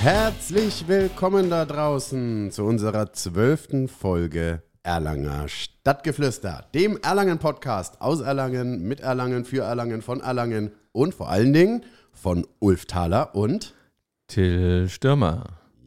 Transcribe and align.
Herzlich 0.00 0.88
willkommen 0.88 1.50
da 1.50 1.66
draußen 1.66 2.50
zu 2.50 2.64
unserer 2.64 3.12
zwölften 3.12 3.86
Folge 3.86 4.62
Erlanger 4.82 5.46
Stadtgeflüster, 5.46 6.64
dem 6.72 6.96
Erlangen-Podcast 7.02 8.00
aus 8.00 8.20
Erlangen, 8.20 8.88
mit 8.88 9.00
Erlangen, 9.00 9.44
für 9.44 9.62
Erlangen, 9.62 10.00
von 10.00 10.22
Erlangen 10.22 10.70
und 10.92 11.14
vor 11.14 11.28
allen 11.28 11.52
Dingen 11.52 11.84
von 12.14 12.46
Ulf 12.60 12.86
Thaler 12.86 13.34
und 13.34 13.74
Till 14.26 14.88
Stürmer. 14.88 15.44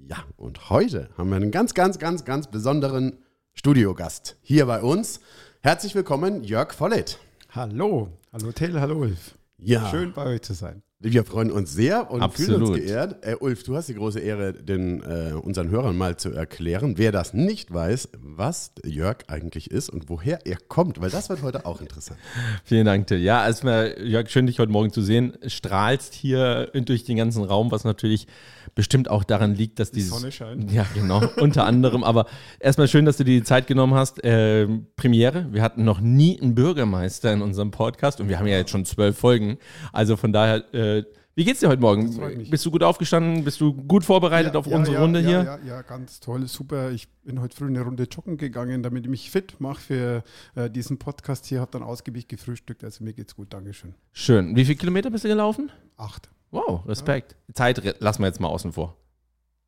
Ja, 0.07 0.17
und 0.37 0.69
heute 0.69 1.09
haben 1.17 1.31
wir 1.31 1.37
einen 1.37 1.49
ganz, 1.49 1.73
ganz, 1.73 1.97
ganz, 1.97 2.23
ganz 2.23 2.45
besonderen 2.45 3.17
Studiogast 3.55 4.37
hier 4.43 4.67
bei 4.67 4.83
uns. 4.83 5.21
Herzlich 5.61 5.95
willkommen, 5.95 6.43
Jörg 6.43 6.71
Vollett. 6.73 7.17
Hallo, 7.49 8.09
hallo 8.31 8.51
Till, 8.51 8.79
hallo 8.79 8.95
Ulf. 8.95 9.39
Ja. 9.57 9.89
Schön 9.89 10.13
bei 10.13 10.25
euch 10.25 10.43
zu 10.43 10.53
sein. 10.53 10.83
Wir 11.05 11.25
freuen 11.25 11.51
uns 11.51 11.73
sehr 11.73 12.09
und 12.09 12.21
fühlen 12.33 12.61
uns 12.61 12.69
Absolut. 12.69 12.75
geehrt. 12.75 13.25
Äh, 13.25 13.35
Ulf, 13.35 13.63
du 13.63 13.75
hast 13.75 13.89
die 13.89 13.93
große 13.93 14.21
Ehre, 14.21 14.53
den, 14.53 15.01
äh, 15.01 15.33
unseren 15.33 15.69
Hörern 15.69 15.97
mal 15.97 16.15
zu 16.15 16.31
erklären, 16.31 16.97
wer 16.97 17.11
das 17.11 17.33
nicht 17.33 17.73
weiß, 17.73 18.09
was 18.21 18.71
Jörg 18.85 19.17
eigentlich 19.27 19.69
ist 19.69 19.89
und 19.89 20.07
woher 20.07 20.45
er 20.45 20.55
kommt, 20.69 21.01
weil 21.01 21.09
das 21.09 21.27
wird 21.27 21.41
heute 21.41 21.65
auch 21.65 21.81
interessant. 21.81 22.17
Vielen 22.63 22.85
Dank, 22.85 23.07
Till. 23.07 23.19
Ja, 23.19 23.45
erstmal, 23.45 23.97
Jörg, 24.01 24.29
schön, 24.29 24.47
dich 24.47 24.59
heute 24.59 24.71
Morgen 24.71 24.93
zu 24.93 25.01
sehen. 25.01 25.33
Strahlst 25.45 26.13
hier 26.13 26.71
durch 26.73 27.03
den 27.03 27.17
ganzen 27.17 27.43
Raum, 27.43 27.69
was 27.69 27.83
natürlich 27.83 28.27
bestimmt 28.75 29.09
auch 29.09 29.23
daran 29.23 29.55
liegt, 29.55 29.79
dass 29.79 29.91
dieses. 29.91 30.11
Sonne 30.11 30.31
scheint. 30.31 30.71
Ja, 30.71 30.85
genau, 30.93 31.21
unter 31.37 31.65
anderem. 31.65 32.03
Aber 32.03 32.25
erstmal 32.59 32.87
schön, 32.87 33.05
dass 33.05 33.17
du 33.17 33.23
dir 33.23 33.39
die 33.39 33.43
Zeit 33.43 33.67
genommen 33.67 33.93
hast. 33.93 34.19
Ähm, 34.23 34.87
Premiere. 34.95 35.47
Wir 35.51 35.61
hatten 35.61 35.83
noch 35.83 35.99
nie 35.99 36.39
einen 36.39 36.55
Bürgermeister 36.55 37.31
in 37.33 37.41
unserem 37.41 37.71
Podcast 37.71 38.19
und 38.19 38.29
wir 38.29 38.39
haben 38.39 38.47
ja 38.47 38.57
jetzt 38.57 38.71
schon 38.71 38.85
zwölf 38.85 39.17
Folgen. 39.17 39.57
Also 39.91 40.15
von 40.15 40.33
daher, 40.33 40.63
äh, 40.99 41.03
wie 41.35 41.45
geht's 41.45 41.61
dir 41.61 41.69
heute 41.69 41.81
Morgen? 41.81 42.47
Bist 42.51 42.63
du 42.63 42.69
gut 42.69 42.83
aufgestanden? 42.83 43.43
Bist 43.43 43.59
du 43.59 43.73
gut 43.73 44.05
vorbereitet 44.05 44.55
auf 44.55 44.67
unsere 44.67 44.97
ja, 44.97 45.01
Runde 45.01 45.19
ja, 45.21 45.27
hier? 45.27 45.43
Ja, 45.43 45.59
ja, 45.65 45.81
ganz 45.81 46.19
toll, 46.19 46.47
super. 46.47 46.91
Ich 46.91 47.09
bin 47.23 47.41
heute 47.41 47.55
früh 47.55 47.65
eine 47.65 47.81
Runde 47.81 48.03
joggen 48.03 48.37
gegangen, 48.37 48.83
damit 48.83 49.05
ich 49.05 49.09
mich 49.09 49.31
fit 49.31 49.59
mache 49.59 49.81
für 49.81 50.23
äh, 50.55 50.69
diesen 50.69 50.99
Podcast 50.99 51.47
hier. 51.47 51.59
Habe 51.59 51.71
dann 51.71 51.81
ausgiebig 51.81 52.27
gefrühstückt, 52.27 52.83
also 52.83 53.03
mir 53.03 53.13
geht's 53.13 53.35
gut, 53.35 53.51
Dankeschön. 53.51 53.95
Schön. 54.11 54.55
Wie 54.55 54.63
viele 54.63 54.77
Kilometer 54.77 55.09
bist 55.09 55.23
du 55.23 55.27
gelaufen? 55.27 55.71
Acht. 55.97 56.29
Wow, 56.51 56.85
Respekt. 56.87 57.35
Zeit 57.55 57.99
lassen 57.99 58.21
wir 58.21 58.27
jetzt 58.27 58.39
mal 58.39 58.49
außen 58.49 58.73
vor. 58.73 58.95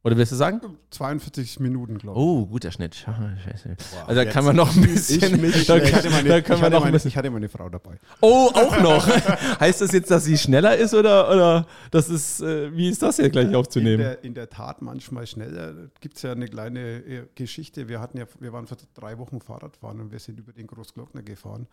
Oder 0.05 0.17
willst 0.17 0.31
du 0.33 0.35
sagen? 0.35 0.61
42 0.91 1.59
Minuten, 1.61 1.97
glaube 1.97 2.19
ich. 2.19 2.23
Oh, 2.23 2.45
guter 2.45 2.71
Schnitt. 2.71 2.93
Scheiße. 2.93 3.75
Also 4.05 4.23
da 4.23 4.31
kann 4.31 4.45
man 4.45 4.55
noch 4.55 4.75
ein 4.75 4.83
bisschen. 4.83 5.43
ich 5.43 5.65
da 5.65 5.79
kann, 5.79 6.11
meine, 6.11 6.29
da 6.43 6.59
hatte 6.59 6.69
noch 6.69 6.85
ein 6.85 6.91
bisschen. 6.91 7.09
ich 7.09 7.17
hatte 7.17 7.31
meine 7.31 7.49
Frau 7.49 7.69
dabei. 7.69 7.97
Oh, 8.21 8.51
auch 8.53 8.79
noch. 8.83 9.07
heißt 9.59 9.81
das 9.81 9.93
jetzt, 9.93 10.11
dass 10.11 10.25
sie 10.25 10.37
schneller 10.37 10.77
ist 10.77 10.93
oder, 10.93 11.27
oder 11.31 11.67
das 11.89 12.09
ist, 12.09 12.39
äh, 12.41 12.71
wie 12.77 12.87
ist 12.87 13.01
das 13.01 13.17
jetzt 13.17 13.31
gleich 13.31 13.47
In 13.47 13.55
aufzunehmen? 13.55 13.97
der, 13.97 14.23
in 14.23 14.35
der 14.35 14.47
Tat 14.47 14.83
manchmal 14.83 15.25
schneller. 15.25 15.89
Gibt 15.99 16.17
es 16.17 16.21
ja 16.21 16.33
eine 16.33 16.49
kleine 16.49 16.97
äh, 16.97 17.27
Geschichte. 17.33 17.89
Wir 17.89 17.99
hatten 17.99 18.19
ja, 18.19 18.25
wir 18.39 18.53
waren 18.53 18.67
vor 18.67 18.77
drei 18.93 19.17
Wochen 19.17 19.41
Fahrradfahren 19.41 19.99
und 20.01 20.11
wir 20.11 20.19
sind 20.19 20.37
über 20.39 20.53
den 20.53 20.67
Großglockner 20.67 21.23
gefahren. 21.23 21.65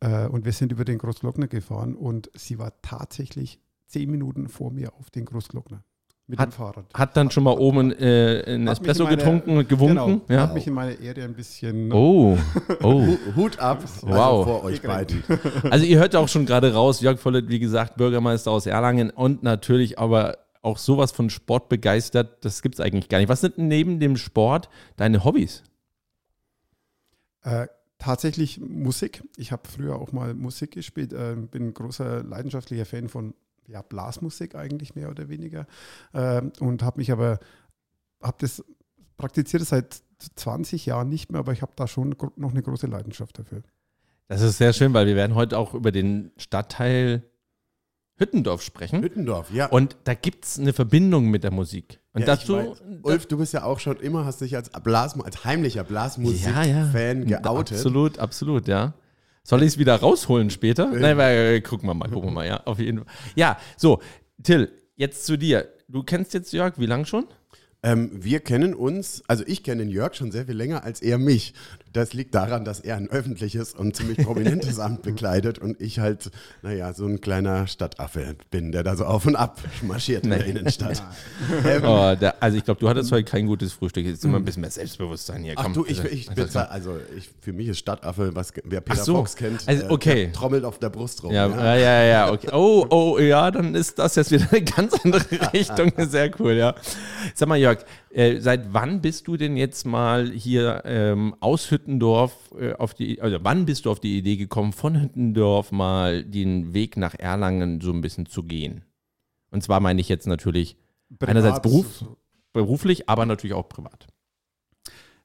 Äh, 0.00 0.26
und 0.26 0.44
wir 0.44 0.52
sind 0.52 0.72
über 0.72 0.84
den 0.84 0.98
Großglockner 0.98 1.46
gefahren 1.46 1.94
und 1.94 2.32
sie 2.34 2.58
war 2.58 2.72
tatsächlich 2.82 3.60
zehn 3.86 4.10
Minuten 4.10 4.48
vor 4.48 4.72
mir 4.72 4.92
auf 4.94 5.10
den 5.10 5.24
Großglockner 5.24 5.84
mit 6.26 6.40
dem 6.40 6.52
Fahrrad. 6.52 6.86
Hat 6.94 7.16
dann 7.16 7.30
schon 7.30 7.44
mal 7.44 7.52
oben 7.58 7.92
äh, 7.92 8.42
ein 8.46 8.68
Hat 8.68 8.80
mich 8.80 8.88
Espresso 8.90 9.02
in 9.02 9.10
meine- 9.10 9.16
getrunken 9.18 9.56
und 9.58 9.68
gewunken? 9.68 9.94
Genau, 9.96 10.20
Ja. 10.28 10.42
hat 10.42 10.54
mich 10.54 10.66
in 10.66 10.72
meiner 10.72 10.98
Ehre 10.98 11.22
ein 11.22 11.34
bisschen. 11.34 11.92
Oh, 11.92 12.38
oh. 12.82 13.06
Hu- 13.06 13.18
Hut 13.36 13.58
ab 13.58 13.82
also 13.82 14.06
Wow. 14.08 14.44
vor 14.46 14.64
euch 14.64 14.80
beiden. 14.82 15.22
Also 15.70 15.84
ihr 15.84 15.98
hört 15.98 16.16
auch 16.16 16.28
schon 16.28 16.46
gerade 16.46 16.72
raus, 16.72 17.00
Jörg 17.02 17.18
Vollett, 17.18 17.48
wie 17.48 17.58
gesagt, 17.58 17.96
Bürgermeister 17.96 18.50
aus 18.50 18.64
Erlangen 18.66 19.10
und 19.10 19.42
natürlich 19.42 19.98
aber 19.98 20.38
auch 20.62 20.78
sowas 20.78 21.12
von 21.12 21.28
Sport 21.28 21.68
begeistert, 21.68 22.42
das 22.42 22.62
gibt 22.62 22.76
es 22.76 22.80
eigentlich 22.80 23.10
gar 23.10 23.18
nicht. 23.18 23.28
Was 23.28 23.42
sind 23.42 23.58
neben 23.58 24.00
dem 24.00 24.16
Sport 24.16 24.70
deine 24.96 25.22
Hobbys? 25.24 25.62
Äh, 27.42 27.66
tatsächlich 27.98 28.60
Musik. 28.60 29.22
Ich 29.36 29.52
habe 29.52 29.62
früher 29.68 29.96
auch 29.96 30.12
mal 30.12 30.32
Musik 30.32 30.72
gespielt. 30.72 31.12
Äh, 31.12 31.36
bin 31.36 31.68
ein 31.68 31.74
großer 31.74 32.22
leidenschaftlicher 32.24 32.86
Fan 32.86 33.08
von 33.10 33.34
ja, 33.66 33.82
Blasmusik 33.82 34.54
eigentlich 34.54 34.94
mehr 34.94 35.10
oder 35.10 35.28
weniger. 35.28 35.66
Ähm, 36.12 36.52
und 36.60 36.82
habe 36.82 36.98
mich 36.98 37.12
aber, 37.12 37.38
habe 38.22 38.36
das 38.40 38.64
praktiziert 39.16 39.64
seit 39.64 40.02
20 40.36 40.86
Jahren 40.86 41.08
nicht 41.08 41.30
mehr, 41.30 41.40
aber 41.40 41.52
ich 41.52 41.62
habe 41.62 41.72
da 41.76 41.86
schon 41.86 42.14
noch 42.36 42.50
eine 42.50 42.62
große 42.62 42.86
Leidenschaft 42.86 43.38
dafür. 43.38 43.62
Das 44.28 44.40
ist 44.40 44.58
sehr 44.58 44.72
schön, 44.72 44.94
weil 44.94 45.06
wir 45.06 45.16
werden 45.16 45.34
heute 45.34 45.58
auch 45.58 45.74
über 45.74 45.92
den 45.92 46.32
Stadtteil 46.36 47.22
Hüttendorf 48.16 48.62
sprechen. 48.62 49.02
Hüttendorf, 49.02 49.50
ja. 49.52 49.66
Und 49.66 49.96
da 50.04 50.14
gibt 50.14 50.44
es 50.44 50.58
eine 50.58 50.72
Verbindung 50.72 51.30
mit 51.30 51.42
der 51.42 51.50
Musik. 51.50 52.00
Und 52.12 52.20
ja, 52.20 52.26
dazu. 52.26 52.54
weiß. 52.54 52.82
Ulf, 53.02 53.26
du 53.26 53.38
bist 53.38 53.52
ja 53.52 53.64
auch 53.64 53.80
schon 53.80 53.96
immer, 53.96 54.24
hast 54.24 54.40
dich 54.40 54.54
als, 54.54 54.70
Blas, 54.70 55.18
als 55.20 55.44
heimlicher 55.44 55.78
ja, 55.78 55.82
Blasmusik-Fan 55.82 57.28
ja. 57.28 57.40
geoutet. 57.40 57.76
Absolut, 57.76 58.18
absolut, 58.18 58.68
ja. 58.68 58.94
Soll 59.46 59.62
ich 59.62 59.68
es 59.68 59.78
wieder 59.78 59.96
rausholen 59.96 60.48
später? 60.48 60.86
Nein, 60.86 61.18
weil, 61.18 61.56
äh, 61.56 61.60
gucken 61.60 61.88
wir 61.88 61.94
mal, 61.94 62.08
gucken 62.08 62.30
wir 62.30 62.34
mal, 62.34 62.46
ja, 62.46 62.64
auf 62.64 62.78
jeden 62.78 62.98
Fall. 62.98 63.06
Ja, 63.36 63.58
so, 63.76 64.00
Till, 64.42 64.72
jetzt 64.96 65.26
zu 65.26 65.36
dir. 65.36 65.68
Du 65.86 66.02
kennst 66.02 66.32
jetzt 66.32 66.52
Jörg, 66.52 66.78
wie 66.78 66.86
lange 66.86 67.04
schon? 67.04 67.26
Ähm, 67.82 68.10
wir 68.14 68.40
kennen 68.40 68.72
uns, 68.72 69.22
also 69.28 69.44
ich 69.46 69.62
kenne 69.62 69.84
den 69.84 69.90
Jörg 69.90 70.14
schon 70.14 70.32
sehr 70.32 70.46
viel 70.46 70.56
länger 70.56 70.84
als 70.84 71.02
er 71.02 71.18
mich. 71.18 71.52
Das 71.94 72.12
liegt 72.12 72.34
daran, 72.34 72.64
dass 72.64 72.80
er 72.80 72.96
ein 72.96 73.08
öffentliches 73.08 73.72
und 73.72 73.94
ziemlich 73.94 74.18
prominentes 74.18 74.80
Amt 74.80 75.02
bekleidet 75.02 75.60
und 75.60 75.80
ich 75.80 76.00
halt, 76.00 76.28
naja, 76.62 76.92
so 76.92 77.06
ein 77.06 77.20
kleiner 77.20 77.68
Stadtaffe 77.68 78.34
bin, 78.50 78.72
der 78.72 78.82
da 78.82 78.96
so 78.96 79.04
auf 79.04 79.26
und 79.26 79.36
ab 79.36 79.60
marschiert 79.80 80.24
in 80.24 80.30
der 80.30 80.44
Innenstadt. 80.44 81.02
ähm, 81.64 81.82
Oh, 81.84 82.14
der, 82.20 82.42
also 82.42 82.56
ich 82.58 82.64
glaube, 82.64 82.80
du 82.80 82.88
hattest 82.88 83.12
heute 83.12 83.24
kein 83.24 83.46
gutes 83.46 83.72
Frühstück. 83.72 84.04
Jetzt 84.04 84.24
immer 84.24 84.38
ein 84.38 84.44
bisschen 84.44 84.62
mehr 84.62 84.70
Selbstbewusstsein 84.72 85.44
hier. 85.44 85.54
Ach 85.56 85.62
Komm, 85.62 85.72
du, 85.74 85.84
ich, 85.86 85.98
also- 86.00 86.10
ich 86.10 86.28
also- 86.28 86.42
bin 86.42 86.50
zwar, 86.50 86.70
also 86.72 86.98
ich, 87.16 87.30
für 87.40 87.52
mich 87.52 87.68
ist 87.68 87.78
Stadtaffe, 87.78 88.34
was 88.34 88.52
wer 88.64 88.80
Peter 88.80 89.00
Ach 89.00 89.04
so. 89.04 89.14
Fox 89.14 89.36
kennt, 89.36 89.62
Also, 89.68 89.88
okay. 89.90 90.24
der 90.26 90.32
trommelt 90.32 90.64
auf 90.64 90.80
der 90.80 90.90
Brust 90.90 91.22
rum. 91.22 91.32
Ja, 91.32 91.46
ja, 91.48 91.76
ja, 91.76 92.02
ja, 92.02 92.32
okay. 92.32 92.48
Oh, 92.52 92.84
oh, 92.90 93.18
ja, 93.20 93.50
dann 93.52 93.74
ist 93.76 94.00
das 94.00 94.16
jetzt 94.16 94.32
wieder 94.32 94.48
eine 94.50 94.62
ganz 94.76 94.94
andere 95.04 95.24
Richtung. 95.52 95.92
Sehr 95.98 96.30
cool, 96.40 96.54
ja. 96.54 96.74
Sag 97.36 97.48
mal, 97.48 97.56
Jörg, 97.56 97.78
äh, 98.14 98.40
seit 98.40 98.72
wann 98.72 99.00
bist 99.00 99.26
du 99.26 99.36
denn 99.36 99.56
jetzt 99.56 99.84
mal 99.84 100.30
hier 100.30 100.82
ähm, 100.84 101.34
aus 101.40 101.70
Hüttendorf 101.70 102.54
äh, 102.58 102.72
auf 102.74 102.94
die, 102.94 103.20
also 103.20 103.38
wann 103.42 103.66
bist 103.66 103.86
du 103.86 103.90
auf 103.90 103.98
die 103.98 104.16
Idee 104.16 104.36
gekommen, 104.36 104.72
von 104.72 105.00
Hüttendorf 105.00 105.72
mal 105.72 106.22
den 106.22 106.74
Weg 106.74 106.96
nach 106.96 107.14
Erlangen 107.14 107.80
so 107.80 107.92
ein 107.92 108.00
bisschen 108.00 108.26
zu 108.26 108.44
gehen? 108.44 108.84
Und 109.50 109.62
zwar 109.62 109.80
meine 109.80 110.00
ich 110.00 110.08
jetzt 110.08 110.28
natürlich 110.28 110.76
einerseits 111.20 111.60
Beruf, 111.60 112.04
beruflich, 112.52 113.08
aber 113.08 113.26
natürlich 113.26 113.54
auch 113.54 113.68
privat. 113.68 114.06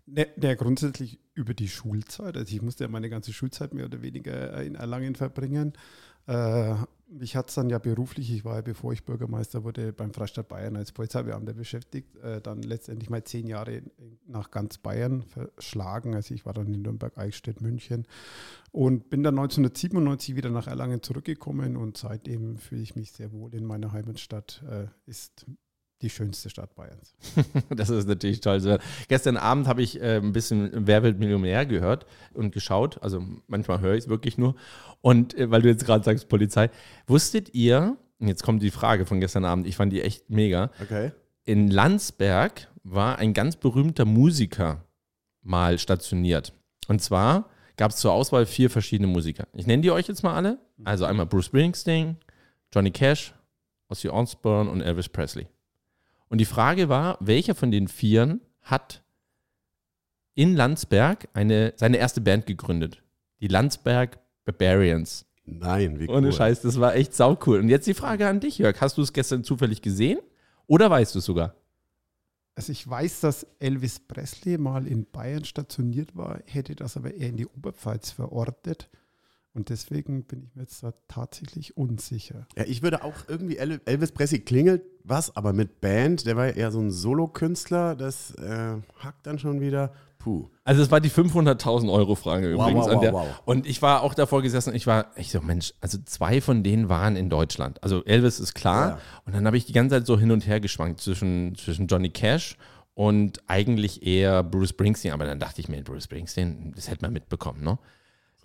Ne, 0.08 0.28
ne, 0.38 0.56
grundsätzlich 0.56 1.20
über 1.36 1.54
die 1.54 1.68
Schulzeit. 1.68 2.36
Also 2.36 2.56
ich 2.56 2.62
musste 2.64 2.86
ja 2.86 2.90
meine 2.90 3.10
ganze 3.10 3.34
Schulzeit 3.34 3.74
mehr 3.74 3.86
oder 3.86 4.02
weniger 4.02 4.58
äh, 4.58 4.66
in 4.66 4.74
Erlangen 4.74 5.16
verbringen. 5.16 5.74
Äh, 6.26 6.74
mich 7.10 7.36
hat 7.36 7.50
es 7.50 7.56
dann 7.56 7.70
ja 7.70 7.80
beruflich, 7.80 8.32
ich 8.32 8.46
war 8.46 8.58
ja, 8.58 8.62
bevor 8.62 8.94
ich 8.94 9.04
Bürgermeister 9.04 9.64
wurde, 9.64 9.94
beim 9.94 10.14
Freistaat 10.14 10.48
Bayern 10.48 10.76
als 10.76 10.92
Polizeibeamter 10.92 11.54
beschäftigt, 11.54 12.16
äh, 12.18 12.42
dann 12.42 12.62
letztendlich 12.62 13.10
mal 13.10 13.24
zehn 13.24 13.48
Jahre 13.48 13.82
nach 14.28 14.52
ganz 14.52 14.78
Bayern 14.78 15.24
verschlagen. 15.24 16.16
Also 16.16 16.34
ich 16.34 16.46
war 16.46 16.54
dann 16.54 16.74
in 16.74 16.82
Nürnberg, 16.82 17.18
Eichstätt, 17.18 17.62
München 17.62 18.06
und 18.72 19.10
bin 19.10 19.24
dann 19.24 19.38
1997 19.38 20.36
wieder 20.36 20.50
nach 20.50 20.68
Erlangen 20.68 21.02
zurückgekommen 21.02 21.78
und 21.78 21.98
seitdem 21.98 22.58
fühle 22.58 22.82
ich 22.82 22.96
mich 22.96 23.12
sehr 23.12 23.32
wohl 23.32 23.54
in 23.56 23.66
meiner 23.66 23.92
Heimatstadt. 23.92 24.64
Äh, 24.70 24.88
ist 25.06 25.46
die 26.02 26.10
schönste 26.10 26.50
Stadt 26.50 26.76
Bayerns. 26.76 27.14
Das 27.76 27.90
ist 27.90 28.08
natürlich 28.08 28.42
toll. 28.42 28.60
So, 28.60 28.78
Gestern 29.08 29.38
Abend 29.38 29.68
habe 29.68 29.82
ich 29.82 30.02
äh, 30.02 30.18
ein 30.18 30.32
bisschen 30.32 30.72
Wer 30.74 31.04
wird 31.04 31.20
Millionär 31.20 31.66
gehört 31.66 32.06
und 32.34 32.52
geschaut. 32.54 33.02
Also 33.02 33.24
manchmal 33.48 33.82
höre 33.82 33.96
ich 33.96 34.06
es 34.06 34.10
wirklich 34.10 34.38
nur. 34.38 34.56
Und 35.02 35.36
äh, 35.36 35.52
weil 35.52 35.62
du 35.62 35.70
jetzt 35.70 35.86
gerade 35.86 36.04
sagst 36.04 36.30
Polizei, 36.30 36.70
wusstet 37.08 37.54
ihr, 37.54 37.98
jetzt 38.20 38.44
kommt 38.44 38.64
die 38.64 38.72
Frage 38.72 39.06
von 39.06 39.20
gestern 39.20 39.46
Abend, 39.46 39.68
ich 39.68 39.76
fand 39.76 39.92
die 39.92 40.02
echt 40.02 40.30
mega. 40.30 40.72
Okay. 40.82 41.12
In 41.44 41.70
Landsberg 41.70 42.68
war 42.84 43.18
ein 43.18 43.34
ganz 43.34 43.56
berühmter 43.56 44.06
Musiker 44.06 44.86
mal 45.42 45.80
stationiert. 45.80 46.54
Und 46.88 47.02
zwar 47.02 47.50
gab 47.76 47.92
es 47.92 47.98
zur 47.98 48.12
Auswahl 48.12 48.46
vier 48.46 48.70
verschiedene 48.70 49.08
Musiker. 49.08 49.48
Ich 49.54 49.68
nenne 49.68 49.82
die 49.82 49.92
euch 49.92 50.08
jetzt 50.08 50.24
mal 50.24 50.34
alle. 50.34 50.60
Also 50.84 51.06
einmal 51.06 51.26
Bruce 51.26 51.46
Springsteen, 51.46 52.18
Johnny 52.74 52.92
Cash, 52.92 53.34
Ozzy 53.90 54.10
Osbourne 54.10 54.70
und 54.70 54.82
Elvis 54.82 55.10
Presley. 55.10 55.48
Und 56.30 56.38
die 56.40 56.46
Frage 56.46 56.90
war, 56.90 57.18
welcher 57.20 57.56
von 57.56 57.72
den 57.72 57.88
Vieren 57.88 58.42
hat 58.62 59.04
in 60.36 60.56
Landsberg 60.56 61.28
eine, 61.34 61.74
seine 61.76 61.98
erste 61.98 62.22
Band 62.22 62.46
gegründet? 62.46 63.04
Die 63.42 63.48
Landsberg 63.48 64.20
Barbarians. 64.46 65.26
Nein, 65.46 66.00
wie 66.00 66.08
cool. 66.08 66.16
Ohne 66.18 66.32
Scheiß, 66.32 66.62
das 66.62 66.80
war 66.80 66.96
echt 66.96 67.16
saucool. 67.16 67.60
Und 67.60 67.70
jetzt 67.70 67.88
die 67.88 67.94
Frage 67.94 68.28
an 68.28 68.40
dich, 68.40 68.60
Jörg. 68.60 68.80
Hast 68.80 68.98
du 68.98 69.02
es 69.02 69.14
gestern 69.14 69.44
zufällig 69.44 69.82
gesehen? 69.82 70.20
Oder 70.68 70.90
weißt 70.90 71.16
du 71.16 71.20
es 71.20 71.26
sogar? 71.26 71.56
Also 72.56 72.72
ich 72.72 72.88
weiß, 72.88 73.22
dass 73.22 73.48
Elvis 73.60 74.00
Presley 74.00 74.58
mal 74.58 74.86
in 74.86 75.06
Bayern 75.10 75.46
stationiert 75.46 76.16
war, 76.16 76.42
hätte 76.46 76.76
das 76.76 76.98
aber 76.98 77.14
eher 77.14 77.30
in 77.30 77.38
die 77.38 77.48
Oberpfalz 77.48 78.12
verortet. 78.12 78.90
Und 79.54 79.70
deswegen 79.70 80.24
bin 80.26 80.44
ich 80.44 80.56
mir 80.56 80.62
jetzt 80.62 80.84
da 80.84 80.94
tatsächlich 81.08 81.76
unsicher. 81.76 82.48
Ja, 82.56 82.66
ich 82.68 82.84
würde 82.84 83.04
auch 83.04 83.16
irgendwie 83.28 83.58
El- 83.58 83.82
Elvis 83.86 84.12
Presley 84.12 84.40
klingelt 84.40 84.84
was, 85.04 85.36
aber 85.36 85.54
mit 85.54 85.82
Band, 85.82 86.26
der 86.28 86.36
war 86.38 86.48
ja 86.48 86.52
eher 86.54 86.72
so 86.72 86.80
ein 86.80 86.92
Solokünstler, 86.92 87.96
das 87.96 88.32
äh, 88.36 88.76
hackt 89.00 89.26
dann 89.26 89.40
schon 89.40 89.60
wieder. 89.60 89.92
Puh. 90.20 90.50
Also 90.66 90.82
es 90.84 90.92
war 90.92 91.00
die 91.00 91.10
500.000 91.10 91.92
Euro 91.92 92.14
Frage 92.16 92.56
Wow, 92.56 92.70
übrigens. 92.70 92.86
wow, 92.88 92.94
an 92.94 93.02
der, 93.02 93.14
wow, 93.14 93.26
wow. 93.28 93.42
Und 93.46 93.66
ich 93.66 93.82
war 93.82 94.04
auch 94.04 94.14
davor 94.14 94.42
gesessen, 94.42 94.76
ich 94.76 94.86
war, 94.86 95.08
ich 95.16 95.32
so, 95.32 95.42
Mensch, 95.42 95.74
also 95.82 95.98
zwei 96.06 96.42
von 96.42 96.62
denen 96.62 96.88
waren 96.90 97.16
in 97.16 97.30
Deutschland. 97.30 97.82
Also 97.82 98.04
Elvis 98.06 98.40
ist 98.40 98.54
klar. 98.54 98.90
Ja. 98.90 99.00
Und 99.26 99.34
dann 99.36 99.46
habe 99.48 99.58
ich 99.58 99.66
die 99.66 99.74
ganze 99.74 99.96
Zeit 99.96 100.06
so 100.06 100.20
hin 100.20 100.32
und 100.32 100.46
her 100.46 100.60
geschwankt 100.60 101.00
zwischen, 101.02 101.56
zwischen 101.56 101.88
Johnny 101.88 102.10
Cash 102.10 102.58
und 102.94 103.42
eigentlich 103.48 104.06
eher 104.06 104.44
Bruce 104.44 104.70
Springsteen. 104.70 105.14
Aber 105.14 105.26
dann 105.26 105.40
dachte 105.40 105.62
ich 105.62 105.70
mir, 105.70 105.82
Bruce 105.84 106.04
Springsteen, 106.04 106.74
das 106.76 106.90
hätte 106.90 107.02
man 107.04 107.14
mitbekommen, 107.14 107.64
ne? 107.64 107.80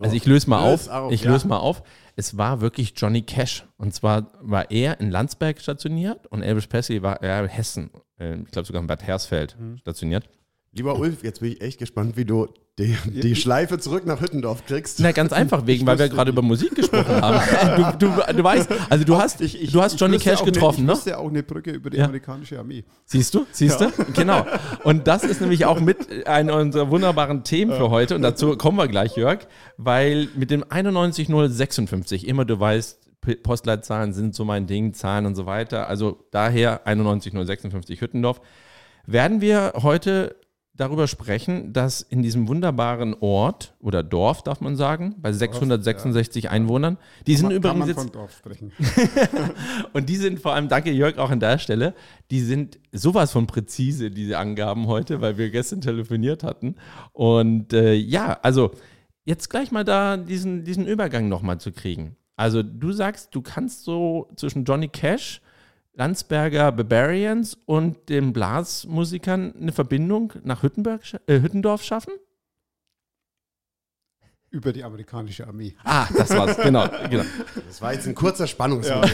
Also 0.01 0.17
ich 0.17 0.27
löse 0.27 0.49
mal 0.51 0.71
Löse 0.71 0.93
auf. 0.93 1.03
auf, 1.05 1.13
Ich 1.13 1.23
ja. 1.23 1.31
löse 1.33 1.47
mal 1.49 1.59
auf. 1.59 1.83
Es 2.17 2.37
war 2.37 2.61
wirklich 2.61 2.93
Johnny 2.97 3.23
Cash. 3.23 3.65
Und 3.77 3.95
zwar 3.95 4.33
war 4.41 4.71
er 4.71 5.01
in 5.01 5.11
Landsberg 5.11 5.61
stationiert 5.61 6.27
und 6.29 6.43
Elvis 6.43 6.67
Presley 6.67 7.03
war 7.03 7.23
er 7.23 7.43
in 7.45 7.49
Hessen. 7.49 7.91
äh, 8.19 8.37
Ich 8.41 8.51
glaube 8.51 8.67
sogar 8.67 8.81
in 8.83 8.87
Bad 8.89 9.03
Hersfeld 9.03 9.57
Mhm. 9.59 9.79
stationiert. 9.79 10.29
Lieber 10.77 10.99
Ulf, 10.99 11.23
jetzt 11.23 11.41
bin 11.41 11.53
ich 11.53 11.61
echt 11.61 11.79
gespannt, 11.79 12.17
wie 12.17 12.25
du 12.25 12.49
die, 12.81 12.97
die 13.07 13.37
Schleife 13.37 13.79
zurück 13.79 14.05
nach 14.07 14.21
Hüttendorf 14.21 14.67
kriegst. 14.67 14.99
Na, 14.99 15.13
ganz 15.13 15.33
einfach, 15.33 15.67
wegen, 15.67 15.87
weil 15.87 15.99
wir 16.01 16.09
gerade 16.09 16.33
über 16.33 16.43
Musik 16.43 16.75
gesprochen 16.75 17.23
haben. 17.23 17.95
Du, 17.99 18.07
du, 18.09 18.33
du 18.37 18.43
weißt, 18.45 18.69
also 18.91 19.05
du 19.05 19.17
hast, 19.17 19.41
du 19.41 19.81
hast 19.81 20.01
Johnny 20.01 20.19
Cash 20.19 20.39
auch 20.39 20.43
eine- 20.43 20.51
getroffen, 20.53 20.81
ich 20.81 20.87
ne? 20.87 20.93
wüsste 20.93 21.19
auch 21.19 21.29
eine 21.29 21.43
Brücke 21.45 21.71
über 21.71 21.91
die 21.91 21.99
Ja. 21.99 22.05
amerikanische 22.07 22.59
Armee. 22.59 22.85
Siehst 23.05 23.33
du? 23.35 23.47
Siehst 23.53 23.81
du? 23.81 23.91
Genau. 24.15 24.45
Und 24.83 25.07
das 25.07 25.23
ist 25.23 25.41
nämlich 25.41 25.65
auch 25.65 25.79
mit 25.81 26.27
einer 26.27 26.57
unserer 26.57 26.91
wunderbaren 26.91 27.45
Themen 27.45 27.73
für 27.77 27.91
heute. 27.91 28.17
Und 28.17 28.23
dazu 28.23 28.57
kommen 28.57 28.77
wir 28.79 28.89
gleich, 28.89 29.17
Jörg, 29.17 29.47
weil 29.77 30.29
mit 30.35 30.51
dem 30.51 30.65
91056, 30.69 32.27
immer 32.27 32.45
du 32.45 32.59
weißt, 32.59 32.99
Postleitzahlen 33.43 34.13
sind 34.13 34.35
so 34.35 34.45
mein 34.45 34.67
Ding, 34.67 34.93
Zahlen 34.93 35.25
und 35.27 35.35
so 35.37 35.47
weiter. 35.47 35.89
Also 35.89 36.27
daher 36.31 36.83
91056 36.85 38.01
Hüttendorf. 38.01 38.41
Werden 39.07 39.41
wir 39.41 39.73
heute 39.83 40.35
darüber 40.77 41.07
sprechen, 41.07 41.73
dass 41.73 42.01
in 42.01 42.23
diesem 42.23 42.49
wunderbaren 42.49 43.15
Ort 43.21 43.75
oder 43.79 44.03
Dorf, 44.03 44.43
darf 44.43 44.61
man 44.61 44.77
sagen, 44.77 45.15
bei 45.19 45.33
666 45.33 46.51
Einwohnern, 46.51 46.99
die 47.27 47.37
sind 47.37 47.49
Kann 47.49 47.57
übrigens 47.57 47.79
man 47.79 47.89
jetzt 47.89 47.99
von 48.01 48.13
Dorf 48.13 48.37
sprechen. 48.37 48.73
und 49.93 50.09
die 50.09 50.17
sind 50.17 50.41
vor 50.41 50.55
allem, 50.55 50.69
danke 50.69 50.91
Jörg 50.91 51.19
auch 51.19 51.31
an 51.31 51.39
der 51.39 51.59
Stelle, 51.59 51.95
die 52.31 52.41
sind 52.41 52.81
sowas 52.93 53.31
von 53.31 53.47
präzise, 53.47 54.11
diese 54.11 54.39
Angaben 54.39 54.89
heute, 54.89 55.21
weil 55.21 55.39
wir 55.39 55.51
gestern 55.51 55.81
telefoniert 55.81 56.43
hatten. 56.43 56.75
Und 57.13 57.73
äh, 57.73 57.95
ja, 57.95 58.39
also 58.43 58.73
jetzt 59.25 59.51
gleich 59.51 59.71
mal 59.71 59.85
da 59.85 60.17
diesen, 60.17 60.65
diesen 60.65 60.87
Übergang 60.87 61.29
nochmal 61.29 61.59
zu 61.61 61.71
kriegen. 61.71 62.17
Also 62.37 62.65
du 62.65 62.93
sagst, 62.93 63.33
du 63.35 63.43
kannst 63.43 63.85
so 63.85 64.29
zwischen 64.37 64.65
Johnny 64.65 64.89
Cash, 64.89 65.41
Landsberger 65.95 66.73
Barbarians 66.73 67.57
und 67.67 68.09
den 68.09 68.33
Blasmusikern 68.33 69.55
eine 69.57 69.73
Verbindung 69.73 70.33
nach 70.43 70.63
Hüttenberg, 70.63 71.03
äh, 71.27 71.41
Hüttendorf 71.41 71.83
schaffen? 71.83 72.13
Über 74.51 74.73
die 74.73 74.85
amerikanische 74.85 75.47
Armee. 75.47 75.75
Ah, 75.83 76.07
das 76.17 76.31
war's, 76.31 76.57
genau, 76.63 76.89
genau. 77.11 77.25
Das 77.67 77.83
war 77.83 77.93
jetzt 77.93 78.07
ein 78.07 78.15
kurzer 78.15 78.47
Spannungsmoment. 78.47 79.13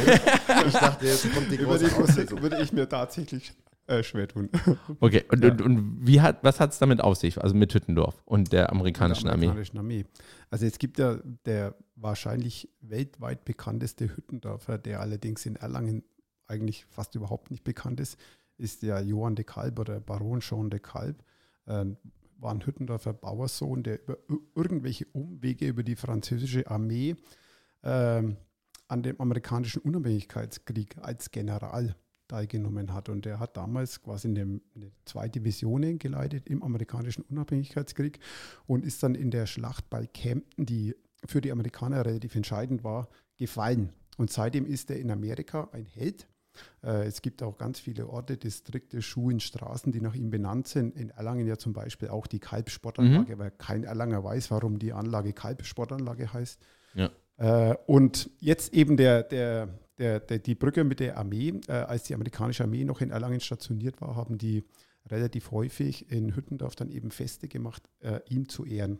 Ich 0.66 0.72
dachte, 0.74 1.06
jetzt 1.06 1.32
kommt 1.32 1.50
die 1.50 1.56
Über 1.56 1.78
die 1.78 1.84
große 1.86 2.00
Musik 2.00 2.24
Auflösung. 2.24 2.42
würde 2.42 2.62
ich 2.62 2.72
mir 2.72 2.86
tatsächlich 2.88 3.52
äh, 3.86 4.02
schwer 4.02 4.28
tun. 4.28 4.50
Okay, 5.00 5.24
und, 5.30 5.44
und, 5.44 5.62
und 5.62 6.06
wie 6.06 6.20
hat, 6.20 6.44
was 6.44 6.60
hat 6.60 6.72
es 6.72 6.78
damit 6.78 7.00
auf 7.00 7.16
sich, 7.16 7.40
also 7.42 7.54
mit 7.54 7.72
Hüttendorf 7.72 8.22
und 8.26 8.52
der 8.52 8.70
amerikanischen 8.70 9.24
der 9.24 9.32
Armee? 9.32 9.46
amerikanischen 9.46 9.78
Armee. 9.78 10.04
Also 10.50 10.66
es 10.66 10.78
gibt 10.78 10.98
ja 10.98 11.18
der 11.46 11.74
wahrscheinlich 11.96 12.68
weltweit 12.82 13.44
bekannteste 13.44 14.14
Hüttendorfer, 14.14 14.76
der 14.78 15.00
allerdings 15.00 15.46
in 15.46 15.56
Erlangen 15.56 16.04
eigentlich 16.50 16.84
fast 16.86 17.14
überhaupt 17.14 17.50
nicht 17.50 17.64
bekannt 17.64 18.00
ist, 18.00 18.18
ist 18.58 18.82
der 18.82 19.00
Johann 19.00 19.36
de 19.36 19.44
Kalb 19.44 19.78
oder 19.78 20.00
Baron 20.00 20.40
Jean 20.40 20.68
de 20.68 20.80
Kalb. 20.80 21.24
Ähm, 21.66 21.96
war 22.38 22.52
ein 22.52 22.64
Hüttendorfer 22.64 23.12
Bauersohn, 23.12 23.82
der 23.82 24.02
über 24.02 24.18
ir- 24.28 24.40
irgendwelche 24.54 25.06
Umwege 25.12 25.68
über 25.68 25.82
die 25.82 25.96
französische 25.96 26.70
Armee 26.70 27.16
ähm, 27.82 28.36
an 28.88 29.02
dem 29.02 29.20
amerikanischen 29.20 29.82
Unabhängigkeitskrieg 29.82 30.96
als 30.98 31.30
General 31.30 31.94
teilgenommen 32.28 32.92
hat. 32.92 33.08
Und 33.08 33.24
der 33.24 33.40
hat 33.40 33.56
damals 33.56 34.00
quasi 34.02 34.28
eine, 34.28 34.60
eine 34.74 34.92
zwei 35.04 35.28
Divisionen 35.28 35.98
geleitet 35.98 36.48
im 36.48 36.62
amerikanischen 36.62 37.22
Unabhängigkeitskrieg 37.24 38.20
und 38.66 38.84
ist 38.84 39.02
dann 39.02 39.14
in 39.14 39.30
der 39.30 39.46
Schlacht 39.46 39.90
bei 39.90 40.06
Camden, 40.06 40.64
die 40.64 40.94
für 41.26 41.40
die 41.40 41.52
Amerikaner 41.52 42.06
relativ 42.06 42.34
entscheidend 42.34 42.84
war, 42.84 43.08
gefallen. 43.36 43.92
Und 44.16 44.30
seitdem 44.30 44.64
ist 44.64 44.90
er 44.90 44.98
in 44.98 45.10
Amerika 45.10 45.68
ein 45.72 45.84
Held. 45.84 46.26
Äh, 46.82 47.06
es 47.06 47.22
gibt 47.22 47.42
auch 47.42 47.58
ganz 47.58 47.78
viele 47.80 48.08
Orte, 48.08 48.36
Distrikte, 48.36 49.02
Schulen, 49.02 49.40
Straßen, 49.40 49.92
die 49.92 50.00
nach 50.00 50.14
ihm 50.14 50.30
benannt 50.30 50.68
sind. 50.68 50.96
In 50.96 51.10
Erlangen 51.10 51.46
ja 51.46 51.56
zum 51.56 51.72
Beispiel 51.72 52.08
auch 52.08 52.26
die 52.26 52.38
Kalb-Sportanlage, 52.38 53.38
weil 53.38 53.50
kein 53.50 53.84
Erlanger 53.84 54.22
weiß, 54.24 54.50
warum 54.50 54.78
die 54.78 54.92
Anlage 54.92 55.32
Kalb-Sportanlage 55.32 56.32
heißt. 56.32 56.60
Ja. 56.94 57.10
Äh, 57.36 57.76
und 57.86 58.30
jetzt 58.38 58.74
eben 58.74 58.96
der, 58.96 59.22
der, 59.22 59.68
der, 59.98 60.20
der, 60.20 60.38
die 60.38 60.54
Brücke 60.54 60.84
mit 60.84 61.00
der 61.00 61.16
Armee, 61.18 61.60
äh, 61.68 61.72
als 61.72 62.04
die 62.04 62.14
amerikanische 62.14 62.64
Armee 62.64 62.84
noch 62.84 63.00
in 63.00 63.10
Erlangen 63.10 63.40
stationiert 63.40 64.00
war, 64.00 64.16
haben 64.16 64.38
die 64.38 64.64
relativ 65.08 65.50
häufig 65.50 66.10
in 66.10 66.36
Hüttendorf 66.36 66.76
dann 66.76 66.90
eben 66.90 67.10
Feste 67.10 67.48
gemacht, 67.48 67.82
ihm 68.28 68.48
zu 68.48 68.66
ehren. 68.66 68.98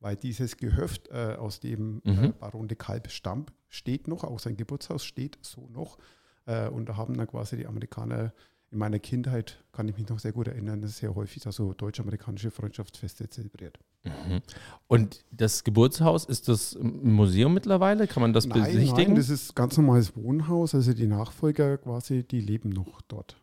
Weil 0.00 0.16
dieses 0.16 0.56
Gehöft, 0.56 1.08
äh, 1.08 1.36
aus 1.38 1.60
dem 1.60 2.02
äh, 2.04 2.10
Mhm. 2.10 2.34
Baron 2.38 2.68
de 2.68 2.76
Kalb 2.76 3.10
stammt, 3.10 3.52
steht 3.68 4.08
noch, 4.08 4.24
auch 4.24 4.38
sein 4.38 4.56
Geburtshaus 4.56 5.04
steht 5.04 5.38
so 5.40 5.68
noch. 5.72 5.98
Äh, 6.46 6.68
und 6.68 6.88
da 6.88 6.96
haben 6.96 7.16
dann 7.16 7.26
quasi 7.26 7.56
die 7.56 7.66
Amerikaner 7.66 8.32
in 8.72 8.78
meiner 8.78 8.98
Kindheit, 8.98 9.62
kann 9.72 9.86
ich 9.88 9.96
mich 9.96 10.08
noch 10.08 10.18
sehr 10.18 10.32
gut 10.32 10.48
erinnern, 10.48 10.82
sehr 10.88 11.14
häufig 11.14 11.42
da 11.42 11.52
so 11.52 11.72
deutsch-amerikanische 11.72 12.50
Freundschaftsfeste 12.50 13.28
zelebriert. 13.30 13.78
Mhm. 14.02 14.40
Und 14.88 15.24
das 15.30 15.62
Geburtshaus, 15.62 16.24
ist 16.24 16.48
das 16.48 16.72
im 16.72 17.12
Museum 17.12 17.54
mittlerweile? 17.54 18.06
Kann 18.08 18.22
man 18.22 18.32
das 18.32 18.46
Nein, 18.46 18.64
besichtigen? 18.64 19.12
nein, 19.12 19.14
das 19.16 19.28
ist 19.28 19.54
ganz 19.54 19.76
normales 19.76 20.16
Wohnhaus, 20.16 20.74
also 20.74 20.92
die 20.94 21.06
Nachfolger 21.06 21.78
quasi, 21.78 22.24
die 22.24 22.40
leben 22.40 22.70
noch 22.70 23.00
dort. 23.02 23.36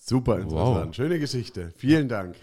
Super 0.00 0.36
Wow. 0.36 0.42
interessant. 0.42 0.96
Schöne 0.96 1.18
Geschichte. 1.18 1.72
Vielen 1.76 2.08
Dank. 2.08 2.34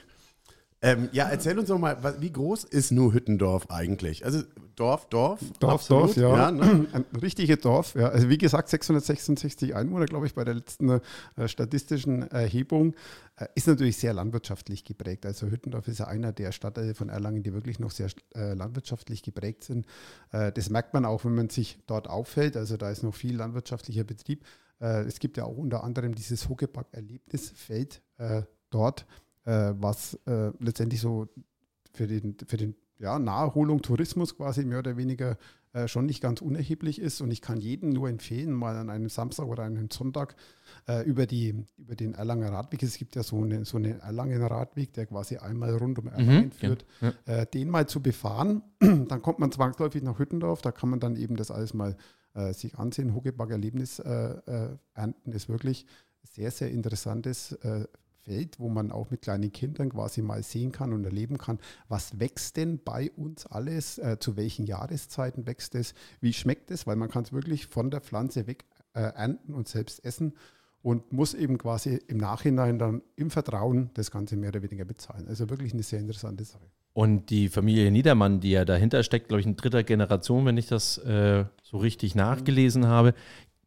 Ähm, 0.82 1.10
ja, 1.14 1.28
erzähl 1.30 1.58
uns 1.58 1.70
doch 1.70 1.80
mal, 1.80 1.98
wie 2.20 2.32
groß 2.32 2.64
ist 2.66 2.92
nur 2.92 3.14
Hüttendorf 3.14 3.70
eigentlich? 3.70 4.26
Also 4.26 4.44
Dorf, 4.76 5.08
Dorf? 5.10 5.40
Dorf, 5.60 5.74
absolut, 5.74 6.18
Dorf, 6.18 6.38
ja. 6.38 6.52
ne? 6.52 6.88
Ein 6.94 7.06
richtiges 7.22 7.60
Dorf, 7.60 7.96
ja. 7.96 8.10
Also 8.10 8.30
wie 8.30 8.38
gesagt, 8.38 8.70
666 8.70 9.74
Einwohner, 9.74 10.06
glaube 10.06 10.28
ich, 10.28 10.36
bei 10.36 10.44
der 10.44 10.56
letzten 10.56 10.90
äh, 10.90 11.48
statistischen 11.48 12.30
Erhebung. 12.30 12.94
Äh, 13.38 13.48
ist 13.56 13.68
natürlich 13.68 13.98
sehr 13.98 14.14
landwirtschaftlich 14.14 14.84
geprägt. 14.84 15.26
Also 15.26 15.48
Hüttendorf 15.48 15.88
ist 15.88 16.00
ja 16.00 16.08
einer 16.08 16.34
der 16.34 16.52
Stadtteile 16.52 16.94
von 16.94 17.10
Erlangen, 17.10 17.42
die 17.42 17.54
wirklich 17.54 17.80
noch 17.80 17.92
sehr 17.92 18.10
äh, 18.36 18.54
landwirtschaftlich 18.54 19.24
geprägt 19.24 19.64
sind. 19.64 19.86
Äh, 20.32 20.52
das 20.52 20.70
merkt 20.70 20.94
man 20.94 21.06
auch, 21.06 21.24
wenn 21.24 21.36
man 21.36 21.50
sich 21.50 21.80
dort 21.88 22.10
auffällt. 22.10 22.58
Also 22.58 22.76
da 22.76 22.90
ist 22.90 23.02
noch 23.02 23.16
viel 23.16 23.38
landwirtschaftlicher 23.38 24.04
Betrieb. 24.04 24.44
Äh, 24.82 25.04
es 25.04 25.20
gibt 25.20 25.38
ja 25.38 25.46
auch 25.46 25.58
unter 25.58 25.84
anderem 25.84 26.16
dieses 26.16 26.50
Huckepack-Erlebnisfeld 26.50 28.02
äh, 28.18 28.44
dort, 28.70 29.06
äh, 29.46 29.74
was 29.78 30.16
äh, 30.26 30.52
letztendlich 30.60 31.02
so 31.02 31.28
für 31.94 32.08
den, 32.08 32.36
für 32.48 32.58
den 32.58 32.76
ja, 33.00 33.20
Naherholung, 33.20 33.82
Tourismus 33.82 34.38
quasi 34.38 34.66
mehr 34.66 34.80
oder 34.80 34.98
weniger 34.98 35.38
äh, 35.74 35.88
schon 35.90 36.06
nicht 36.06 36.22
ganz 36.22 36.42
unerheblich 36.42 37.00
ist. 37.00 37.20
Und 37.22 37.32
ich 37.32 37.42
kann 37.42 37.60
jedem 37.60 37.90
nur 37.90 38.08
empfehlen, 38.10 38.54
mal 38.54 38.78
an 38.78 38.90
einem 38.90 39.10
Samstag 39.10 39.46
oder 39.48 39.64
einem 39.64 39.90
Sonntag 39.92 40.36
äh, 40.88 41.04
über, 41.04 41.26
die, 41.26 41.66
über 41.78 41.96
den 41.96 42.14
Erlanger 42.14 42.52
Radweg, 42.52 42.82
es 42.84 42.98
gibt 42.98 43.16
ja 43.16 43.24
so, 43.24 43.44
eine, 43.44 43.66
so 43.66 43.78
einen 43.78 44.00
Erlangen 44.00 44.42
Radweg, 44.42 44.94
der 44.94 45.06
quasi 45.06 45.38
einmal 45.38 45.76
rund 45.76 46.00
um 46.00 46.08
Erlangen 46.08 46.52
ja, 46.52 46.58
führt, 46.58 46.86
ja. 47.02 47.14
äh, 47.26 47.46
den 47.46 47.70
mal 47.70 47.88
zu 47.88 48.02
befahren. 48.02 48.62
dann 48.80 49.22
kommt 49.22 49.40
man 49.40 49.52
zwangsläufig 49.52 50.02
nach 50.02 50.18
Hüttendorf, 50.18 50.62
da 50.62 50.72
kann 50.72 50.90
man 50.90 51.00
dann 51.00 51.18
eben 51.18 51.36
das 51.36 51.52
alles 51.52 51.74
mal 51.74 51.98
äh, 52.34 52.54
sich 52.54 52.78
ansehen. 52.80 53.14
Huckeback 53.14 53.50
Erlebnis 53.50 54.00
äh, 54.00 54.12
äh, 54.12 54.78
ernten 54.94 55.34
ist 55.34 55.50
wirklich 55.50 55.86
sehr, 56.24 56.52
sehr 56.52 56.72
interessantes 56.72 57.58
Feld, 58.26 58.60
wo 58.60 58.70
man 58.70 58.92
auch 58.92 59.12
mit 59.12 59.22
kleinen 59.22 59.52
Kindern 59.52 59.90
quasi 59.90 60.22
mal 60.22 60.44
sehen 60.44 60.72
kann 60.72 60.94
und 60.94 61.06
erleben 61.06 61.38
kann, 61.38 61.60
was 61.88 62.20
wächst 62.20 62.58
denn 62.58 62.80
bei 62.84 63.12
uns 63.12 63.46
alles, 63.46 63.98
äh, 64.00 64.18
zu 64.20 64.36
welchen 64.36 64.66
Jahreszeiten 64.66 65.46
wächst 65.46 65.76
es, 65.76 65.94
wie 66.22 66.34
schmeckt 66.34 66.72
es, 66.72 66.88
weil 66.88 66.96
man 66.96 67.10
kann 67.10 67.24
es 67.24 67.34
wirklich 67.34 67.68
von 67.68 67.92
der 67.92 68.02
Pflanze 68.02 68.48
weg 68.48 68.66
äh, 68.94 69.02
ernten 69.02 69.54
und 69.54 69.68
selbst 69.68 70.04
essen 70.04 70.34
und 70.82 71.12
muss 71.12 71.34
eben 71.34 71.58
quasi 71.58 72.00
im 72.08 72.18
Nachhinein 72.18 72.80
dann 72.80 73.02
im 73.16 73.30
Vertrauen 73.30 73.92
das 73.94 74.12
Ganze 74.12 74.36
mehr 74.38 74.50
oder 74.50 74.64
weniger 74.64 74.86
bezahlen. 74.86 75.28
Also 75.28 75.50
wirklich 75.50 75.74
eine 75.74 75.84
sehr 75.84 76.00
interessante 76.00 76.44
Sache. 76.44 76.66
Und 76.94 77.30
die 77.30 77.50
Familie 77.50 77.92
Niedermann, 77.92 78.40
die 78.40 78.52
ja 78.52 78.66
dahinter 78.66 79.04
steckt, 79.04 79.28
glaube 79.28 79.42
ich, 79.42 79.48
in 79.48 79.56
dritter 79.56 79.84
Generation, 79.84 80.46
wenn 80.46 80.58
ich 80.58 80.68
das 80.68 80.98
äh, 81.00 81.46
so 81.62 81.78
richtig 81.78 82.16
nachgelesen 82.16 82.88
habe. 82.88 83.14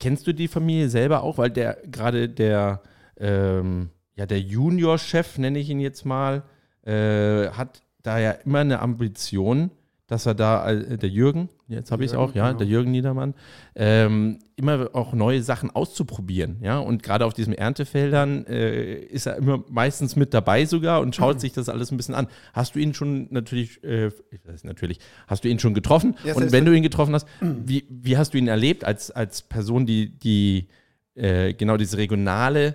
Kennst 0.01 0.27
du 0.27 0.33
die 0.33 0.49
Familie 0.49 0.89
selber 0.89 1.23
auch? 1.23 1.39
Weil 1.39 1.51
der 1.51 1.79
gerade 1.91 2.29
der, 2.29 2.83
ähm, 3.19 3.91
ja, 4.19 4.27
der 4.27 4.41
Junior-Chef, 4.41 5.39
nenne 5.39 5.61
ich 5.61 5.71
ihn 5.71 5.79
jetzt 5.79 6.05
mal, 6.05 6.43
äh, 6.85 7.51
hat 7.51 7.83
da 8.03 8.19
ja 8.19 8.33
immer 8.33 8.59
eine 8.59 8.81
Ambition, 8.81 9.71
dass 10.09 10.27
er 10.27 10.35
da, 10.35 10.69
äh, 10.69 10.99
der 10.99 11.09
Jürgen, 11.09 11.51
jetzt 11.69 11.93
habe 11.93 12.05
ich 12.05 12.11
es 12.11 12.17
auch, 12.17 12.35
ja, 12.35 12.49
genau. 12.49 12.59
der 12.59 12.67
Jürgen 12.67 12.91
Niedermann, 12.91 13.35
ähm, 13.77 14.41
immer 14.57 14.91
auch 14.93 15.13
neue 15.13 15.41
Sachen 15.45 15.71
auszuprobieren, 15.71 16.57
ja, 16.63 16.81
und 16.81 17.05
gerade 17.05 17.27
auf 17.27 17.33
diesen 17.33 17.53
Erntefeldern 17.53 18.45
äh, 18.47 18.95
ist 18.95 19.27
er 19.27 19.37
immer 19.37 19.63
meistens 19.69 20.17
mit 20.17 20.35
dabei 20.35 20.65
sogar 20.65 21.01
und 21.01 21.15
schaut 21.15 21.41
sich 21.41 21.53
das 21.53 21.69
alles 21.69 21.93
ein 21.93 21.97
bisschen 21.97 22.17
an. 22.17 22.27
Hast 22.53 22.75
du 22.75 22.81
ihn 22.81 22.95
schon 22.95 23.29
natürlich, 23.31 23.85
äh, 23.85 24.09
ich 24.33 24.45
weiß 24.45 24.65
natürlich, 24.65 24.99
hast 25.29 25.45
du 25.45 25.49
ihn 25.49 25.61
schon 25.61 25.75
getroffen? 25.75 26.17
Ja, 26.25 26.35
und 26.35 26.51
wenn 26.51 26.65
du 26.65 26.73
ihn 26.73 26.83
getroffen 26.83 27.15
hast, 27.15 27.29
wie, 27.41 27.85
wie 27.89 28.17
hast 28.17 28.35
du 28.35 28.39
ihn 28.39 28.49
erlebt 28.49 28.83
als, 28.83 29.13
als 29.13 29.43
Person, 29.43 29.87
die, 29.87 30.19
die 30.19 30.67
äh, 31.15 31.55
genau 31.55 31.77
diese 31.77 31.99
regionale 31.99 32.75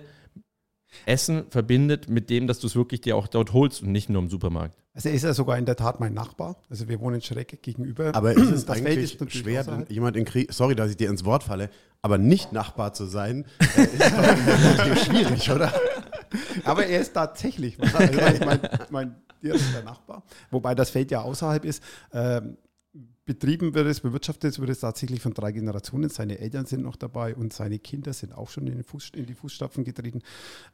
Essen 1.06 1.44
verbindet 1.50 2.08
mit 2.08 2.30
dem, 2.30 2.46
dass 2.46 2.58
du 2.58 2.66
es 2.66 2.76
wirklich 2.76 3.00
dir 3.00 3.16
auch 3.16 3.26
dort 3.26 3.52
holst 3.52 3.82
und 3.82 3.92
nicht 3.92 4.08
nur 4.08 4.22
im 4.22 4.28
Supermarkt? 4.28 4.76
Also 4.94 5.08
er 5.08 5.14
ist 5.16 5.22
ja 5.24 5.34
sogar 5.34 5.58
in 5.58 5.66
der 5.66 5.76
Tat 5.76 5.98
mein 5.98 6.14
Nachbar. 6.14 6.56
Also 6.70 6.88
wir 6.88 7.00
wohnen 7.00 7.20
schräg 7.20 7.60
gegenüber. 7.62 8.14
Aber 8.14 8.32
ist 8.32 8.50
es 8.50 8.64
Das 8.64 8.78
Feld 8.78 8.88
eigentlich 8.88 9.14
ist 9.14 9.20
natürlich 9.20 9.42
schwer, 9.42 9.84
jemand 9.88 10.16
in 10.16 10.24
Krieg, 10.24 10.52
sorry, 10.52 10.76
dass 10.76 10.90
ich 10.90 10.96
dir 10.96 11.10
ins 11.10 11.24
Wort 11.24 11.42
falle, 11.42 11.68
aber 12.00 12.18
nicht 12.18 12.52
Nachbar 12.52 12.92
zu 12.92 13.06
sein, 13.06 13.44
äh, 13.76 13.82
ist 14.92 15.04
schwierig, 15.06 15.50
oder? 15.50 15.72
Aber 16.64 16.86
er 16.86 17.00
ist 17.00 17.12
tatsächlich 17.12 17.78
also 17.80 17.98
mein, 18.20 18.40
mein, 18.40 18.60
mein 18.90 19.16
direkter 19.42 19.82
Nachbar. 19.82 20.22
Wobei 20.50 20.74
das 20.74 20.90
Feld 20.90 21.10
ja 21.10 21.22
außerhalb 21.22 21.64
ist. 21.64 21.82
Ähm, 22.12 22.56
betrieben 23.24 23.74
wird 23.74 23.86
es, 23.86 24.00
bewirtschaftet 24.00 24.58
wird 24.58 24.70
es 24.70 24.80
tatsächlich 24.80 25.20
von 25.20 25.32
drei 25.32 25.52
Generationen. 25.52 26.10
Seine 26.10 26.38
Eltern 26.38 26.66
sind 26.66 26.82
noch 26.82 26.96
dabei 26.96 27.34
und 27.34 27.52
seine 27.52 27.78
Kinder 27.78 28.12
sind 28.12 28.34
auch 28.34 28.50
schon 28.50 28.66
in, 28.66 28.82
Fuß, 28.82 29.10
in 29.14 29.26
die 29.26 29.34
Fußstapfen 29.34 29.84
getreten. 29.84 30.20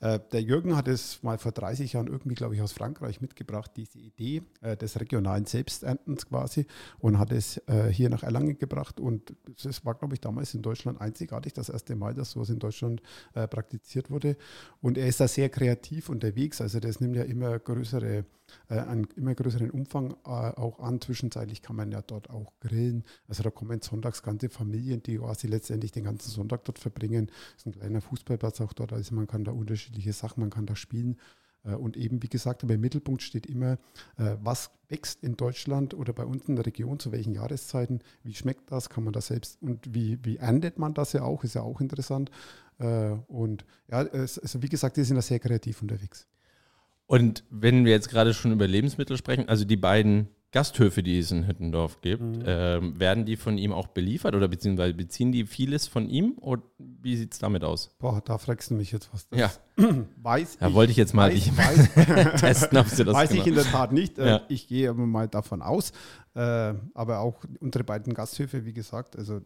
Äh, 0.01 0.19
der 0.33 0.43
Jürgen 0.43 0.77
hat 0.77 0.89
es 0.89 1.23
mal 1.23 1.39
vor 1.39 1.53
30 1.53 1.93
Jahren 1.93 2.09
irgendwie, 2.09 2.35
glaube 2.35 2.55
ich, 2.55 2.63
aus 2.63 2.73
Frankreich 2.73 3.21
mitgebracht, 3.21 3.71
diese 3.77 3.99
Idee 3.99 4.43
äh, 4.63 4.77
des 4.77 4.99
regionalen 4.99 5.47
Selbsterntens 5.47 6.27
quasi 6.27 6.67
und 6.99 7.19
hat 7.19 7.33
es 7.33 7.59
äh, 7.69 7.89
hier 7.93 8.11
nach 8.11 8.23
Erlangen 8.23 8.59
gebracht. 8.59 9.01
Und 9.01 9.35
es 9.65 9.85
war, 9.85 9.95
glaube 9.95 10.15
ich, 10.15 10.21
damals 10.21 10.55
in 10.55 10.63
Deutschland 10.63 11.01
einzigartig, 11.01 11.53
das 11.53 11.69
erste 11.69 11.95
Mal, 11.95 12.15
dass 12.15 12.33
sowas 12.33 12.51
in 12.51 12.59
Deutschland 12.59 13.01
äh, 13.35 13.47
praktiziert 13.47 14.11
wurde. 14.11 14.37
Und 14.81 14.99
er 14.99 15.07
ist 15.07 15.21
da 15.21 15.29
sehr 15.29 15.49
kreativ 15.49 16.09
unterwegs. 16.09 16.61
Also 16.61 16.81
das 16.81 17.01
nimmt 17.01 17.17
ja 17.17 17.23
immer 17.23 17.59
größere, 17.59 18.25
äh, 18.69 18.75
einen 18.75 19.07
immer 19.17 19.35
größeren 19.35 19.71
Umfang 19.71 20.13
äh, 20.25 20.29
auch 20.29 20.81
an. 20.81 21.01
Zwischenzeitlich 21.01 21.63
kann 21.63 21.77
man 21.77 21.93
ja 21.93 22.03
dort 22.03 22.31
auch 22.31 22.40
grillen. 22.61 23.05
Also 23.29 23.43
da 23.43 23.51
kommen 23.51 23.81
sonntags 23.81 24.23
ganze 24.23 24.49
Familien, 24.49 25.03
die 25.03 25.19
quasi 25.19 25.47
letztendlich 25.47 25.93
den 25.93 26.05
ganzen 26.05 26.31
Sonntag 26.31 26.65
dort 26.65 26.79
verbringen. 26.79 27.31
Es 27.57 27.63
ist 27.63 27.67
ein 27.67 27.73
kleiner 27.73 28.01
Fußballplatz 28.01 28.61
auch 28.61 28.73
dort. 28.73 28.93
Also 28.93 29.15
man 29.15 29.27
kann 29.27 29.45
da 29.45 29.53
unterschiedliche 29.53 30.13
Sachen, 30.13 30.41
man 30.41 30.51
kann 30.51 30.67
da 30.67 30.77
spielen. 30.77 31.17
Äh, 31.65 31.75
Und 31.75 31.97
eben, 31.97 32.23
wie 32.23 32.29
gesagt, 32.29 32.63
im 32.63 32.81
Mittelpunkt 32.81 33.23
steht 33.23 33.47
immer, 33.47 33.73
äh, 34.17 34.37
was 34.43 34.71
wächst 34.89 35.23
in 35.23 35.37
Deutschland 35.37 35.95
oder 35.95 36.13
bei 36.13 36.25
uns 36.25 36.49
in 36.49 36.57
der 36.57 36.67
Region, 36.67 36.99
zu 36.99 37.13
welchen 37.13 37.33
Jahreszeiten, 37.33 38.01
wie 38.23 38.35
schmeckt 38.35 38.71
das, 38.73 38.89
kann 38.89 39.05
man 39.05 39.13
das 39.13 39.29
selbst 39.29 39.63
und 39.63 39.95
wie, 39.95 40.19
wie 40.25 40.37
erntet 40.37 40.79
man 40.79 40.95
das 40.95 41.13
ja 41.13 41.23
auch, 41.23 41.45
ist 41.45 41.55
ja 41.55 41.63
auch 41.63 41.81
interessant. 41.81 42.31
Äh, 42.79 43.11
Und 43.29 43.65
ja, 43.91 43.99
also 43.99 44.63
wie 44.63 44.69
gesagt, 44.69 44.97
die 44.97 45.05
sind 45.05 45.17
da 45.17 45.23
sehr 45.23 45.39
kreativ 45.39 45.83
unterwegs. 45.83 46.27
Und 47.07 47.45
wenn 47.51 47.85
wir 47.85 47.91
jetzt 47.91 48.09
gerade 48.09 48.33
schon 48.35 48.53
über 48.53 48.69
Lebensmittel 48.69 49.17
sprechen, 49.17 49.49
also 49.49 49.65
die 49.65 49.77
beiden 49.77 50.29
Gasthöfe, 50.53 51.03
die 51.05 51.19
es 51.19 51.31
in 51.31 51.47
Hüttendorf 51.47 52.01
gibt, 52.01 52.21
Mhm. 52.23 52.43
ähm, 52.45 52.99
werden 53.01 53.25
die 53.25 53.37
von 53.37 53.57
ihm 53.57 53.73
auch 53.73 53.87
beliefert 53.87 54.35
oder 54.35 54.49
beziehungsweise 54.49 54.95
beziehen 54.95 55.31
die 55.31 55.47
vieles 55.47 55.87
von 55.87 56.09
ihm? 56.09 56.37
Oder 56.41 56.63
wie 56.79 57.17
sieht 57.17 57.33
es 57.35 57.39
damit 57.39 57.63
aus? 57.63 57.95
Boah, 57.99 58.21
da 58.25 58.37
fragst 58.39 58.71
du 58.71 58.75
mich 58.75 58.91
jetzt 58.91 59.11
was. 59.13 59.29
Ja, 59.33 59.53
weiß 60.17 60.59
da 60.59 60.73
wollte 60.75 60.91
ich 60.91 60.97
jetzt 60.97 61.15
mal 61.15 61.31
weiß, 61.33 61.57
weiß, 61.57 61.95
testen, 62.41 62.79
ob 62.79 62.89
sie 62.89 63.05
das 63.05 63.15
weiß 63.15 63.31
genau. 63.31 63.43
ich 63.43 63.47
in 63.49 63.55
der 63.55 63.65
Tat 63.65 63.93
nicht. 63.93 64.19
Äh, 64.19 64.27
Ja. 64.27 64.41
Ich 64.49 64.67
gehe 64.67 64.91
aber 64.91 65.07
mal 65.07 65.29
davon 65.29 65.63
aus. 65.63 65.93
Äh, 66.35 66.75
aber 66.95 67.21
auch 67.21 67.45
unsere 67.61 67.85
beiden 67.85 68.13
Gasthöfe, 68.15 68.65
wie 68.65 68.73
gesagt, 68.73 69.17
also 69.17 69.41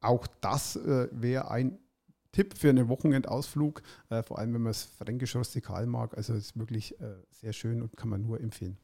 auch 0.00 0.26
das 0.40 0.76
äh, 0.76 1.08
wäre 1.12 1.50
ein 1.50 1.78
Tipp 2.32 2.56
für 2.56 2.70
einen 2.70 2.88
Wochenendausflug, 2.88 3.82
vor 4.24 4.38
allem 4.38 4.54
wenn 4.54 4.62
man 4.62 4.70
es 4.70 4.84
fränkisch 4.84 5.34
rustikal 5.34 5.84
mag. 5.86 6.16
Also 6.16 6.32
es 6.32 6.46
ist 6.50 6.56
wirklich 6.56 6.94
sehr 7.32 7.52
schön 7.52 7.82
und 7.82 7.96
kann 7.96 8.08
man 8.08 8.22
nur 8.22 8.40
empfehlen. 8.40 8.78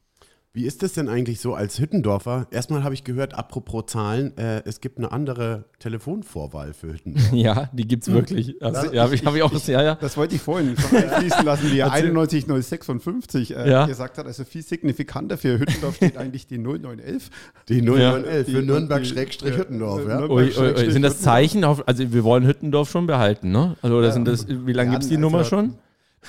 Wie 0.56 0.64
ist 0.64 0.82
das 0.82 0.94
denn 0.94 1.10
eigentlich 1.10 1.40
so 1.40 1.52
als 1.54 1.78
Hüttendorfer? 1.78 2.46
Erstmal 2.50 2.82
habe 2.82 2.94
ich 2.94 3.04
gehört, 3.04 3.34
apropos 3.34 3.84
Zahlen, 3.88 4.34
äh, 4.38 4.62
es 4.64 4.80
gibt 4.80 4.96
eine 4.96 5.12
andere 5.12 5.66
Telefonvorwahl 5.80 6.72
für 6.72 6.94
Hüttendorf. 6.94 7.30
Ja, 7.34 7.68
die 7.74 7.86
gibt 7.86 8.04
es 8.08 8.10
wirklich. 8.14 8.62
Also, 8.62 8.80
Also 8.80 8.94
ja, 8.94 9.04
ich- 9.08 9.12
ich, 9.20 9.26
hab 9.26 9.34
ich 9.36 9.42
auch. 9.42 9.52
ich- 9.52 9.66
ja, 9.66 9.82
ja. 9.82 9.96
Das 9.96 10.16
wollte 10.16 10.34
ich 10.34 10.40
vorhin 10.40 10.74
schon 10.78 10.96
einfließen 10.96 11.44
lassen, 11.44 11.70
wie 11.70 11.78
er 11.78 11.88
Erzähl. 11.88 12.10
910655 12.10 13.54
äh, 13.54 13.70
Ja. 13.70 13.84
gesagt 13.84 14.16
hat. 14.16 14.24
Also 14.24 14.44
viel 14.44 14.62
signifikanter 14.62 15.36
für 15.36 15.58
Hüttendorf 15.58 15.96
steht 15.96 16.16
eigentlich 16.16 16.46
die 16.46 16.56
0911. 16.56 17.28
Die 17.68 17.82
0911 17.82 18.46
für 18.46 18.60
Die- 18.62 18.66
Nürnberg-Hüttendorf, 18.66 20.00
die- 20.02 20.08
ja? 20.08 20.20
Nürnberg- 20.20 20.30
Ui, 20.30 20.52
ui, 20.58 20.84
ui. 20.86 20.90
Sind 20.90 21.02
das. 21.02 21.20
Zeichen? 21.20 21.64
Auf, 21.64 21.86
also 21.86 22.10
wir 22.14 22.24
wollen 22.24 22.46
Hüttendorf 22.46 22.90
schon 22.90 23.06
behalten, 23.06 23.50
ne? 23.52 23.76
Also 23.82 23.94
oder 23.98 24.06
Ja. 24.06 24.12
sind 24.14 24.26
das, 24.26 24.46
wie 24.48 24.72
lange 24.72 24.88
Ja, 24.88 24.92
gibt 24.94 25.02
es 25.02 25.08
die 25.10 25.16
also- 25.16 25.20
Nummer 25.28 25.44
schon? 25.44 25.74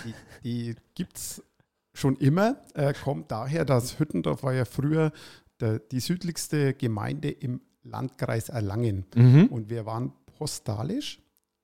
Die, 0.06 0.14
die 0.44 0.76
gibt 0.96 1.16
es 1.18 1.42
schon 1.98 2.16
immer, 2.18 2.58
äh, 2.76 2.94
kommt 2.94 3.32
daher, 3.32 3.66
dass 3.66 4.00
Hüttendorf 4.00 4.44
war 4.44 4.54
ja 4.54 4.66
früher 4.66 5.12
der, 5.60 5.80
die 5.80 6.00
südlichste 6.00 6.74
Gemeinde 6.74 7.30
im 7.32 7.62
Landkreis 7.84 8.50
Erlangen. 8.50 9.06
Mhm. 9.16 9.48
Und 9.48 9.70
wir 9.70 9.86
waren 9.86 10.14
postalisch 10.38 11.20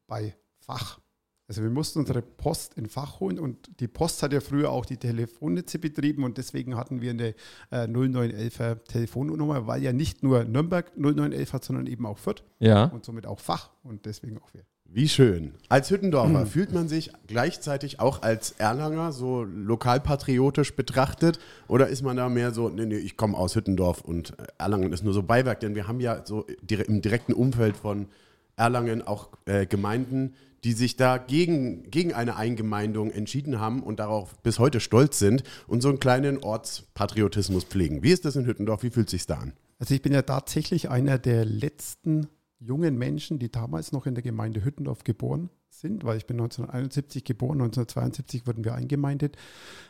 bei 0.08 0.36
Fach. 0.60 1.00
Also 1.48 1.62
wir 1.62 1.70
mussten 1.70 2.00
unsere 2.00 2.22
Post 2.22 2.76
in 2.76 2.88
Fach 2.88 3.20
holen 3.20 3.38
und 3.38 3.80
die 3.82 3.88
Post 3.90 4.24
hat 4.24 4.32
ja 4.34 4.40
früher 4.40 4.72
auch 4.72 4.86
die 4.86 4.98
Telefonnetze 4.98 5.78
betrieben 5.78 6.24
und 6.24 6.38
deswegen 6.38 6.78
hatten 6.78 7.02
wir 7.02 7.12
eine 7.12 7.36
äh, 7.70 7.86
0911er 7.86 8.84
Telefonnummer, 8.86 9.68
weil 9.68 9.84
ja 9.84 9.92
nicht 9.94 10.24
nur 10.24 10.46
Nürnberg 10.46 10.98
0911 10.98 11.54
hat, 11.54 11.66
sondern 11.66 11.86
eben 11.88 12.06
auch 12.06 12.18
Fürth 12.18 12.44
Ja. 12.60 12.86
und 12.86 13.04
somit 13.06 13.28
auch 13.28 13.40
Fach 13.42 13.72
und 13.84 14.06
deswegen 14.06 14.38
auch 14.40 14.54
wir. 14.54 14.64
Wie 14.96 15.10
schön. 15.10 15.54
Als 15.70 15.90
Mhm. 15.90 15.96
Hüttendorfer 15.96 16.46
fühlt 16.46 16.72
man 16.72 16.88
sich 16.88 17.12
gleichzeitig 17.26 18.00
auch 18.00 18.22
als 18.22 18.52
Erlanger 18.52 19.12
so 19.12 19.44
lokalpatriotisch 19.44 20.76
betrachtet 20.76 21.40
oder 21.68 21.88
ist 21.88 22.04
man 22.04 22.16
da 22.16 22.30
mehr 22.30 22.52
so, 22.52 22.70
nee, 22.70 22.86
nee, 22.86 22.98
ich 22.98 23.18
komme 23.18 23.36
aus 23.36 23.56
Hüttendorf 23.56 24.02
und 24.02 24.38
äh, 24.38 24.44
Erlangen 24.60 24.94
ist 24.94 25.04
nur 25.04 25.14
so 25.14 25.24
Beiwerk, 25.24 25.62
denn 25.62 25.74
wir 25.74 25.88
haben 25.88 26.00
ja 26.00 26.24
so 26.26 26.46
im 26.70 27.02
direkten 27.02 27.34
Umfeld 27.34 27.76
von 27.76 28.06
Erlangen 28.56 29.02
auch 29.02 29.30
äh, 29.46 29.66
Gemeinden, 29.66 30.36
die 30.64 30.74
sich 30.74 30.96
da 30.96 31.18
gegen, 31.18 31.90
gegen 31.90 32.14
eine 32.14 32.36
Eingemeindung 32.36 33.10
entschieden 33.10 33.60
haben 33.60 33.82
und 33.82 34.00
darauf 34.00 34.38
bis 34.44 34.60
heute 34.60 34.80
stolz 34.80 35.18
sind 35.18 35.42
und 35.66 35.82
so 35.82 35.90
einen 35.90 36.00
kleinen 36.00 36.38
Ortspatriotismus 36.38 37.64
pflegen. 37.64 38.04
Wie 38.04 38.12
ist 38.12 38.26
das 38.26 38.36
in 38.36 38.46
Hüttendorf? 38.46 38.84
Wie 38.84 38.92
fühlt 38.92 39.10
sich 39.10 39.26
da 39.26 39.38
an? 39.40 39.54
Also 39.80 39.96
ich 39.96 40.04
bin 40.04 40.14
ja 40.14 40.22
tatsächlich 40.22 40.90
einer 40.90 41.18
der 41.18 41.46
letzten 41.46 42.28
jungen 42.64 42.98
Menschen, 42.98 43.40
die 43.40 43.52
damals 43.52 43.92
noch 43.92 44.06
in 44.06 44.16
der 44.16 44.24
Gemeinde 44.24 44.64
Hüttendorf 44.64 45.04
geboren 45.04 45.50
sind, 45.70 46.04
weil 46.04 46.18
ich 46.18 46.26
bin 46.26 46.38
1971 46.38 47.24
geboren, 47.24 47.62
1972 47.62 48.48
wurden 48.48 48.64
wir 48.64 48.76
eingemeindet. 48.76 49.38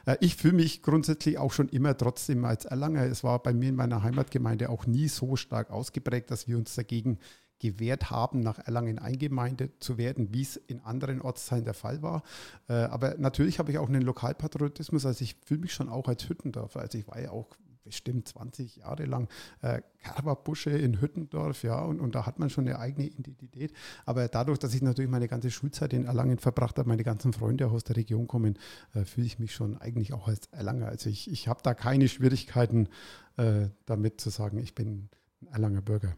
Äh, 0.06 0.18
Ich 0.22 0.36
fühle 0.36 0.56
mich 0.56 0.82
grundsätzlich 0.82 1.38
auch 1.38 1.52
schon 1.52 1.70
immer 1.70 1.96
trotzdem 1.98 2.46
als 2.46 2.66
Erlanger. 2.66 3.04
Es 3.04 3.24
war 3.24 3.42
bei 3.44 3.54
mir 3.54 3.70
in 3.70 3.76
meiner 3.76 4.04
Heimatgemeinde 4.04 4.70
auch 4.70 4.88
nie 4.88 5.08
so 5.08 5.36
stark 5.36 5.72
ausgeprägt, 5.72 6.32
dass 6.32 6.48
wir 6.48 6.58
uns 6.58 6.74
dagegen 6.76 7.20
gewehrt 7.60 8.10
haben, 8.10 8.42
nach 8.42 8.60
Erlangen 8.60 9.00
eingemeindet 9.00 9.82
zu 9.82 9.98
werden, 9.98 10.34
wie 10.34 10.42
es 10.42 10.58
in 10.58 10.82
anderen 10.82 11.22
Ortsteilen 11.22 11.64
der 11.64 11.74
Fall 11.74 12.02
war. 12.02 12.24
Äh, 12.68 12.74
Aber 12.74 13.16
natürlich 13.18 13.60
habe 13.60 13.72
ich 13.72 13.78
auch 13.78 13.88
einen 13.88 14.02
Lokalpatriotismus, 14.02 15.06
also 15.06 15.24
ich 15.24 15.36
fühle 15.46 15.62
mich 15.62 15.74
schon 15.74 15.90
auch 15.90 16.08
als 16.08 16.28
Hüttendorfer. 16.28 16.82
Also 16.82 16.98
ich 16.98 17.08
war 17.08 17.22
ja 17.22 17.32
auch 17.32 17.56
bestimmt 17.84 18.28
20 18.28 18.78
Jahre 18.78 19.06
lang 19.06 19.28
äh, 19.62 19.82
Kerberbusche 20.00 20.72
in 20.72 21.02
Hüttendorf, 21.02 21.64
ja, 21.64 21.80
und, 21.82 22.00
und 22.00 22.16
da 22.16 22.26
hat 22.26 22.40
man 22.40 22.50
schon 22.50 22.68
eine 22.68 22.80
eigene 22.80 23.08
Identität. 23.08 23.74
Aber 24.06 24.28
dadurch, 24.28 24.60
dass 24.60 24.74
ich 24.74 24.82
natürlich 24.82 25.10
meine 25.10 25.28
ganze 25.28 25.52
Schulzeit 25.52 25.94
in 25.94 26.06
Erlangen 26.06 26.40
verbracht 26.40 26.78
habe, 26.78 26.90
meine 26.90 27.04
ganzen 27.04 27.34
Freunde 27.34 27.68
aus 27.68 27.84
der 27.84 27.96
Region 27.96 28.28
kommen, 28.28 28.58
äh, 28.94 29.06
fühle 29.06 29.28
ich 29.28 29.40
mich 29.40 29.54
schon 29.54 29.78
eigentlich 29.78 30.14
auch 30.14 30.28
als 30.28 30.48
Erlanger. 30.48 30.88
Also 30.88 31.10
ich, 31.10 31.32
ich 31.32 31.48
habe 31.48 31.62
da 31.64 31.74
keine 31.74 32.08
Schwierigkeiten 32.08 32.90
äh, 33.38 33.70
damit 33.86 34.20
zu 34.20 34.30
sagen, 34.30 34.58
ich 34.58 34.76
bin 34.76 35.10
ein 35.42 35.48
Erlanger 35.54 35.82
Bürger. 35.82 36.16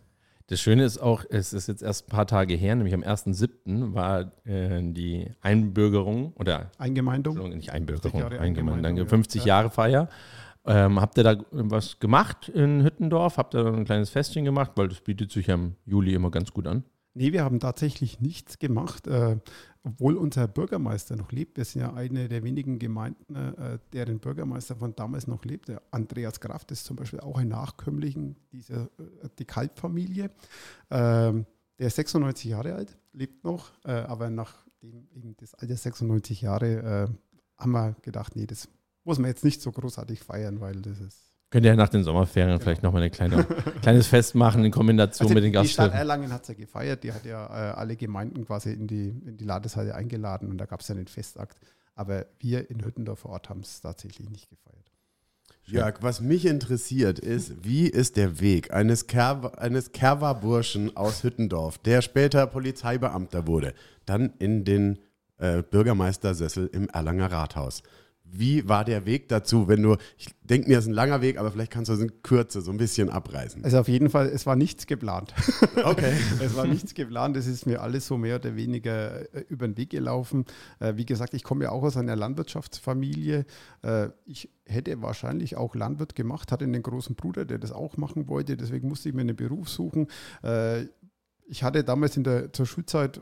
Das 0.47 0.61
Schöne 0.61 0.83
ist 0.83 0.99
auch, 0.99 1.25
es 1.27 1.53
ist 1.53 1.67
jetzt 1.67 1.81
erst 1.81 2.07
ein 2.07 2.09
paar 2.11 2.27
Tage 2.27 2.53
her, 2.53 2.75
nämlich 2.75 2.93
am 2.93 3.01
1.7. 3.01 3.95
war 3.95 4.31
äh, 4.45 4.79
die 4.83 5.31
Einbürgerung 5.41 6.33
oder 6.33 6.69
Eingemeindung? 6.77 7.49
Nicht 7.49 7.71
Einbürgerung, 7.71 8.21
Eingemeindung, 8.21 8.53
danke, 8.53 8.61
Eingemeindung, 8.61 9.07
50 9.07 9.41
ja. 9.41 9.47
Jahre 9.47 9.71
Feier. 9.71 10.07
Ähm, 10.67 10.99
habt 10.99 11.17
ihr 11.17 11.23
da 11.23 11.37
was 11.51 11.99
gemacht 11.99 12.49
in 12.49 12.83
Hüttendorf? 12.83 13.37
Habt 13.37 13.55
ihr 13.55 13.63
da 13.63 13.73
ein 13.73 13.85
kleines 13.85 14.09
Festchen 14.09 14.45
gemacht? 14.45 14.71
Weil 14.75 14.87
das 14.87 15.01
bietet 15.01 15.31
sich 15.31 15.47
ja 15.47 15.55
im 15.55 15.75
Juli 15.85 16.13
immer 16.13 16.31
ganz 16.31 16.51
gut 16.51 16.67
an. 16.67 16.83
Nee, 17.17 17.31
wir 17.31 17.45
haben 17.45 17.61
tatsächlich 17.61 18.19
nichts 18.19 18.59
gemacht, 18.59 19.07
äh, 19.07 19.37
obwohl 19.83 20.17
unser 20.17 20.49
Bürgermeister 20.49 21.15
noch 21.15 21.31
lebt. 21.31 21.55
Wir 21.55 21.63
sind 21.63 21.81
ja 21.81 21.93
eine 21.93 22.27
der 22.27 22.43
wenigen 22.43 22.77
Gemeinden, 22.77 23.35
äh, 23.35 23.79
deren 23.93 24.19
Bürgermeister 24.19 24.75
von 24.75 24.95
damals 24.95 25.25
noch 25.25 25.45
lebt. 25.45 25.69
Der 25.69 25.81
Andreas 25.91 26.41
Kraft 26.41 26.71
ist 26.71 26.83
zum 26.83 26.97
Beispiel 26.97 27.21
auch 27.21 27.37
ein 27.37 27.47
Nachkömmling 27.47 28.35
dieser 28.51 28.83
äh, 28.99 29.29
die 29.39 29.45
Kalb-Familie. 29.45 30.29
Ähm, 30.89 31.45
der 31.79 31.87
ist 31.87 31.95
96 31.95 32.51
Jahre 32.51 32.75
alt, 32.75 32.97
lebt 33.13 33.45
noch, 33.45 33.71
äh, 33.85 33.91
aber 33.91 34.29
nachdem 34.29 35.07
eben 35.13 35.35
das 35.37 35.53
Alter 35.53 35.77
96 35.77 36.41
Jahre, 36.41 37.07
äh, 37.07 37.61
haben 37.61 37.71
wir 37.71 37.95
gedacht, 38.01 38.35
nee, 38.35 38.45
das 38.45 38.67
muss 39.05 39.19
man 39.19 39.29
jetzt 39.29 39.43
nicht 39.43 39.61
so 39.61 39.71
großartig 39.71 40.19
feiern, 40.19 40.59
weil 40.59 40.81
das 40.81 40.99
ist 40.99 41.25
Könnt 41.51 41.63
ihr 41.65 41.71
ja 41.71 41.77
nach 41.77 41.89
den 41.89 42.03
Sommerferien 42.03 42.59
vielleicht 42.59 42.83
nochmal 42.83 43.03
ein 43.03 43.11
kleine, 43.11 43.43
kleines 43.81 44.07
Fest 44.07 44.35
machen 44.35 44.65
in 44.65 44.71
Kombination 44.71 45.27
Also 45.27 45.35
mit 45.35 45.43
den 45.43 45.53
die 45.53 45.57
Stadt 45.69 45.85
Gaststätten. 45.85 45.97
Erlangen 45.97 46.33
hat 46.33 46.41
es 46.41 46.47
ja 46.49 46.53
gefeiert, 46.55 47.03
die 47.03 47.13
hat 47.13 47.23
ja 47.23 47.45
äh, 47.45 47.73
alle 47.75 47.95
Gemeinden 47.95 48.45
quasi 48.45 48.73
in 48.73 48.87
die, 48.87 49.09
in 49.25 49.37
die 49.37 49.45
Ladeshalle 49.45 49.95
eingeladen 49.95 50.49
und 50.49 50.57
da 50.57 50.65
gab 50.65 50.81
es 50.81 50.87
dann 50.87 50.97
den 50.97 51.07
Festakt. 51.07 51.57
Aber 51.93 52.25
wir 52.39 52.69
in 52.69 52.83
Hüttendorf 52.83 53.19
vor 53.19 53.31
Ort 53.31 53.49
haben 53.49 53.61
es 53.61 53.79
tatsächlich 53.79 54.29
nicht 54.29 54.49
gefeiert. 54.49 54.91
Jörg, 55.63 55.99
was 56.01 56.19
mich 56.19 56.45
interessiert 56.45 57.19
ist, 57.19 57.63
wie 57.63 57.87
ist 57.87 58.17
der 58.17 58.39
Weg 58.39 58.73
eines, 58.73 59.07
Kerwa, 59.07 59.47
eines 59.49 59.93
Kerwa-Burschen 59.93 60.97
aus 60.97 61.23
Hüttendorf, 61.23 61.77
der 61.77 62.01
später 62.01 62.45
Polizeibeamter 62.47 63.47
wurde, 63.47 63.73
dann 64.05 64.33
in 64.39 64.65
den 64.65 64.99
äh, 65.37 65.63
Bürgermeistersessel 65.63 66.67
im 66.67 66.89
Erlanger 66.89 67.31
Rathaus. 67.31 67.81
Wie 68.31 68.67
war 68.67 68.83
der 68.83 69.05
Weg 69.05 69.29
dazu, 69.29 69.67
wenn 69.67 69.81
du, 69.81 69.95
ich 70.17 70.27
denke 70.43 70.67
mir, 70.67 70.77
es 70.77 70.85
ist 70.85 70.89
ein 70.89 70.93
langer 70.93 71.21
Weg, 71.21 71.37
aber 71.37 71.51
vielleicht 71.51 71.71
kannst 71.71 71.89
du 71.89 71.93
es 71.93 72.01
in 72.01 72.21
Kürze 72.21 72.61
so 72.61 72.71
ein 72.71 72.77
bisschen 72.77 73.09
abreißen. 73.09 73.63
Also 73.63 73.79
auf 73.79 73.87
jeden 73.87 74.09
Fall, 74.09 74.27
es 74.27 74.45
war 74.45 74.55
nichts 74.55 74.87
geplant. 74.87 75.33
Okay. 75.83 76.13
Es 76.41 76.55
war 76.55 76.65
nichts 76.65 76.93
geplant, 76.93 77.37
es 77.37 77.47
ist 77.47 77.65
mir 77.65 77.81
alles 77.81 78.07
so 78.07 78.17
mehr 78.17 78.37
oder 78.37 78.55
weniger 78.55 79.21
äh, 79.33 79.45
über 79.49 79.67
den 79.67 79.77
Weg 79.77 79.91
gelaufen. 79.91 80.45
Äh, 80.79 80.93
wie 80.95 81.05
gesagt, 81.05 81.33
ich 81.33 81.43
komme 81.43 81.65
ja 81.65 81.71
auch 81.71 81.83
aus 81.83 81.97
einer 81.97 82.15
Landwirtschaftsfamilie. 82.15 83.45
Äh, 83.83 84.09
ich 84.25 84.49
hätte 84.65 85.01
wahrscheinlich 85.01 85.57
auch 85.57 85.75
Landwirt 85.75 86.15
gemacht, 86.15 86.51
hatte 86.51 86.65
einen 86.65 86.81
großen 86.81 87.15
Bruder, 87.15 87.45
der 87.45 87.59
das 87.59 87.71
auch 87.71 87.97
machen 87.97 88.27
wollte. 88.27 88.57
Deswegen 88.57 88.87
musste 88.87 89.09
ich 89.09 89.15
mir 89.15 89.21
einen 89.21 89.35
Beruf 89.35 89.69
suchen. 89.69 90.07
Ich 91.45 91.63
hatte 91.63 91.83
damals 91.83 92.17
in 92.17 92.23
der, 92.23 92.51
zur 92.51 92.65
Schulzeit 92.65 93.21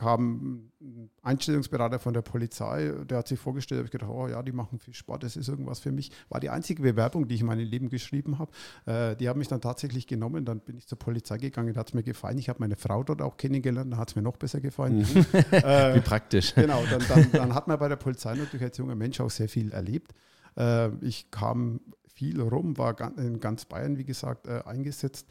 kam 0.00 0.70
ein 0.80 1.10
Einstellungsberater 1.22 1.98
von 1.98 2.14
der 2.14 2.22
Polizei, 2.22 2.90
der 3.04 3.18
hat 3.18 3.28
sich 3.28 3.38
vorgestellt, 3.38 3.80
habe 3.80 3.86
ich 3.86 3.92
gedacht, 3.92 4.10
oh 4.10 4.28
ja, 4.28 4.42
die 4.42 4.52
machen 4.52 4.78
viel 4.78 4.94
Sport, 4.94 5.22
das 5.22 5.36
ist 5.36 5.48
irgendwas 5.48 5.78
für 5.80 5.92
mich. 5.92 6.10
War 6.30 6.40
die 6.40 6.48
einzige 6.48 6.82
Bewerbung, 6.82 7.28
die 7.28 7.34
ich 7.34 7.42
in 7.42 7.46
meinem 7.46 7.66
Leben 7.66 7.90
geschrieben 7.90 8.38
habe. 8.38 8.50
Äh, 8.86 9.16
die 9.16 9.28
haben 9.28 9.38
mich 9.38 9.48
dann 9.48 9.60
tatsächlich 9.60 10.06
genommen, 10.06 10.46
dann 10.46 10.60
bin 10.60 10.78
ich 10.78 10.86
zur 10.86 10.98
Polizei 10.98 11.36
gegangen, 11.36 11.74
da 11.74 11.80
hat 11.80 11.88
es 11.88 11.94
mir 11.94 12.02
gefallen. 12.02 12.38
Ich 12.38 12.48
habe 12.48 12.60
meine 12.60 12.76
Frau 12.76 13.04
dort 13.04 13.20
auch 13.20 13.36
kennengelernt, 13.36 13.92
da 13.92 13.98
hat 13.98 14.08
es 14.08 14.16
mir 14.16 14.22
noch 14.22 14.36
besser 14.36 14.60
gefallen. 14.60 15.06
Äh, 15.50 15.94
Wie 15.94 16.00
praktisch. 16.00 16.54
Genau, 16.54 16.82
dann, 16.90 17.02
dann, 17.08 17.32
dann 17.32 17.54
hat 17.54 17.68
man 17.68 17.78
bei 17.78 17.88
der 17.88 17.96
Polizei 17.96 18.34
natürlich 18.34 18.62
als 18.62 18.78
junger 18.78 18.94
Mensch 18.94 19.20
auch 19.20 19.30
sehr 19.30 19.48
viel 19.48 19.72
erlebt. 19.72 20.12
Äh, 20.56 20.88
ich 21.04 21.30
kam 21.30 21.80
viel 22.14 22.40
rum, 22.40 22.78
war 22.78 22.96
in 23.18 23.40
ganz 23.40 23.64
Bayern, 23.64 23.98
wie 23.98 24.04
gesagt, 24.04 24.46
äh, 24.46 24.62
eingesetzt 24.64 25.26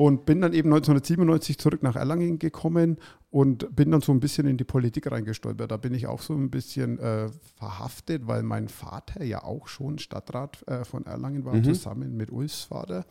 und 0.00 0.24
bin 0.24 0.40
dann 0.40 0.54
eben 0.54 0.70
1997 0.72 1.58
zurück 1.58 1.82
nach 1.82 1.94
Erlangen 1.94 2.38
gekommen 2.38 2.96
und 3.28 3.76
bin 3.76 3.90
dann 3.90 4.00
so 4.00 4.12
ein 4.12 4.18
bisschen 4.20 4.46
in 4.46 4.56
die 4.56 4.64
Politik 4.64 5.10
reingestolpert. 5.12 5.70
Da 5.70 5.76
bin 5.76 5.92
ich 5.92 6.06
auch 6.06 6.22
so 6.22 6.32
ein 6.32 6.48
bisschen 6.48 6.98
äh, 6.98 7.28
verhaftet, 7.58 8.26
weil 8.26 8.42
mein 8.42 8.68
Vater 8.70 9.22
ja 9.22 9.44
auch 9.44 9.68
schon 9.68 9.98
Stadtrat 9.98 10.66
äh, 10.66 10.86
von 10.86 11.04
Erlangen 11.04 11.44
war, 11.44 11.62
zusammen 11.62 12.16
mit 12.16 12.32
Ulfs 12.32 12.62
Vater. 12.64 13.04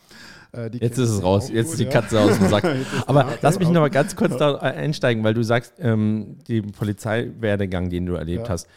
Äh, 0.52 0.72
Jetzt 0.80 0.98
ist 0.98 1.10
es 1.12 1.22
raus, 1.24 1.52
jetzt 1.52 1.74
ist 1.74 1.80
die. 1.80 1.86
Katze 1.86 2.20
aus 2.22 2.40
dem 2.40 2.50
Sack. 2.50 2.64
Aber 3.06 3.38
lass 3.44 3.60
mich 3.60 3.70
noch 3.70 3.82
mal 3.82 3.92
ganz 3.92 4.16
kurz 4.16 4.38
da 4.38 4.56
einsteigen, 4.56 5.24
weil 5.24 5.36
du 5.36 5.44
sagst, 5.44 5.76
ähm, 5.78 6.38
den 6.48 6.72
Polizeiwerdegang, 6.72 7.92
den 7.92 8.08
du 8.08 8.14
erlebt 8.16 8.46
Ja. 8.48 8.50
hast, 8.50 8.68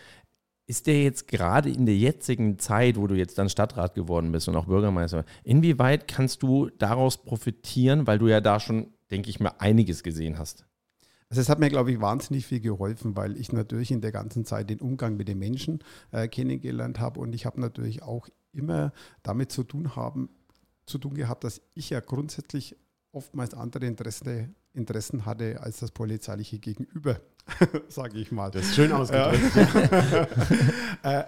ist 0.66 0.86
der 0.86 1.02
jetzt 1.02 1.28
gerade 1.28 1.70
in 1.70 1.86
der 1.86 1.96
jetzigen 1.96 2.58
Zeit, 2.58 2.96
wo 2.96 3.06
du 3.06 3.14
jetzt 3.14 3.38
dann 3.38 3.48
Stadtrat 3.48 3.94
geworden 3.94 4.32
bist 4.32 4.48
und 4.48 4.56
auch 4.56 4.66
Bürgermeister, 4.66 5.24
inwieweit 5.42 6.08
kannst 6.08 6.42
du 6.42 6.70
daraus 6.78 7.22
profitieren, 7.22 8.06
weil 8.06 8.18
du 8.18 8.28
ja 8.28 8.40
da 8.40 8.60
schon, 8.60 8.92
denke 9.10 9.28
ich 9.30 9.40
mal, 9.40 9.54
einiges 9.58 10.02
gesehen 10.02 10.38
hast? 10.38 10.64
Also 11.28 11.40
es 11.40 11.48
hat 11.48 11.58
mir, 11.58 11.70
glaube 11.70 11.90
ich, 11.90 12.00
wahnsinnig 12.00 12.46
viel 12.46 12.60
geholfen, 12.60 13.16
weil 13.16 13.38
ich 13.38 13.52
natürlich 13.52 13.90
in 13.90 14.02
der 14.02 14.12
ganzen 14.12 14.44
Zeit 14.44 14.68
den 14.68 14.80
Umgang 14.80 15.16
mit 15.16 15.28
den 15.28 15.38
Menschen 15.38 15.82
äh, 16.10 16.28
kennengelernt 16.28 17.00
habe 17.00 17.20
und 17.20 17.34
ich 17.34 17.46
habe 17.46 17.60
natürlich 17.60 18.02
auch 18.02 18.28
immer 18.52 18.92
damit 19.22 19.50
zu 19.50 19.64
tun 19.64 19.96
haben, 19.96 20.28
zu 20.84 20.98
tun 20.98 21.14
gehabt, 21.14 21.44
dass 21.44 21.62
ich 21.74 21.90
ja 21.90 22.00
grundsätzlich 22.00 22.76
oftmals 23.12 23.54
andere 23.54 23.86
Interesse, 23.86 24.50
Interessen 24.74 25.26
hatte 25.26 25.60
als 25.60 25.78
das 25.80 25.90
polizeiliche 25.90 26.58
Gegenüber, 26.58 27.20
sage 27.88 28.18
ich 28.18 28.32
mal. 28.32 28.50
Das 28.50 28.66
ist 28.66 28.74
schön 28.74 28.92
ausgedrückt. 28.92 29.42
äh, 31.02 31.24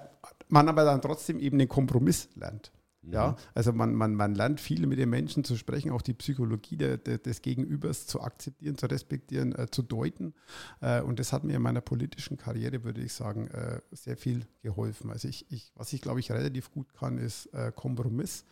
man 0.48 0.68
aber 0.68 0.85
dann 0.85 1.00
trotzdem 1.00 1.38
eben 1.38 1.59
den 1.59 1.68
Kompromiss 1.68 2.29
lernt. 2.35 2.72
Ja, 3.11 3.37
also 3.55 3.72
man, 3.72 3.94
man, 3.94 4.14
man 4.14 4.35
lernt 4.35 4.61
viel 4.61 4.87
mit 4.87 4.98
den 4.98 5.11
Menschen 5.11 5.44
zu 5.44 5.57
sprechen, 5.57 5.90
auch 5.90 6.03
die 6.03 6.14
Psychologie 6.14 6.77
der, 6.77 6.96
der, 6.96 7.18
des 7.18 7.42
Gegenübers 7.42 8.07
zu 8.07 8.22
akzeptieren, 8.22 8.79
zu 8.79 8.87
respektieren, 8.87 9.55
äh, 9.55 9.66
zu 9.70 9.83
deuten. 9.83 10.35
Äh, 10.81 11.03
und 11.03 11.18
das 11.18 11.33
hat 11.33 11.44
mir 11.44 11.57
in 11.57 11.62
meiner 11.62 11.81
politischen 11.81 12.37
Karriere, 12.37 12.85
würde 12.85 13.03
ich 13.03 13.12
sagen, 13.12 13.48
äh, 13.48 13.81
sehr 13.92 14.16
viel 14.16 14.46
geholfen. 14.62 15.11
Also 15.11 15.29
ich, 15.29 15.44
ich, 15.50 15.72
was 15.74 15.92
ich, 15.92 16.00
glaube 16.00 16.20
ich, 16.20 16.33
relativ 16.33 16.70
gut 16.70 16.94
kann, 16.94 17.18
ist 17.18 17.46
äh, 17.53 17.72
Kompromiss. 17.74 18.44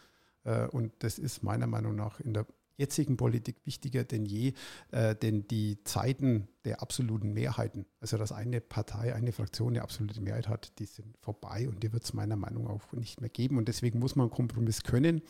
Äh, 0.45 0.67
und 0.67 0.93
das 0.99 1.19
ist 1.19 1.43
meiner 1.43 1.67
Meinung 1.67 1.97
nach 1.97 2.21
in 2.21 2.35
der 2.35 2.47
jetzigen 2.83 3.17
Politik 3.17 3.57
wichtiger 3.65 4.05
denn 4.05 4.27
je, 4.27 4.53
äh, 4.91 5.15
denn 5.15 5.47
die 5.49 5.83
Zeiten 5.85 6.49
der 6.65 6.83
absoluten 6.83 7.33
Mehrheiten, 7.33 7.87
also 8.01 8.17
dass 8.19 8.33
eine 8.33 8.61
Partei, 8.61 9.15
eine 9.15 9.33
Fraktion 9.33 9.73
eine 9.73 9.83
absolute 9.83 10.21
Mehrheit 10.21 10.49
hat, 10.49 10.79
die 10.79 10.87
sind 10.87 11.17
vorbei 11.21 11.69
und 11.69 11.83
die 11.83 11.93
wird 11.93 12.05
es 12.05 12.13
meiner 12.13 12.37
Meinung 12.37 12.65
nach 12.65 12.73
auch 12.73 12.93
nicht 12.93 13.21
mehr 13.21 13.31
geben. 13.31 13.57
Und 13.59 13.69
deswegen 13.69 13.99
muss 13.99 14.17
man 14.17 14.25
einen 14.25 14.35
Kompromiss 14.35 14.83
können. 14.83 15.23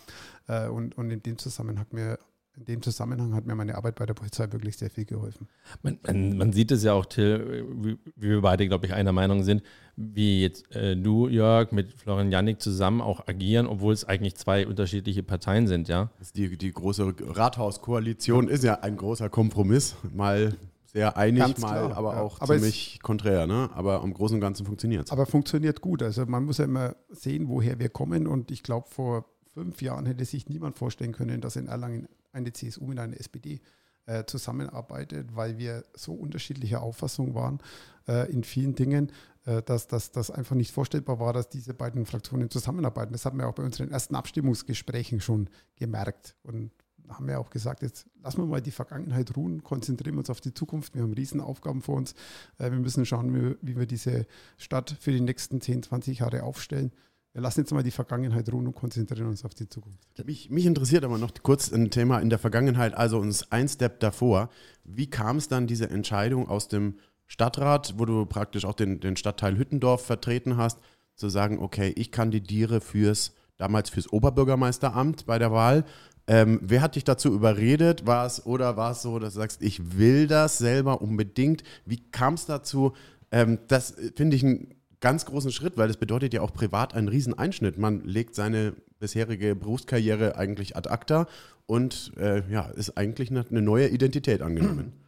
Äh, 0.48 0.68
und, 0.68 0.96
und 0.96 1.10
in 1.10 1.22
dem 1.22 1.38
Zusammenhang 1.38 1.78
hat 1.78 1.92
mir 1.92 2.18
in 2.56 2.64
dem 2.66 2.82
Zusammenhang 2.82 3.34
hat 3.34 3.46
mir 3.46 3.54
meine 3.54 3.76
Arbeit 3.76 3.94
bei 3.94 4.04
der 4.04 4.14
Polizei 4.14 4.50
wirklich 4.52 4.76
sehr 4.76 4.90
viel 4.90 5.06
geholfen. 5.06 5.48
Man, 5.82 5.98
man, 6.06 6.36
man 6.36 6.52
sieht 6.52 6.70
es 6.70 6.82
ja 6.84 6.92
auch, 6.92 7.06
Till, 7.06 7.66
wie, 7.80 7.98
wie 8.16 8.28
wir 8.28 8.40
beide, 8.42 8.68
glaube 8.68 8.84
ich, 8.86 8.92
einer 8.92 9.12
Meinung 9.12 9.42
sind, 9.42 9.62
wie 9.96 10.42
jetzt 10.42 10.70
äh, 10.76 10.94
du, 10.96 11.28
Jörg, 11.28 11.72
mit 11.72 11.92
Florian 11.94 12.30
Jannik 12.30 12.60
zusammen 12.60 13.00
auch 13.00 13.26
agieren, 13.26 13.66
obwohl 13.66 13.94
es 13.94 14.04
eigentlich 14.04 14.34
zwei 14.36 14.66
unterschiedliche 14.66 15.22
Parteien 15.22 15.66
sind, 15.66 15.88
ja. 15.88 16.10
Das 16.18 16.32
Die, 16.32 16.56
die 16.58 16.72
große 16.72 17.14
Rathauskoalition 17.20 18.48
ist 18.48 18.64
ja 18.64 18.80
ein 18.80 18.96
großer 18.96 19.28
Kompromiss. 19.30 19.94
Mal 20.14 20.54
sehr 20.92 21.16
einig, 21.16 21.40
Ganz 21.42 21.58
mal 21.60 21.86
klar, 21.88 21.96
aber 21.96 22.14
ja. 22.16 22.20
auch 22.20 22.40
Aber 22.40 22.54
es- 22.54 22.60
ziemlich 22.60 23.00
konträr. 23.02 23.46
Ne? 23.46 23.70
Aber 23.74 24.02
im 24.04 24.12
Großen 24.12 24.34
und 24.34 24.40
Ganzen 24.42 24.66
funktioniert 24.66 25.06
es. 25.06 25.10
Aber 25.12 25.24
funktioniert 25.24 25.80
gut. 25.80 26.02
Also 26.02 26.26
man 26.26 26.44
muss 26.44 26.58
ja 26.58 26.64
immer 26.66 26.96
sehen, 27.08 27.48
woher 27.48 27.78
wir 27.78 27.88
kommen. 27.88 28.26
Und 28.26 28.50
ich 28.50 28.62
glaube, 28.62 28.88
vor 28.90 29.24
fünf 29.54 29.82
Jahren 29.82 30.06
hätte 30.06 30.24
sich 30.24 30.48
niemand 30.48 30.78
vorstellen 30.78 31.12
können, 31.12 31.40
dass 31.40 31.56
in 31.56 31.68
Erlangen 31.68 32.08
eine 32.32 32.52
CSU 32.52 32.86
mit 32.86 32.98
einer 32.98 33.18
SPD 33.18 33.60
äh, 34.06 34.24
zusammenarbeitet, 34.24 35.34
weil 35.36 35.58
wir 35.58 35.84
so 35.94 36.12
unterschiedlicher 36.12 36.82
Auffassung 36.82 37.34
waren 37.34 37.60
äh, 38.08 38.30
in 38.32 38.42
vielen 38.44 38.74
Dingen, 38.74 39.12
äh, 39.44 39.62
dass 39.62 39.86
das 39.86 40.30
einfach 40.30 40.56
nicht 40.56 40.72
vorstellbar 40.72 41.20
war, 41.20 41.32
dass 41.32 41.48
diese 41.48 41.74
beiden 41.74 42.06
Fraktionen 42.06 42.50
zusammenarbeiten. 42.50 43.12
Das 43.12 43.24
haben 43.24 43.38
wir 43.38 43.48
auch 43.48 43.54
bei 43.54 43.62
unseren 43.62 43.90
ersten 43.90 44.14
Abstimmungsgesprächen 44.14 45.20
schon 45.20 45.48
gemerkt. 45.76 46.36
Und 46.42 46.72
haben 47.08 47.28
wir 47.28 47.38
auch 47.38 47.50
gesagt, 47.50 47.82
jetzt 47.82 48.06
lassen 48.22 48.38
wir 48.38 48.46
mal 48.46 48.62
die 48.62 48.70
Vergangenheit 48.70 49.36
ruhen, 49.36 49.62
konzentrieren 49.62 50.14
wir 50.16 50.20
uns 50.20 50.30
auf 50.30 50.40
die 50.40 50.54
Zukunft. 50.54 50.94
Wir 50.94 51.02
haben 51.02 51.12
Riesenaufgaben 51.12 51.82
vor 51.82 51.96
uns. 51.96 52.14
Äh, 52.58 52.70
wir 52.70 52.78
müssen 52.78 53.06
schauen, 53.06 53.56
wie 53.60 53.76
wir 53.76 53.86
diese 53.86 54.26
Stadt 54.56 54.96
für 55.00 55.12
die 55.12 55.20
nächsten 55.20 55.60
10, 55.60 55.84
20 55.84 56.20
Jahre 56.20 56.42
aufstellen. 56.42 56.92
Wir 57.32 57.40
lassen 57.40 57.60
jetzt 57.60 57.72
mal 57.72 57.82
die 57.82 57.90
Vergangenheit 57.90 58.52
ruhen 58.52 58.66
und 58.66 58.74
konzentrieren 58.74 59.28
uns 59.28 59.44
auf 59.44 59.54
die 59.54 59.66
Zukunft. 59.66 59.98
Mich, 60.26 60.50
mich 60.50 60.66
interessiert 60.66 61.02
aber 61.02 61.16
noch 61.16 61.30
kurz 61.42 61.72
ein 61.72 61.90
Thema 61.90 62.18
in 62.18 62.28
der 62.28 62.38
Vergangenheit, 62.38 62.94
also 62.94 63.18
uns 63.18 63.50
ein 63.50 63.68
Step 63.68 64.00
davor. 64.00 64.50
Wie 64.84 65.08
kam 65.08 65.38
es 65.38 65.48
dann 65.48 65.66
diese 65.66 65.88
Entscheidung 65.88 66.48
aus 66.48 66.68
dem 66.68 66.98
Stadtrat, 67.26 67.94
wo 67.96 68.04
du 68.04 68.26
praktisch 68.26 68.66
auch 68.66 68.74
den, 68.74 69.00
den 69.00 69.16
Stadtteil 69.16 69.56
Hüttendorf 69.56 70.04
vertreten 70.04 70.58
hast, 70.58 70.78
zu 71.14 71.30
sagen, 71.30 71.58
okay, 71.58 71.94
ich 71.96 72.12
kandidiere 72.12 72.82
fürs, 72.82 73.32
damals 73.56 73.88
fürs 73.88 74.12
Oberbürgermeisteramt 74.12 75.24
bei 75.24 75.38
der 75.38 75.52
Wahl. 75.52 75.86
Ähm, 76.26 76.60
wer 76.62 76.82
hat 76.82 76.96
dich 76.96 77.04
dazu 77.04 77.32
überredet? 77.32 78.06
War 78.06 78.26
es 78.26 78.44
oder 78.44 78.76
war 78.76 78.92
es 78.92 79.00
so, 79.00 79.18
dass 79.18 79.32
du 79.32 79.40
sagst, 79.40 79.62
ich 79.62 79.96
will 79.96 80.26
das 80.26 80.58
selber 80.58 81.00
unbedingt? 81.00 81.62
Wie 81.86 82.02
kam 82.10 82.34
es 82.34 82.44
dazu? 82.44 82.92
Ähm, 83.30 83.58
das 83.68 83.92
äh, 83.92 84.12
finde 84.14 84.36
ich 84.36 84.44
einen 84.44 84.74
ganz 85.02 85.26
großen 85.26 85.52
Schritt, 85.52 85.76
weil 85.76 85.88
das 85.88 85.98
bedeutet 85.98 86.32
ja 86.32 86.40
auch 86.40 86.54
privat 86.54 86.94
einen 86.94 87.08
riesen 87.08 87.38
Einschnitt. 87.38 87.76
Man 87.76 88.02
legt 88.04 88.34
seine 88.34 88.72
bisherige 88.98 89.54
Berufskarriere 89.54 90.36
eigentlich 90.36 90.76
ad 90.76 90.88
acta 90.88 91.26
und 91.66 92.12
äh, 92.16 92.42
ja, 92.50 92.62
ist 92.66 92.96
eigentlich 92.96 93.30
eine, 93.30 93.44
eine 93.50 93.60
neue 93.60 93.88
Identität 93.88 94.40
angenommen. 94.40 94.94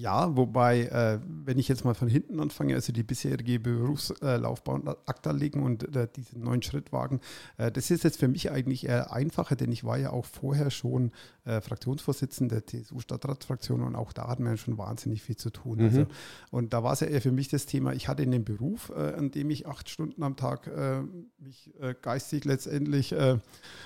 Ja, 0.00 0.34
wobei, 0.34 0.84
äh, 0.84 1.20
wenn 1.44 1.58
ich 1.58 1.68
jetzt 1.68 1.84
mal 1.84 1.92
von 1.92 2.08
hinten 2.08 2.40
anfange, 2.40 2.74
also 2.74 2.90
die 2.90 3.02
bisherige 3.02 3.60
Berufslaufbahn 3.60 4.88
akta 5.04 5.30
legen 5.32 5.62
und 5.62 5.94
äh, 5.94 6.08
diesen 6.16 6.40
neuen 6.40 6.62
Schritt 6.62 6.90
wagen, 6.90 7.20
äh, 7.58 7.70
das 7.70 7.90
ist 7.90 8.04
jetzt 8.04 8.18
für 8.18 8.28
mich 8.28 8.50
eigentlich 8.50 8.86
eher 8.86 9.12
einfacher, 9.12 9.56
denn 9.56 9.70
ich 9.70 9.84
war 9.84 9.98
ja 9.98 10.10
auch 10.10 10.24
vorher 10.24 10.70
schon 10.70 11.12
äh, 11.44 11.60
Fraktionsvorsitzender 11.60 12.62
der 12.62 12.66
TSU-Stadtratsfraktion 12.66 13.82
und 13.82 13.94
auch 13.94 14.14
da 14.14 14.28
hatten 14.28 14.44
wir 14.44 14.56
schon 14.56 14.78
wahnsinnig 14.78 15.20
viel 15.20 15.36
zu 15.36 15.50
tun. 15.50 15.80
Also, 15.80 16.06
und 16.50 16.72
da 16.72 16.82
war 16.82 16.94
es 16.94 17.00
ja 17.00 17.06
eher 17.06 17.20
für 17.20 17.32
mich 17.32 17.48
das 17.48 17.66
Thema, 17.66 17.92
ich 17.92 18.08
hatte 18.08 18.22
einen 18.22 18.42
Beruf, 18.42 18.90
äh, 18.96 19.14
an 19.14 19.30
dem 19.30 19.50
ich 19.50 19.66
acht 19.66 19.90
Stunden 19.90 20.22
am 20.22 20.36
Tag 20.36 20.66
äh, 20.66 21.02
mich 21.38 21.74
äh, 21.78 21.94
geistig 22.00 22.46
letztendlich 22.46 23.12
äh, 23.12 23.36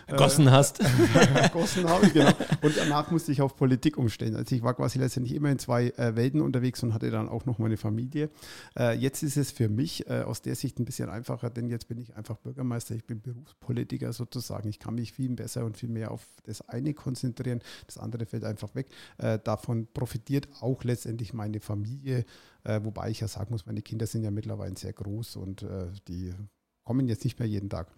Ergossen 0.07 0.53
hast. 0.53 0.81
ergossen 1.35 1.89
habe, 1.89 2.09
genau. 2.11 2.33
Und 2.63 2.77
danach 2.77 3.11
musste 3.11 3.33
ich 3.33 3.43
auf 3.43 3.57
Politik 3.57 3.99
umstellen. 3.99 4.37
Also 4.37 4.55
ich 4.55 4.63
war 4.63 4.75
quasi 4.75 5.01
letztendlich 5.01 5.35
immer 5.35 5.51
in 5.51 5.59
zwei 5.59 5.93
äh, 6.05 6.17
Welten 6.17 6.41
unterwegs 6.41 6.83
und 6.83 6.95
hatte 6.95 7.11
dann 7.11 7.29
auch 7.29 7.47
noch 7.47 7.59
meine 7.59 7.77
Familie. 7.77 8.31
Äh, 8.79 8.97
jetzt 8.99 9.23
ist 9.23 9.37
es 9.37 9.51
für 9.51 9.69
mich 9.69 10.09
äh, 10.09 10.23
aus 10.23 10.43
der 10.43 10.55
Sicht 10.55 10.79
ein 10.79 10.85
bisschen 10.85 11.09
einfacher, 11.09 11.51
denn 11.51 11.69
jetzt 11.69 11.89
bin 11.89 11.99
ich 11.99 12.15
einfach 12.17 12.37
Bürgermeister, 12.39 12.95
ich 12.95 13.05
bin 13.05 13.21
Berufspolitiker 13.21 14.13
sozusagen. 14.13 14.69
Ich 14.69 14.79
kann 14.79 14.95
mich 14.95 15.13
viel 15.13 15.35
besser 15.35 15.65
und 15.65 15.77
viel 15.77 15.89
mehr 15.89 16.11
auf 16.11 16.27
das 16.45 16.69
eine 16.69 16.95
konzentrieren, 16.95 17.61
das 17.87 17.99
andere 17.99 18.27
fällt 18.27 18.45
einfach 18.45 18.75
weg. 18.75 18.89
Äh, 19.19 19.39
davon 19.43 19.87
profitiert 19.93 20.49
auch 20.61 20.85
letztendlich 20.85 21.33
meine 21.33 21.61
Familie, 21.61 22.25
äh, 22.65 22.81
wobei 22.83 23.11
ich 23.11 23.21
ja 23.21 23.29
sagen 23.29 23.53
muss, 23.53 23.67
meine 23.67 23.83
Kinder 23.83 24.07
sind 24.07 24.23
ja 24.23 24.31
mittlerweile 24.31 24.77
sehr 24.77 24.93
groß 24.93 25.37
und 25.37 25.63
äh, 25.63 25.87
die 26.09 26.33
kommen 26.85 27.09
jetzt 27.09 27.25
nicht 27.25 27.39
mehr 27.39 27.49
jeden 27.49 27.71
Tag. 27.71 27.89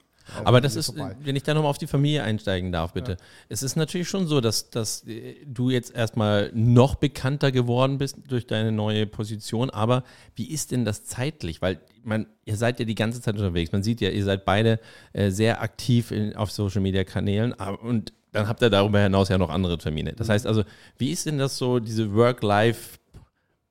Aber 0.45 0.61
das 0.61 0.77
ist, 0.77 0.87
vorbei. 0.87 1.17
wenn 1.21 1.37
ich 1.37 1.43
da 1.43 1.55
nochmal 1.55 1.71
auf 1.71 1.79
die 1.79 1.87
Familie 1.87 2.23
einsteigen 2.23 2.73
darf, 2.73 2.93
bitte. 2.93 3.13
Ja. 3.13 3.17
Es 3.49 3.63
ist 3.63 3.77
natürlich 3.77 4.09
schon 4.09 4.27
so, 4.27 4.41
dass, 4.41 4.71
dass 4.71 5.05
du 5.47 5.71
jetzt 5.71 5.95
erstmal 5.95 6.51
noch 6.55 6.97
bekannter 6.97 7.53
geworden 7.53 7.99
bist 7.99 8.19
durch 8.29 8.47
deine 8.47 8.73
neue 8.73 9.07
Position. 9.07 9.71
Aber 9.71 10.03
wie 10.35 10.51
ist 10.51 10.73
denn 10.73 10.85
das 10.85 11.05
zeitlich? 11.05 11.63
Weil 11.63 11.81
man, 12.03 12.27
ihr 12.45 12.57
seid 12.57 12.79
ja 12.79 12.85
die 12.85 12.95
ganze 12.95 13.21
Zeit 13.21 13.37
unterwegs. 13.37 13.73
Man 13.73 13.83
sieht 13.83 14.01
ja, 14.01 14.11
ihr 14.11 14.25
seid 14.25 14.45
beide 14.45 14.81
äh, 15.13 15.31
sehr 15.31 15.63
aktiv 15.63 16.11
in, 16.11 16.35
auf 16.35 16.51
Social 16.51 16.81
Media 16.81 17.05
Kanälen. 17.05 17.53
Und 17.53 18.13
dann 18.33 18.49
habt 18.49 18.63
ihr 18.63 18.71
darüber 18.71 19.01
hinaus 19.01 19.29
ja 19.29 19.39
noch 19.39 19.51
andere 19.51 19.79
Termine. 19.79 20.13
Das 20.13 20.29
mhm. 20.29 20.33
heißt 20.33 20.47
also, 20.47 20.65
wie 20.99 21.11
ist 21.11 21.27
denn 21.27 21.39
das 21.39 21.57
so, 21.57 21.79
diese 21.79 22.15
Work-Life- 22.15 22.99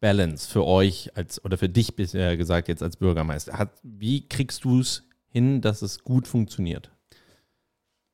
Balance 0.01 0.47
für 0.47 0.65
euch 0.65 1.09
als 1.15 1.43
oder 1.43 1.57
für 1.57 1.69
dich 1.69 1.95
bisher 1.95 2.37
gesagt 2.37 2.67
jetzt 2.67 2.83
als 2.83 2.97
Bürgermeister? 2.97 3.57
Hat, 3.57 3.71
wie 3.81 4.27
kriegst 4.27 4.63
du 4.63 4.81
es 4.81 5.03
hin, 5.35 5.59
dass 5.59 5.81
es 5.81 6.05
gut 6.05 6.29
funktioniert? 6.29 6.91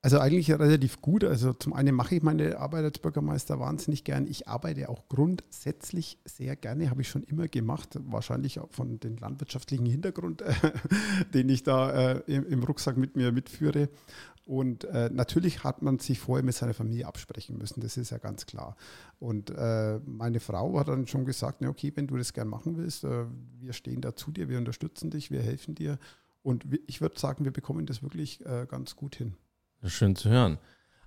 Also 0.03 0.17
eigentlich 0.17 0.51
relativ 0.51 0.99
gut. 1.01 1.23
Also 1.23 1.53
zum 1.53 1.73
einen 1.73 1.93
mache 1.93 2.15
ich 2.15 2.23
meine 2.23 2.57
Arbeit 2.57 2.85
als 2.85 2.97
Bürgermeister 2.97 3.59
wahnsinnig 3.59 4.03
gern. 4.03 4.25
Ich 4.25 4.47
arbeite 4.47 4.89
auch 4.89 5.07
grundsätzlich 5.07 6.17
sehr 6.25 6.55
gerne, 6.55 6.89
habe 6.89 7.01
ich 7.01 7.09
schon 7.09 7.21
immer 7.21 7.47
gemacht. 7.47 7.99
Wahrscheinlich 8.05 8.59
auch 8.59 8.71
von 8.71 8.99
dem 8.99 9.17
landwirtschaftlichen 9.17 9.85
Hintergrund, 9.85 10.43
den 11.35 11.49
ich 11.49 11.61
da 11.61 12.13
äh, 12.13 12.23
im, 12.25 12.47
im, 12.47 12.63
Rucksack 12.63 12.97
mit 12.97 13.15
mir 13.15 13.31
mitführe. 13.31 13.89
Und 14.43 14.85
äh, 14.85 15.11
natürlich 15.13 15.63
hat 15.63 15.83
man 15.83 15.99
sich 15.99 16.19
vorher 16.19 16.43
mit 16.43 16.55
seiner 16.55 16.73
Familie 16.73 17.05
absprechen 17.05 17.59
müssen, 17.59 17.79
das 17.81 17.95
ist 17.95 18.09
ja 18.09 18.17
ganz 18.17 18.47
klar. 18.47 18.75
Und 19.19 19.51
äh, 19.51 19.99
meine 19.99 20.39
Frau 20.39 20.79
hat 20.79 20.87
dann 20.87 21.05
schon 21.05 21.25
gesagt, 21.25 21.57
na 21.61 21.69
okay, 21.69 21.91
wenn 21.93 22.07
du 22.07 22.17
das 22.17 22.33
gern 22.33 22.47
machen 22.47 22.75
willst, 22.75 23.03
äh, 23.03 23.25
wir 23.59 23.73
stehen 23.73 24.01
da 24.01 24.15
zu 24.15 24.31
dir, 24.31 24.49
wir 24.49 24.57
unterstützen 24.57 25.11
dich, 25.11 25.29
wir 25.29 25.43
helfen 25.43 25.75
dir. 25.75 25.99
Und 26.43 26.65
ich 26.87 27.01
würde 27.01 27.19
sagen, 27.19 27.45
wir 27.45 27.51
bekommen 27.51 27.85
das 27.85 28.01
wirklich 28.01 28.45
äh, 28.45 28.65
ganz 28.67 28.95
gut 28.95 29.15
hin. 29.15 29.35
Schön 29.83 30.15
zu 30.15 30.29
hören. 30.29 30.57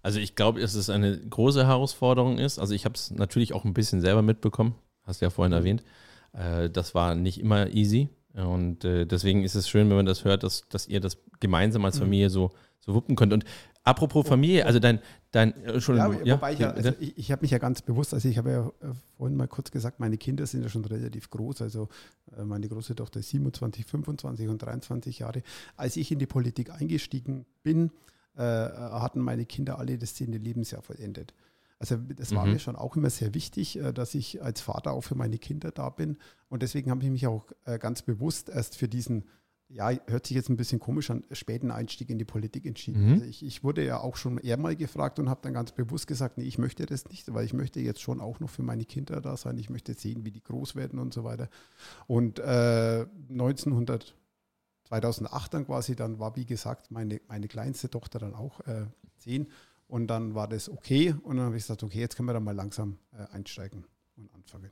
Also 0.02 0.20
ich 0.20 0.36
glaube, 0.36 0.60
dass 0.60 0.74
es 0.74 0.90
eine 0.90 1.18
große 1.18 1.66
Herausforderung 1.66 2.38
ist. 2.38 2.58
Also 2.58 2.74
ich 2.74 2.84
habe 2.84 2.94
es 2.94 3.10
natürlich 3.10 3.52
auch 3.52 3.64
ein 3.64 3.74
bisschen 3.74 4.00
selber 4.00 4.22
mitbekommen, 4.22 4.74
hast 5.02 5.20
du 5.20 5.26
ja 5.26 5.30
vorhin 5.30 5.52
mhm. 5.52 5.58
erwähnt. 5.58 5.84
Äh, 6.32 6.70
das 6.70 6.94
war 6.94 7.14
nicht 7.14 7.40
immer 7.40 7.70
easy. 7.70 8.08
Und 8.34 8.84
äh, 8.84 9.06
deswegen 9.06 9.44
ist 9.44 9.54
es 9.54 9.68
schön, 9.68 9.88
wenn 9.88 9.96
man 9.96 10.06
das 10.06 10.24
hört, 10.24 10.42
dass, 10.42 10.68
dass 10.68 10.88
ihr 10.88 11.00
das 11.00 11.18
gemeinsam 11.40 11.84
als 11.84 11.96
mhm. 11.96 12.00
Familie 12.00 12.30
so, 12.30 12.52
so 12.80 12.94
wuppen 12.94 13.16
könnt. 13.16 13.32
Und 13.32 13.44
Apropos 13.86 14.26
Familie, 14.26 14.64
also 14.64 14.78
dein, 14.78 14.98
dein 15.30 15.52
Entschuldigung. 15.62 16.24
Ja, 16.24 16.36
wobei 16.36 16.54
ich, 16.54 16.58
ja, 16.58 16.70
also 16.70 16.92
ich, 17.00 17.18
ich 17.18 17.30
habe 17.30 17.42
mich 17.42 17.50
ja 17.50 17.58
ganz 17.58 17.82
bewusst, 17.82 18.14
also 18.14 18.26
ich 18.26 18.38
habe 18.38 18.50
ja 18.50 18.66
äh, 18.66 18.94
vorhin 19.18 19.36
mal 19.36 19.46
kurz 19.46 19.70
gesagt, 19.70 20.00
meine 20.00 20.16
Kinder 20.16 20.46
sind 20.46 20.62
ja 20.62 20.70
schon 20.70 20.86
relativ 20.86 21.28
groß, 21.28 21.60
also 21.60 21.90
äh, 22.34 22.44
meine 22.44 22.66
große 22.66 22.94
Tochter 22.94 23.20
ist 23.20 23.28
27, 23.28 23.84
25 23.84 24.48
und 24.48 24.62
23 24.62 25.18
Jahre. 25.18 25.42
Als 25.76 25.98
ich 25.98 26.10
in 26.10 26.18
die 26.18 26.26
Politik 26.26 26.70
eingestiegen 26.70 27.44
bin, 27.62 27.90
äh, 28.36 28.40
hatten 28.40 29.20
meine 29.20 29.44
Kinder 29.44 29.78
alle 29.78 29.98
das 29.98 30.14
zehnte 30.14 30.38
Lebensjahr 30.38 30.80
vollendet. 30.80 31.34
Also 31.78 31.96
das 31.96 32.34
war 32.34 32.46
mhm. 32.46 32.52
mir 32.54 32.58
schon 32.60 32.76
auch 32.76 32.96
immer 32.96 33.10
sehr 33.10 33.34
wichtig, 33.34 33.78
dass 33.92 34.14
ich 34.14 34.42
als 34.42 34.62
Vater 34.62 34.92
auch 34.92 35.02
für 35.02 35.16
meine 35.16 35.36
Kinder 35.36 35.70
da 35.70 35.90
bin. 35.90 36.16
Und 36.48 36.62
deswegen 36.62 36.90
habe 36.90 37.02
ich 37.02 37.10
mich 37.10 37.26
auch 37.26 37.46
ganz 37.80 38.00
bewusst 38.00 38.48
erst 38.48 38.76
für 38.78 38.88
diesen 38.88 39.24
ja, 39.74 39.90
hört 40.06 40.26
sich 40.26 40.36
jetzt 40.36 40.48
ein 40.50 40.56
bisschen 40.56 40.78
komisch 40.78 41.10
an, 41.10 41.24
späten 41.32 41.72
Einstieg 41.72 42.08
in 42.08 42.16
die 42.16 42.24
Politik 42.24 42.64
entschieden. 42.64 43.06
Mhm. 43.06 43.12
Also 43.14 43.24
ich, 43.24 43.44
ich, 43.44 43.64
wurde 43.64 43.84
ja 43.84 43.98
auch 43.98 44.14
schon 44.14 44.38
eher 44.38 44.56
mal 44.56 44.76
gefragt 44.76 45.18
und 45.18 45.28
habe 45.28 45.40
dann 45.42 45.52
ganz 45.52 45.72
bewusst 45.72 46.06
gesagt, 46.06 46.38
nee, 46.38 46.44
ich 46.44 46.58
möchte 46.58 46.86
das 46.86 47.06
nicht, 47.08 47.34
weil 47.34 47.44
ich 47.44 47.52
möchte 47.52 47.80
jetzt 47.80 48.00
schon 48.00 48.20
auch 48.20 48.38
noch 48.38 48.50
für 48.50 48.62
meine 48.62 48.84
Kinder 48.84 49.20
da 49.20 49.36
sein. 49.36 49.58
Ich 49.58 49.70
möchte 49.70 49.94
sehen, 49.94 50.24
wie 50.24 50.30
die 50.30 50.44
groß 50.44 50.76
werden 50.76 51.00
und 51.00 51.12
so 51.12 51.24
weiter. 51.24 51.48
Und 52.06 52.38
äh, 52.38 53.04
1900, 53.30 54.14
2008 54.84 55.54
dann 55.54 55.66
quasi, 55.66 55.96
dann 55.96 56.20
war 56.20 56.36
wie 56.36 56.46
gesagt 56.46 56.92
meine, 56.92 57.20
meine 57.26 57.48
kleinste 57.48 57.90
Tochter 57.90 58.20
dann 58.20 58.34
auch 58.34 58.60
äh, 58.60 58.86
zehn 59.18 59.48
und 59.88 60.06
dann 60.06 60.36
war 60.36 60.46
das 60.46 60.68
okay 60.68 61.16
und 61.24 61.36
dann 61.36 61.46
habe 61.46 61.56
ich 61.56 61.64
gesagt, 61.64 61.82
okay, 61.82 61.98
jetzt 61.98 62.14
können 62.14 62.28
wir 62.28 62.32
dann 62.34 62.44
mal 62.44 62.54
langsam 62.54 62.98
äh, 63.12 63.26
einsteigen 63.34 63.84
und 64.16 64.32
anfangen. 64.34 64.70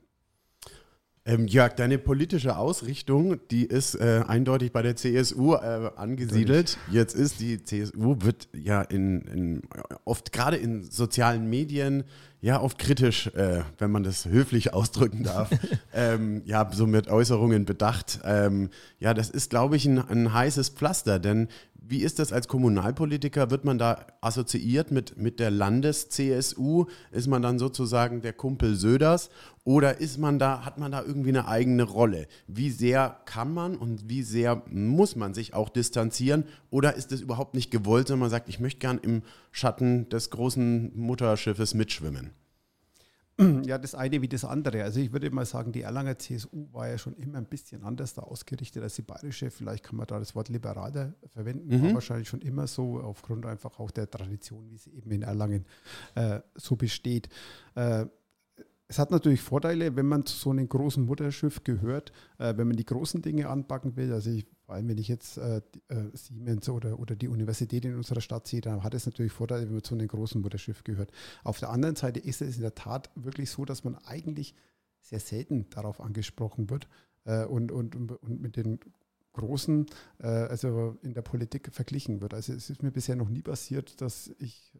Ähm, 1.25 1.47
Jörg, 1.47 1.73
deine 1.75 1.99
politische 1.99 2.57
Ausrichtung, 2.57 3.39
die 3.49 3.63
ist 3.63 3.95
äh, 3.95 4.23
eindeutig 4.27 4.73
bei 4.73 4.81
der 4.81 4.97
CSU 4.97 5.53
äh, 5.53 5.89
angesiedelt. 5.95 6.77
Jetzt 6.91 7.15
ist 7.15 7.39
die 7.39 7.63
CSU, 7.63 8.17
wird 8.19 8.49
ja 8.53 8.81
in, 8.81 9.21
in 9.21 9.61
oft 10.03 10.33
gerade 10.33 10.57
in 10.57 10.83
sozialen 10.83 11.49
Medien 11.49 12.03
ja 12.41 12.59
oft 12.59 12.77
kritisch, 12.77 13.27
äh, 13.27 13.61
wenn 13.77 13.89
man 13.89 14.03
das 14.03 14.25
höflich 14.25 14.73
ausdrücken 14.73 15.23
darf, 15.23 15.49
ähm, 15.93 16.41
ja, 16.43 16.69
so 16.73 16.85
mit 16.85 17.07
Äußerungen 17.07 17.63
bedacht. 17.63 18.19
Ähm, 18.25 18.69
ja, 18.99 19.13
das 19.13 19.29
ist, 19.29 19.49
glaube 19.49 19.77
ich, 19.77 19.85
ein, 19.85 19.99
ein 19.99 20.33
heißes 20.33 20.69
Pflaster, 20.69 21.19
denn 21.19 21.47
wie 21.85 22.01
ist 22.01 22.19
das 22.19 22.31
als 22.31 22.47
Kommunalpolitiker? 22.47 23.51
Wird 23.51 23.65
man 23.65 23.77
da 23.77 24.07
assoziiert 24.21 24.91
mit, 24.91 25.17
mit 25.17 25.39
der 25.39 25.51
Landes-CSU? 25.51 26.85
Ist 27.11 27.27
man 27.27 27.41
dann 27.41 27.59
sozusagen 27.59 28.21
der 28.21 28.33
Kumpel 28.33 28.75
Söders? 28.75 29.29
Oder 29.65 29.99
ist 29.99 30.17
man 30.17 30.39
da, 30.39 30.65
hat 30.65 30.77
man 30.77 30.91
da 30.91 31.03
irgendwie 31.03 31.29
eine 31.29 31.47
eigene 31.47 31.83
Rolle? 31.83 32.27
Wie 32.47 32.69
sehr 32.69 33.17
kann 33.25 33.53
man 33.53 33.75
und 33.75 34.09
wie 34.09 34.23
sehr 34.23 34.63
muss 34.69 35.15
man 35.15 35.33
sich 35.33 35.53
auch 35.53 35.69
distanzieren? 35.69 36.45
Oder 36.69 36.95
ist 36.95 37.11
es 37.11 37.21
überhaupt 37.21 37.53
nicht 37.53 37.69
gewollt, 37.69 38.07
sondern 38.07 38.21
man 38.21 38.29
sagt, 38.29 38.49
ich 38.49 38.59
möchte 38.59 38.79
gern 38.79 38.97
im 38.97 39.21
Schatten 39.51 40.07
des 40.09 40.29
großen 40.29 40.97
Mutterschiffes 40.97 41.73
mitschwimmen? 41.73 42.31
Ja, 43.65 43.77
das 43.77 43.95
eine 43.95 44.21
wie 44.21 44.27
das 44.27 44.45
andere. 44.45 44.83
Also 44.83 44.99
ich 44.99 45.11
würde 45.11 45.31
mal 45.31 45.45
sagen, 45.45 45.71
die 45.71 45.81
Erlanger 45.81 46.17
CSU 46.17 46.67
war 46.71 46.89
ja 46.89 46.97
schon 46.97 47.15
immer 47.15 47.39
ein 47.39 47.45
bisschen 47.45 47.83
anders 47.83 48.13
da 48.13 48.21
ausgerichtet 48.21 48.83
als 48.83 48.95
die 48.95 49.01
bayerische. 49.01 49.49
Vielleicht 49.49 49.83
kann 49.83 49.95
man 49.95 50.05
da 50.07 50.19
das 50.19 50.35
Wort 50.35 50.49
liberaler 50.49 51.13
verwenden, 51.27 51.67
mhm. 51.67 51.83
war 51.83 51.93
wahrscheinlich 51.95 52.29
schon 52.29 52.41
immer 52.41 52.67
so, 52.67 52.99
aufgrund 52.99 53.45
einfach 53.45 53.79
auch 53.79 53.91
der 53.91 54.09
Tradition, 54.09 54.69
wie 54.69 54.77
sie 54.77 54.91
eben 54.91 55.11
in 55.11 55.23
Erlangen 55.23 55.65
äh, 56.15 56.41
so 56.55 56.75
besteht. 56.75 57.29
Äh, 57.75 58.05
es 58.87 58.99
hat 58.99 59.09
natürlich 59.09 59.41
Vorteile, 59.41 59.95
wenn 59.95 60.05
man 60.05 60.25
zu 60.25 60.35
so 60.35 60.51
einem 60.51 60.69
großen 60.69 61.03
Mutterschiff 61.03 61.63
gehört, 61.63 62.11
äh, 62.37 62.55
wenn 62.55 62.67
man 62.67 62.77
die 62.77 62.85
großen 62.85 63.21
Dinge 63.23 63.49
anpacken 63.49 63.95
will. 63.95 64.13
Also 64.13 64.29
ich, 64.29 64.45
vor 64.73 64.77
allem, 64.77 64.89
wenn 64.89 64.97
ich 64.97 65.07
jetzt 65.07 65.37
äh, 65.37 65.57
äh, 65.89 66.09
Siemens 66.13 66.67
oder, 66.67 66.97
oder 66.97 67.15
die 67.15 67.27
Universität 67.27 67.85
in 67.85 67.95
unserer 67.95 68.21
Stadt 68.21 68.47
sehe, 68.47 68.59
dann 68.59 68.81
hat 68.81 68.95
es 68.95 69.05
natürlich 69.05 69.31
Vorteile, 69.31 69.67
wenn 69.67 69.73
man 69.73 69.83
zu 69.83 69.93
einem 69.93 70.07
großen 70.07 70.41
Mutterschiff 70.41 70.83
gehört. 70.83 71.11
Auf 71.43 71.59
der 71.59 71.69
anderen 71.69 71.95
Seite 71.95 72.19
ist 72.19 72.41
es 72.41 72.55
in 72.55 72.63
der 72.63 72.73
Tat 72.73 73.11
wirklich 73.13 73.51
so, 73.51 73.65
dass 73.65 73.83
man 73.83 73.95
eigentlich 73.97 74.55
sehr 74.99 75.19
selten 75.19 75.69
darauf 75.69 76.01
angesprochen 76.01 76.71
wird 76.71 76.87
äh, 77.25 77.45
und, 77.45 77.71
und, 77.71 77.95
und 77.95 78.41
mit 78.41 78.55
den 78.55 78.79
Großen, 79.33 79.85
äh, 80.17 80.25
also 80.25 80.97
in 81.03 81.13
der 81.13 81.21
Politik 81.21 81.69
verglichen 81.71 82.19
wird. 82.21 82.33
Also 82.33 82.53
es 82.53 82.71
ist 82.71 82.81
mir 82.81 82.89
bisher 82.89 83.15
noch 83.15 83.29
nie 83.29 83.43
passiert, 83.43 84.01
dass 84.01 84.33
ich 84.39 84.73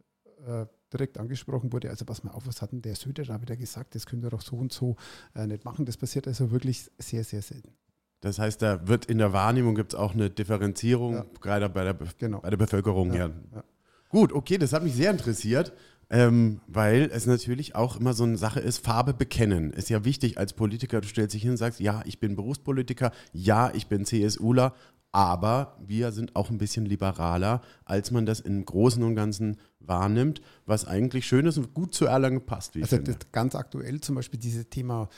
äh, 0.44 0.66
direkt 0.92 1.18
angesprochen 1.18 1.72
wurde, 1.72 1.88
also 1.90 2.04
pass 2.04 2.24
mal 2.24 2.32
auf, 2.32 2.48
was 2.48 2.62
hat 2.62 2.72
denn 2.72 2.82
der 2.82 2.96
Söder 2.96 3.22
da 3.22 3.40
wieder 3.40 3.56
gesagt, 3.56 3.94
das 3.94 4.06
können 4.06 4.24
wir 4.24 4.30
doch 4.30 4.42
so 4.42 4.56
und 4.56 4.72
so 4.72 4.96
äh, 5.36 5.46
nicht 5.46 5.64
machen. 5.64 5.86
Das 5.86 5.96
passiert 5.96 6.26
also 6.26 6.50
wirklich 6.50 6.90
sehr, 6.98 7.22
sehr 7.22 7.42
selten. 7.42 7.76
Das 8.24 8.38
heißt, 8.38 8.62
da 8.62 8.88
wird 8.88 9.04
in 9.04 9.18
der 9.18 9.34
Wahrnehmung 9.34 9.74
gibt 9.74 9.92
es 9.92 9.98
auch 9.98 10.14
eine 10.14 10.30
Differenzierung, 10.30 11.14
ja. 11.14 11.26
gerade 11.42 11.68
bei 11.68 11.84
der, 11.84 11.94
genau. 12.16 12.40
bei 12.40 12.48
der 12.48 12.56
Bevölkerung 12.56 13.12
ja. 13.12 13.26
Ja. 13.54 13.64
Gut, 14.08 14.32
okay, 14.32 14.56
das 14.56 14.72
hat 14.72 14.82
mich 14.82 14.94
sehr 14.94 15.10
interessiert, 15.10 15.74
ähm, 16.08 16.62
weil 16.66 17.10
es 17.12 17.26
natürlich 17.26 17.74
auch 17.74 18.00
immer 18.00 18.14
so 18.14 18.24
eine 18.24 18.38
Sache 18.38 18.60
ist, 18.60 18.78
Farbe 18.78 19.12
bekennen. 19.12 19.74
Ist 19.74 19.90
ja 19.90 20.06
wichtig 20.06 20.38
als 20.38 20.54
Politiker, 20.54 21.02
du 21.02 21.08
stellst 21.08 21.34
dich 21.34 21.42
hin 21.42 21.50
und 21.50 21.58
sagst, 21.58 21.80
ja, 21.80 22.00
ich 22.06 22.18
bin 22.18 22.34
Berufspolitiker, 22.34 23.12
ja, 23.34 23.70
ich 23.74 23.88
bin 23.88 24.06
CSUler, 24.06 24.72
aber 25.12 25.76
wir 25.78 26.10
sind 26.10 26.34
auch 26.34 26.48
ein 26.48 26.58
bisschen 26.58 26.86
liberaler, 26.86 27.60
als 27.84 28.10
man 28.10 28.24
das 28.24 28.40
im 28.40 28.64
Großen 28.64 29.02
und 29.02 29.14
Ganzen 29.14 29.58
wahrnimmt, 29.78 30.40
was 30.66 30.86
eigentlich 30.86 31.26
schön 31.26 31.46
ist 31.46 31.56
und 31.56 31.72
gut 31.74 31.94
zu 31.94 32.06
Erlangen 32.06 32.46
passt. 32.46 32.74
also 32.76 32.98
ganz 33.30 33.54
aktuell 33.54 34.00
zum 34.00 34.16
Beispiel 34.16 34.40
dieses 34.40 34.68
Thema 34.70 35.08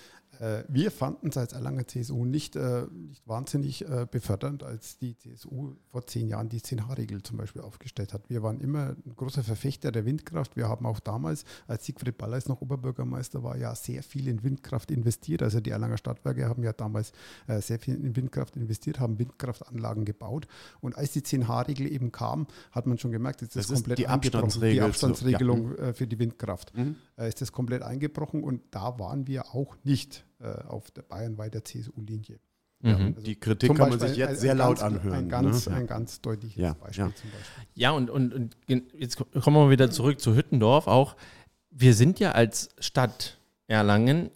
wir 0.68 0.90
fanden 0.90 1.28
es 1.28 1.36
als 1.36 1.52
Erlanger 1.52 1.86
CSU 1.86 2.24
nicht, 2.24 2.56
äh, 2.56 2.86
nicht 2.92 3.26
wahnsinnig 3.26 3.88
äh, 3.88 4.06
befördernd, 4.10 4.62
als 4.62 4.98
die 4.98 5.16
CSU 5.16 5.74
vor 5.90 6.06
zehn 6.06 6.28
Jahren 6.28 6.48
die 6.48 6.60
10H-Regel 6.60 7.22
zum 7.22 7.36
Beispiel 7.36 7.62
aufgestellt 7.62 8.12
hat. 8.12 8.28
Wir 8.28 8.42
waren 8.42 8.60
immer 8.60 8.96
ein 9.06 9.14
großer 9.16 9.42
Verfechter 9.42 9.92
der 9.92 10.04
Windkraft. 10.04 10.56
Wir 10.56 10.68
haben 10.68 10.86
auch 10.86 11.00
damals, 11.00 11.44
als 11.66 11.84
Siegfried 11.84 12.18
Balleis 12.18 12.48
noch 12.48 12.60
Oberbürgermeister 12.60 13.42
war, 13.42 13.56
ja 13.56 13.74
sehr 13.74 14.02
viel 14.02 14.28
in 14.28 14.42
Windkraft 14.42 14.90
investiert. 14.90 15.42
Also 15.42 15.60
die 15.60 15.70
Erlanger 15.70 15.98
Stadtwerke 15.98 16.48
haben 16.48 16.62
ja 16.62 16.72
damals 16.72 17.12
sehr 17.46 17.78
viel 17.78 17.94
in 17.94 18.16
Windkraft 18.16 18.56
investiert, 18.56 19.00
haben 19.00 19.18
Windkraftanlagen 19.18 20.04
gebaut. 20.04 20.46
Und 20.80 20.96
als 20.96 21.12
die 21.12 21.20
10H-Regel 21.20 21.90
eben 21.90 22.12
kam, 22.12 22.46
hat 22.72 22.86
man 22.86 22.98
schon 22.98 23.12
gemerkt, 23.12 23.42
jetzt 23.42 23.56
das 23.56 23.66
ist 23.66 23.74
komplett 23.74 23.98
die, 23.98 24.08
Abstandsregel 24.08 24.74
die 24.74 24.80
Abstandsregelung 24.80 25.76
ja. 25.78 25.92
für 25.92 26.06
die 26.06 26.18
Windkraft. 26.18 26.76
Mhm. 26.76 26.96
Äh, 27.18 27.28
ist 27.28 27.40
das 27.40 27.52
komplett 27.52 27.82
eingebrochen 27.82 28.42
und 28.44 28.62
da 28.70 28.98
waren 28.98 29.26
wir 29.26 29.54
auch 29.54 29.76
nicht 29.84 30.24
äh, 30.40 30.46
auf 30.64 30.90
der 30.90 31.02
bayernweiter 31.02 31.64
CSU-Linie. 31.64 32.38
Mhm. 32.80 33.16
Die 33.24 33.36
Kritik 33.36 33.74
kann 33.74 33.88
man 33.88 33.98
sich 33.98 34.16
jetzt 34.16 34.28
ein- 34.30 34.36
sehr 34.36 34.50
ein 34.52 34.58
laut 34.58 34.78
ganz, 34.78 34.82
anhören. 34.94 35.14
Ein 35.18 35.28
ganz, 35.30 35.66
ne? 35.66 35.76
ein 35.76 35.86
ganz 35.86 36.20
deutliches 36.20 36.56
Ja, 36.62 36.74
Beispiel 36.74 37.04
ja. 37.06 37.14
zum 37.14 37.30
Beispiel. 37.30 37.64
Ja, 37.74 37.90
und, 37.92 38.10
und, 38.10 38.34
und 38.34 38.56
jetzt 38.94 39.16
kommen 39.16 39.56
wir 39.56 39.70
wieder 39.70 39.90
zurück 39.90 40.20
zu 40.20 40.34
Hüttendorf 40.36 40.86
auch. 40.86 41.16
Wir 41.70 41.94
sind 41.94 42.20
ja 42.20 42.32
als 42.32 42.68
Stadt 42.78 43.38
Erlangen 43.66 44.30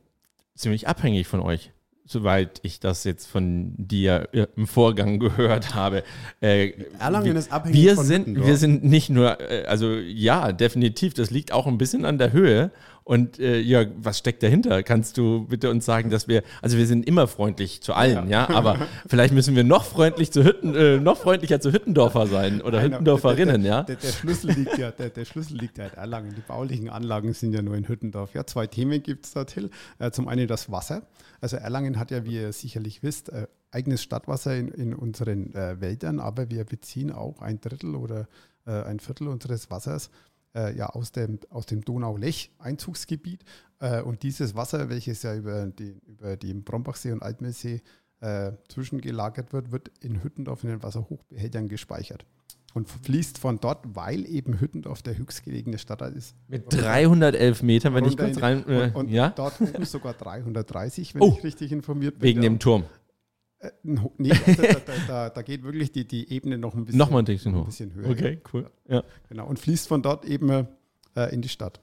ziemlich 0.55 0.89
abhängig 0.89 1.27
von 1.29 1.41
euch, 1.41 1.73
soweit 2.11 2.61
ich 2.63 2.81
das 2.81 3.05
jetzt 3.05 3.27
von 3.27 3.75
dir 3.77 4.29
äh, 4.33 4.47
im 4.57 4.67
Vorgang 4.67 5.19
gehört 5.21 5.75
habe. 5.75 6.03
Äh, 6.41 6.73
Erlangen 6.99 7.27
wir, 7.27 7.37
ist 7.37 7.53
abhängig 7.53 7.81
wir 7.81 7.95
von 7.95 8.05
sind, 8.05 8.47
wir 8.47 8.57
sind 8.57 8.85
nicht 8.85 9.11
nur, 9.11 9.41
äh, 9.41 9.65
also 9.67 9.95
ja, 9.95 10.53
definitiv, 10.53 11.15
das 11.15 11.31
liegt 11.31 11.53
auch 11.53 11.67
ein 11.67 11.79
bisschen 11.79 12.05
an 12.05 12.19
der 12.19 12.33
Höhe. 12.33 12.71
Und 13.11 13.41
äh, 13.41 13.59
Jörg, 13.59 13.89
was 13.97 14.19
steckt 14.19 14.41
dahinter? 14.41 14.85
Kannst 14.85 15.19
du 15.19 15.45
bitte 15.49 15.69
uns 15.69 15.85
sagen, 15.85 16.11
dass 16.11 16.29
wir, 16.29 16.45
also 16.63 16.79
wir 16.79 16.87
sind 16.87 17.05
immer 17.09 17.27
freundlich 17.27 17.83
zu 17.83 17.93
allen, 17.93 18.29
ja, 18.29 18.49
aber 18.49 18.87
vielleicht 19.09 19.35
müssen 19.35 19.57
wir 19.57 19.65
noch 19.65 19.83
freundlich 19.83 20.31
zu 20.31 20.45
Hütten, 20.45 20.77
äh, 20.77 21.01
noch 21.01 21.17
freundlicher 21.17 21.61
zu 21.61 21.73
Hüttendorfer 21.73 22.29
sein 22.29 22.63
oder 22.63 22.79
Nein, 22.79 22.93
Hüttendorferinnen, 22.93 23.63
der, 23.63 23.69
ja? 23.69 23.83
Der, 23.83 23.97
der, 23.97 24.13
Schlüssel 24.13 24.53
liegt 24.53 24.79
ja, 24.79 24.93
der, 24.93 25.11
der 25.11 25.25
Schlüssel 25.25 25.59
liegt 25.59 25.79
ja 25.79 25.87
in 25.87 25.95
Erlangen. 25.95 26.37
Die 26.37 26.41
baulichen 26.41 26.89
Anlagen 26.89 27.35
sind 27.35 27.53
ja 27.53 27.63
nur 27.63 27.75
in 27.75 27.89
Hüttendorf. 27.89 28.33
Ja, 28.33 28.47
zwei 28.47 28.69
Themen 28.69 29.03
gibt 29.03 29.27
es 29.27 29.33
da, 29.33 29.43
Till. 29.43 29.71
Äh, 29.99 30.13
zum 30.13 30.29
einen 30.29 30.47
das 30.47 30.71
Wasser. 30.71 31.03
Also 31.41 31.57
Erlangen 31.57 31.99
hat 31.99 32.13
ja, 32.13 32.25
wie 32.25 32.37
ihr 32.37 32.53
sicherlich 32.53 33.03
wisst, 33.03 33.31
äh, 33.31 33.49
eigenes 33.73 34.05
Stadtwasser 34.05 34.55
in, 34.57 34.69
in 34.69 34.95
unseren 34.95 35.53
äh, 35.57 35.81
Wäldern, 35.81 36.21
aber 36.21 36.49
wir 36.49 36.63
beziehen 36.63 37.11
auch 37.11 37.43
ein 37.43 37.61
Drittel 37.61 37.97
oder 37.97 38.29
äh, 38.67 38.85
ein 38.85 39.01
Viertel 39.01 39.27
unseres 39.27 39.69
Wassers 39.69 40.11
äh, 40.55 40.77
ja 40.77 40.87
aus 40.91 41.13
dem, 41.13 41.39
aus 41.51 41.67
dem 41.67 41.85
Donau-Lech-Einzugsgebiet. 41.85 43.45
Äh, 43.81 44.03
und 44.03 44.23
dieses 44.23 44.55
Wasser, 44.55 44.89
welches 44.89 45.23
ja 45.23 45.35
über, 45.35 45.67
die, 45.67 45.97
über 46.07 46.37
den 46.37 46.65
Brombachsee 46.65 47.13
und 47.13 47.23
Altmeersee 47.23 47.81
äh, 48.21 48.53
zwischengelagert 48.69 49.53
wird, 49.53 49.73
wird 49.73 49.91
in 50.01 50.23
Hüttendorf 50.23 50.63
in 50.65 50.71
den 50.71 50.83
Wasserhochbehältern 50.83 51.69
gespeichert 51.69 52.27
und 52.75 52.89
fließt 52.89 53.39
von 53.39 53.59
dort, 53.59 53.97
weil 53.97 54.27
eben 54.27 54.61
Hüttendorf 54.61 55.03
der 55.03 55.17
höchstgelegene 55.19 55.79
Stadtteil 55.79 56.13
ist. 56.13 56.37
Mit 56.47 56.73
311 56.73 57.63
Metern, 57.63 57.95
wenn 57.95 58.05
ich 58.05 58.17
kurz 58.17 58.37
in- 58.37 58.43
rein, 58.43 58.65
äh, 58.69 58.83
und, 58.85 58.95
und 58.95 59.09
ja, 59.11 59.31
dort 59.31 59.61
oben 59.61 59.85
sogar 59.85 60.13
330, 60.15 61.15
wenn 61.15 61.23
Oh. 61.23 61.35
ich 61.37 61.43
richtig 61.45 61.73
informiert 61.73 62.19
bin. 62.19 62.23
wegen 62.29 62.43
ja. 62.43 62.49
dem 62.49 62.59
Turm. 62.59 62.85
Äh, 63.61 63.71
nee, 63.83 64.33
also 64.33 64.63
da, 64.63 64.81
da, 65.07 65.31
da, 65.31 65.43
geht 65.43 65.63
wirklich 65.63 65.93
die, 65.93 66.07
die 66.07 66.33
Ebene 66.33 66.57
noch 66.59 66.75
ein 66.75 66.85
bisschen, 66.85 66.99
Nochmal 66.99 67.23
ein 67.23 67.27
ein 67.29 67.55
hoch. 67.55 67.67
bisschen 67.67 67.93
höher. 67.95 68.09
Okay, 68.11 68.41
cool. 68.53 68.71
Ja. 68.89 69.05
Genau, 69.29 69.47
und 69.47 69.59
fließt 69.59 69.87
von 69.87 70.03
dort 70.03 70.25
eben 70.25 70.67
äh, 71.15 71.35
in 71.35 71.43
die 71.43 71.49
Stadt. 71.51 71.81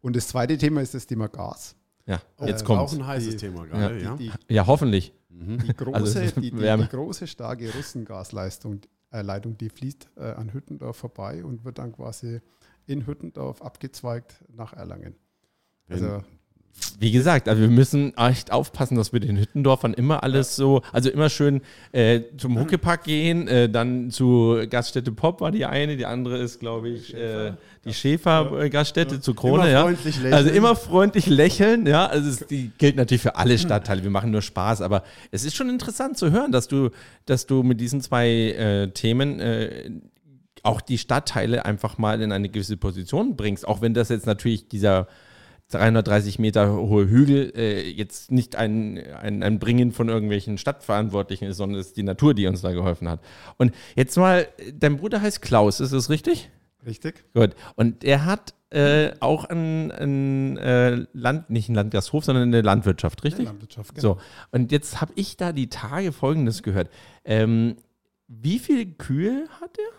Und 0.00 0.16
das 0.16 0.26
zweite 0.28 0.58
Thema 0.58 0.80
ist 0.82 0.94
das 0.94 1.06
Thema 1.06 1.28
Gas. 1.28 1.76
Ja, 2.06 2.20
Oh, 2.38 2.46
jetzt 2.46 2.62
Äh, 2.62 2.64
kommt's. 2.64 2.92
Auch 2.92 2.98
ein 2.98 3.06
heißes 3.06 3.30
Die- 3.30 3.36
Thema 3.36 3.66
gerade, 3.66 3.98
Die, 3.98 4.04
ja. 4.04 4.16
die, 4.16 4.32
Ja, 4.48 4.66
hoffentlich. 4.66 5.14
Mhm. 5.28 5.58
die, 5.66 5.74
große, 5.74 5.94
Also, 6.20 6.40
die, 6.40 6.50
die, 6.50 6.56
die 6.56 6.88
große, 6.88 7.26
starke 7.28 7.72
Russengasleistung, 7.72 8.80
äh, 9.12 9.22
Leitung, 9.22 9.56
die 9.56 9.68
fließt 9.70 10.10
äh, 10.16 10.22
an 10.32 10.52
Hüttendorf 10.52 10.96
vorbei 10.96 11.44
und 11.44 11.64
wird 11.64 11.78
dann 11.78 11.92
quasi 11.92 12.40
in 12.86 13.06
Hüttendorf 13.06 13.62
abgezweigt 13.62 14.42
nach 14.52 14.72
Erlangen. 14.72 15.14
Also 15.88 16.22
Wie 16.98 17.10
gesagt, 17.10 17.48
also 17.48 17.60
wir 17.60 17.68
müssen 17.68 18.16
echt 18.16 18.52
aufpassen, 18.52 18.96
dass 18.96 19.12
wir 19.12 19.20
den 19.20 19.38
Hüttendorfern 19.38 19.92
immer 19.92 20.22
alles 20.22 20.56
so, 20.56 20.82
also 20.92 21.10
immer 21.10 21.28
schön 21.28 21.60
äh, 21.92 22.20
zum 22.38 22.58
Huckepack 22.58 23.04
gehen, 23.04 23.46
äh, 23.46 23.68
dann 23.68 24.10
zu 24.10 24.58
Gaststätte 24.68 25.12
Pop 25.12 25.40
war 25.40 25.50
die 25.50 25.64
eine, 25.64 25.96
die 25.96 26.06
andere 26.06 26.38
ist, 26.38 26.60
glaube 26.60 26.88
ich, 26.88 27.14
äh, 27.14 27.52
die 27.84 27.92
Schäfer-Gaststätte 27.92 29.20
zu 29.20 29.34
Krone, 29.34 29.64
Immer 29.64 29.68
ja. 29.70 29.82
freundlich 29.82 30.16
lächeln. 30.16 30.34
Also 30.34 30.50
immer 30.50 30.76
freundlich 30.76 31.26
lächeln, 31.26 31.86
ja. 31.86 32.06
Also 32.06 32.30
es, 32.30 32.46
die 32.46 32.70
gilt 32.78 32.96
natürlich 32.96 33.22
für 33.22 33.36
alle 33.36 33.58
Stadtteile. 33.58 34.02
Wir 34.02 34.10
machen 34.10 34.30
nur 34.30 34.42
Spaß, 34.42 34.80
aber 34.80 35.02
es 35.30 35.44
ist 35.44 35.56
schon 35.56 35.68
interessant 35.68 36.16
zu 36.16 36.30
hören, 36.30 36.52
dass 36.52 36.68
du, 36.68 36.90
dass 37.26 37.46
du 37.46 37.62
mit 37.62 37.80
diesen 37.80 38.00
zwei 38.00 38.28
äh, 38.28 38.88
Themen 38.90 39.40
äh, 39.40 39.90
auch 40.62 40.80
die 40.80 40.98
Stadtteile 40.98 41.64
einfach 41.64 41.98
mal 41.98 42.20
in 42.20 42.32
eine 42.32 42.48
gewisse 42.48 42.76
Position 42.76 43.36
bringst. 43.36 43.66
Auch 43.66 43.80
wenn 43.80 43.94
das 43.94 44.08
jetzt 44.08 44.26
natürlich 44.26 44.68
dieser 44.68 45.08
330 45.74 46.38
Meter 46.38 46.72
hohe 46.74 47.08
Hügel 47.08 47.52
äh, 47.56 47.88
jetzt 47.88 48.30
nicht 48.30 48.56
ein, 48.56 48.98
ein, 49.20 49.42
ein 49.42 49.58
Bringen 49.58 49.92
von 49.92 50.08
irgendwelchen 50.08 50.58
Stadtverantwortlichen 50.58 51.48
ist, 51.48 51.56
sondern 51.56 51.80
es 51.80 51.88
ist 51.88 51.96
die 51.96 52.02
Natur, 52.02 52.34
die 52.34 52.46
uns 52.46 52.62
da 52.62 52.72
geholfen 52.72 53.08
hat. 53.08 53.20
Und 53.58 53.74
jetzt 53.96 54.16
mal, 54.16 54.46
dein 54.74 54.98
Bruder 54.98 55.20
heißt 55.20 55.42
Klaus, 55.42 55.80
ist 55.80 55.92
das 55.92 56.10
richtig? 56.10 56.50
richtig? 56.86 57.24
Gut. 57.34 57.54
Und 57.76 58.04
er 58.04 58.24
hat 58.24 58.54
äh, 58.70 59.12
auch 59.20 59.44
ein, 59.44 59.90
ein 59.90 60.56
äh, 60.56 61.06
Land, 61.12 61.50
nicht 61.50 61.68
ein 61.68 61.74
Landgasthof, 61.74 62.24
sondern 62.24 62.44
eine 62.44 62.62
Landwirtschaft, 62.62 63.22
richtig? 63.24 63.46
Landwirtschaft. 63.46 64.00
So. 64.00 64.18
Und 64.50 64.72
jetzt 64.72 65.00
habe 65.00 65.12
ich 65.16 65.36
da 65.36 65.52
die 65.52 65.68
Tage 65.68 66.12
Folgendes 66.12 66.62
gehört. 66.62 66.90
Ähm, 67.24 67.76
wie 68.28 68.58
viele 68.58 68.86
Kühe 68.86 69.46
hat 69.60 69.78
er? 69.78 69.92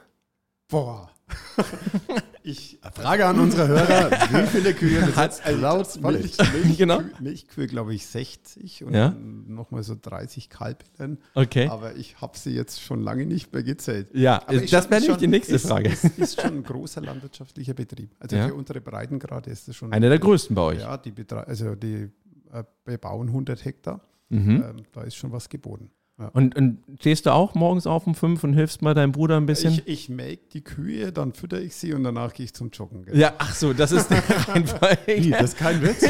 Boah. 0.67 1.12
ich, 2.43 2.79
Frage 2.93 3.25
an 3.25 3.39
unsere 3.39 3.67
Hörer, 3.67 4.12
wie 4.12 4.47
viele 4.47 4.73
Kühe 4.73 5.01
besitzt 5.05 5.43
Klaus 5.43 5.95
Milch, 5.99 6.03
Wollitz? 6.03 6.38
Milch, 6.53 6.77
Genau. 6.77 7.01
Milchkühe, 7.19 7.67
glaube 7.67 7.93
ich, 7.93 8.05
60 8.05 8.83
und 8.83 8.93
Ja. 8.93 9.09
nochmal 9.47 9.83
so 9.83 9.95
30 9.99 10.49
Kalbinnen. 10.49 11.19
Okay. 11.33 11.67
Aber 11.69 11.95
ich 11.95 12.19
habe 12.21 12.38
sie 12.38 12.51
jetzt 12.51 12.81
schon 12.81 13.01
lange 13.01 13.25
nicht 13.25 13.53
mehr 13.53 13.63
gezählt. 13.63 14.09
Ja, 14.13 14.41
Aber 14.47 14.59
das 14.59 14.89
wäre 14.89 15.01
nämlich 15.01 15.17
die 15.17 15.27
nächste 15.27 15.55
ist, 15.55 15.67
Frage. 15.67 15.89
Ist, 15.89 16.03
ist 16.17 16.41
schon 16.41 16.57
ein 16.57 16.63
großer 16.63 17.01
landwirtschaftlicher 17.01 17.73
Betrieb. 17.73 18.12
Also 18.19 18.36
Ja. 18.36 18.47
für 18.47 18.53
unsere 18.55 18.81
Breitengrade 18.81 19.49
ist 19.49 19.67
das 19.67 19.75
schon. 19.75 19.93
Einer 19.93 20.09
der 20.09 20.19
größten 20.19 20.55
bei 20.55 20.62
euch. 20.62 20.79
Ja, 20.79 20.97
die, 20.97 21.12
betre- 21.12 21.45
also 21.45 21.75
die 21.75 22.09
äh, 22.51 22.63
bebauen 22.83 23.27
100 23.29 23.63
Hektar. 23.63 24.01
Mhm. 24.29 24.49
Ähm, 24.67 24.83
da 24.91 25.01
ist 25.03 25.15
schon 25.15 25.31
was 25.31 25.47
geboten. 25.49 25.91
Ja. 26.19 26.28
Und, 26.28 26.56
und 26.56 26.78
stehst 26.99 27.26
du 27.26 27.32
auch 27.32 27.56
morgens 27.56 27.88
auf 27.88 28.06
um 28.06 28.13
fünf 28.13 28.43
und 28.43 28.54
hilfst 28.54 28.84
mal 28.84 28.93
deinem 28.93 29.13
Bruder 29.13 29.38
ein 29.38 29.47
bisschen? 29.47 29.73
Ich, 29.73 29.88
ich 29.88 30.10
melke 30.10 30.43
die 30.54 30.62
Kühe, 30.62 31.12
dann 31.12 31.34
fütter 31.34 31.60
ich 31.60 31.76
sie 31.76 31.93
und 31.93 32.04
danach 32.04 32.34
gehe 32.34 32.45
ich 32.45 32.54
zum 32.54 32.69
Joggen. 32.69 33.04
gell? 33.04 33.17
ja, 33.17 33.34
ach 33.39 33.56
so, 33.56 33.73
das 33.73 33.91
ist 33.91 34.08
der 34.12 34.21
Reihenfolge. 34.47 34.97
Wie, 35.08 35.32
das 35.32 35.54
ist 35.54 35.58
kein 35.58 35.82
Witz? 35.82 36.04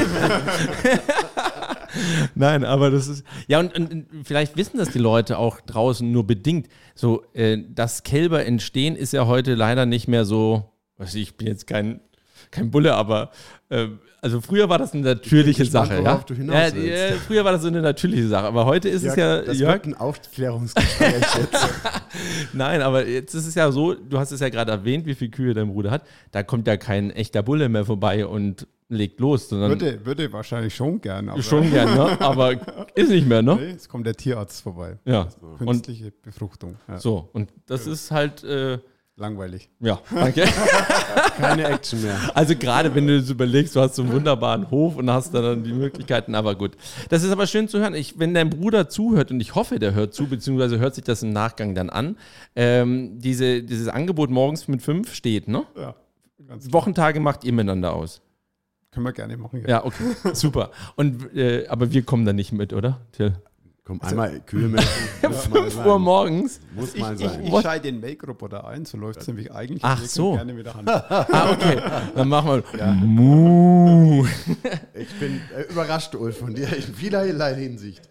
Nein, 2.35 2.65
aber 2.65 2.91
das 2.91 3.07
ist. 3.07 3.23
Ja, 3.47 3.59
und, 3.59 3.77
und, 3.77 3.91
und 3.91 4.07
vielleicht 4.25 4.57
wissen 4.57 4.77
das 4.77 4.89
die 4.89 4.99
Leute 4.99 5.37
auch 5.37 5.61
draußen 5.61 6.11
nur 6.11 6.27
bedingt. 6.27 6.67
So, 6.95 7.23
äh, 7.33 7.59
dass 7.69 8.03
Kälber 8.03 8.45
entstehen, 8.45 8.97
ist 8.97 9.13
ja 9.13 9.25
heute 9.25 9.55
leider 9.55 9.85
nicht 9.85 10.09
mehr 10.09 10.25
so. 10.25 10.69
Also 10.97 11.17
ich 11.17 11.37
bin 11.37 11.47
jetzt 11.47 11.65
kein, 11.65 12.01
kein 12.53 12.71
Bulle, 12.71 12.93
aber 12.93 13.31
äh, 13.69 13.87
also 14.21 14.39
früher 14.39 14.69
war 14.69 14.77
das 14.77 14.93
eine 14.93 15.03
natürliche 15.03 15.63
gespannt, 15.63 15.89
Sache. 15.89 16.01
Ja? 16.01 16.23
ja, 16.45 16.73
willst. 16.73 16.79
äh, 16.79 17.11
früher 17.15 17.43
war 17.43 17.51
das 17.51 17.61
so 17.61 17.67
eine 17.67 17.81
natürliche 17.81 18.27
Sache, 18.27 18.45
aber 18.45 18.65
heute 18.65 18.87
ist 18.87 19.03
es 19.03 19.15
ja, 19.17 19.41
das 19.41 19.59
Jörg, 19.59 19.73
wird 19.73 19.87
ein 19.87 19.95
Aufklärungsgespräch 19.95 21.35
jetzt. 21.39 21.69
Nein, 22.53 22.81
aber 22.81 23.05
jetzt 23.05 23.33
ist 23.33 23.47
es 23.47 23.55
ja 23.55 23.69
so, 23.71 23.93
du 23.93 24.17
hast 24.17 24.31
es 24.31 24.39
ja 24.39 24.47
gerade 24.47 24.71
erwähnt, 24.71 25.05
wie 25.05 25.15
viele 25.15 25.31
Kühe 25.31 25.53
dein 25.53 25.67
Bruder 25.67 25.91
hat. 25.91 26.03
Da 26.31 26.41
kommt 26.41 26.67
ja 26.67 26.77
kein 26.77 27.11
echter 27.11 27.43
Bulle 27.43 27.67
mehr 27.67 27.83
vorbei 27.83 28.25
und 28.25 28.65
legt 28.87 29.19
los, 29.19 29.49
sondern 29.49 29.71
Würde, 29.71 30.05
würde 30.05 30.31
wahrscheinlich 30.31 30.73
schon 30.73 31.01
gern, 31.01 31.27
aber 31.27 31.41
schon 31.41 31.69
gern, 31.69 31.93
ne? 31.93 32.17
aber 32.21 32.53
ist 32.95 33.09
nicht 33.09 33.27
mehr, 33.27 33.41
ne? 33.41 33.55
nee, 33.55 33.71
es 33.71 33.89
kommt 33.89 34.05
der 34.05 34.15
Tierarzt 34.15 34.61
vorbei. 34.61 34.97
Ja. 35.03 35.27
Und 35.41 35.57
Künstliche 35.57 36.11
Befruchtung. 36.11 36.75
Ja. 36.87 36.97
so, 36.97 37.29
und 37.33 37.51
das 37.65 37.87
ist 37.87 38.11
halt, 38.11 38.43
äh, 38.43 38.79
Langweilig. 39.15 39.69
ja, 39.79 39.99
danke. 40.09 40.43
Keine 41.37 41.65
Action 41.65 42.01
mehr. 42.01 42.17
Also 42.33 42.55
gerade 42.55 42.95
wenn 42.95 43.05
du 43.05 43.19
das 43.19 43.29
überlegst, 43.29 43.75
du 43.75 43.79
hast 43.79 43.93
so 43.95 44.01
einen 44.01 44.11
wunderbaren 44.11 44.71
Hof 44.71 44.95
und 44.97 45.07
hast 45.11 45.35
dann 45.35 45.63
die 45.63 45.71
Möglichkeiten, 45.71 46.33
aber 46.33 46.55
gut. 46.55 46.71
Das 47.09 47.21
ist 47.21 47.31
aber 47.31 47.45
schön 47.45 47.67
zu 47.67 47.79
hören. 47.79 47.93
Ich, 47.93 48.17
wenn 48.17 48.33
dein 48.33 48.49
Bruder 48.49 48.89
zuhört, 48.89 49.29
und 49.29 49.39
ich 49.39 49.53
hoffe, 49.53 49.77
der 49.77 49.93
hört 49.93 50.15
zu, 50.15 50.25
beziehungsweise 50.27 50.79
hört 50.79 50.95
sich 50.95 51.03
das 51.03 51.21
im 51.21 51.29
Nachgang 51.29 51.75
dann 51.75 51.91
an, 51.91 52.17
ähm, 52.55 53.19
diese, 53.19 53.61
dieses 53.61 53.87
Angebot 53.87 54.31
morgens 54.31 54.67
mit 54.67 54.81
fünf 54.81 55.13
steht, 55.13 55.47
ne? 55.47 55.63
Ja, 55.77 55.93
ganz 56.47 56.73
Wochentage 56.73 57.19
macht 57.19 57.43
ihr 57.43 57.53
miteinander 57.53 57.93
aus. 57.93 58.21
können 58.91 59.05
wir 59.05 59.13
gerne 59.13 59.37
machen. 59.37 59.63
Ja, 59.67 59.85
okay, 59.85 60.03
super. 60.33 60.71
Und, 60.95 61.35
äh, 61.35 61.67
aber 61.67 61.91
wir 61.93 62.01
kommen 62.01 62.25
da 62.25 62.33
nicht 62.33 62.51
mit, 62.51 62.73
oder? 62.73 62.99
Till? 63.11 63.33
Komm, 63.85 63.99
einmal 64.01 64.39
Kühe 64.39 64.69
melken. 64.69 64.87
Muss 65.23 65.49
mal 65.49 65.61
5 65.63 65.73
sein. 65.73 65.85
Uhr 65.87 65.99
morgens? 65.99 66.59
Muss 66.73 66.93
Ich, 66.95 67.01
mal 67.01 67.15
ich, 67.15 67.19
sein. 67.19 67.43
ich 67.43 67.51
What? 67.51 67.63
schalte 67.63 67.91
den 67.91 67.99
Make-Roboter 67.99 68.65
ein, 68.65 68.85
so 68.85 68.97
läuft 68.97 69.19
es 69.19 69.27
nämlich 69.27 69.51
eigentlich. 69.51 69.83
Ach 69.83 70.01
so. 70.05 70.35
Gerne 70.35 70.53
mit 70.53 70.65
der 70.65 70.73
Hand. 70.75 70.87
Ah, 70.89 71.51
okay. 71.51 71.81
Dann 72.15 72.29
machen 72.29 72.63
wir. 72.71 72.85
Mu. 72.93 74.25
Ich 74.93 75.19
bin 75.19 75.41
äh, 75.57 75.63
überrascht, 75.69 76.15
Ulf, 76.15 76.37
von 76.39 76.53
dir 76.53 76.71
in 76.73 76.81
vielerlei 76.93 77.55
Hinsicht. 77.55 78.07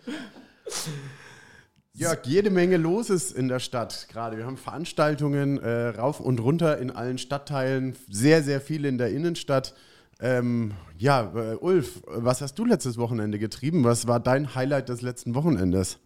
Jörg, 1.94 2.18
jede 2.24 2.50
Menge 2.50 2.76
los 2.76 3.08
ist 3.10 3.32
in 3.32 3.48
der 3.48 3.58
Stadt 3.58 4.08
gerade. 4.10 4.36
Wir 4.36 4.44
haben 4.46 4.56
Veranstaltungen 4.56 5.58
äh, 5.58 5.88
rauf 5.88 6.20
und 6.20 6.40
runter 6.40 6.78
in 6.78 6.90
allen 6.90 7.18
Stadtteilen, 7.18 7.96
sehr, 8.10 8.42
sehr 8.42 8.60
viel 8.60 8.84
in 8.84 8.98
der 8.98 9.10
Innenstadt. 9.10 9.74
Ähm, 10.22 10.72
ja, 10.98 11.32
äh, 11.34 11.56
Ulf, 11.56 12.00
was 12.06 12.40
hast 12.40 12.54
du 12.54 12.64
letztes 12.64 12.96
Wochenende 12.96 13.40
getrieben? 13.40 13.82
Was 13.82 14.06
war 14.06 14.20
dein 14.20 14.54
Highlight 14.54 14.88
des 14.88 15.02
letzten 15.02 15.34
Wochenendes? 15.34 15.98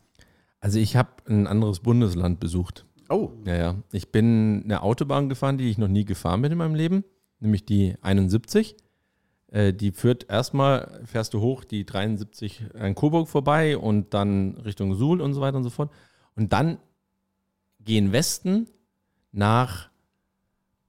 Also 0.58 0.78
ich 0.78 0.96
habe 0.96 1.10
ein 1.28 1.46
anderes 1.46 1.80
Bundesland 1.80 2.40
besucht. 2.40 2.86
Oh, 3.10 3.32
Ja, 3.44 3.54
ja. 3.54 3.74
Ich 3.92 4.10
bin 4.10 4.62
eine 4.64 4.82
Autobahn 4.82 5.28
gefahren, 5.28 5.58
die 5.58 5.68
ich 5.68 5.76
noch 5.76 5.88
nie 5.88 6.06
gefahren 6.06 6.40
bin 6.40 6.50
in 6.50 6.58
meinem 6.58 6.74
Leben, 6.74 7.04
nämlich 7.40 7.66
die 7.66 7.94
71. 8.00 8.76
Äh, 9.48 9.74
die 9.74 9.92
führt 9.92 10.30
erstmal, 10.30 11.02
fährst 11.04 11.34
du 11.34 11.40
hoch 11.40 11.64
die 11.64 11.84
73 11.84 12.64
an 12.74 12.94
Coburg 12.94 13.28
vorbei 13.28 13.76
und 13.76 14.14
dann 14.14 14.56
Richtung 14.56 14.94
Suhl 14.94 15.20
und 15.20 15.34
so 15.34 15.42
weiter 15.42 15.58
und 15.58 15.64
so 15.64 15.70
fort. 15.70 15.92
Und 16.34 16.54
dann 16.54 16.78
gehen 17.80 18.12
Westen 18.12 18.66
nach 19.30 19.90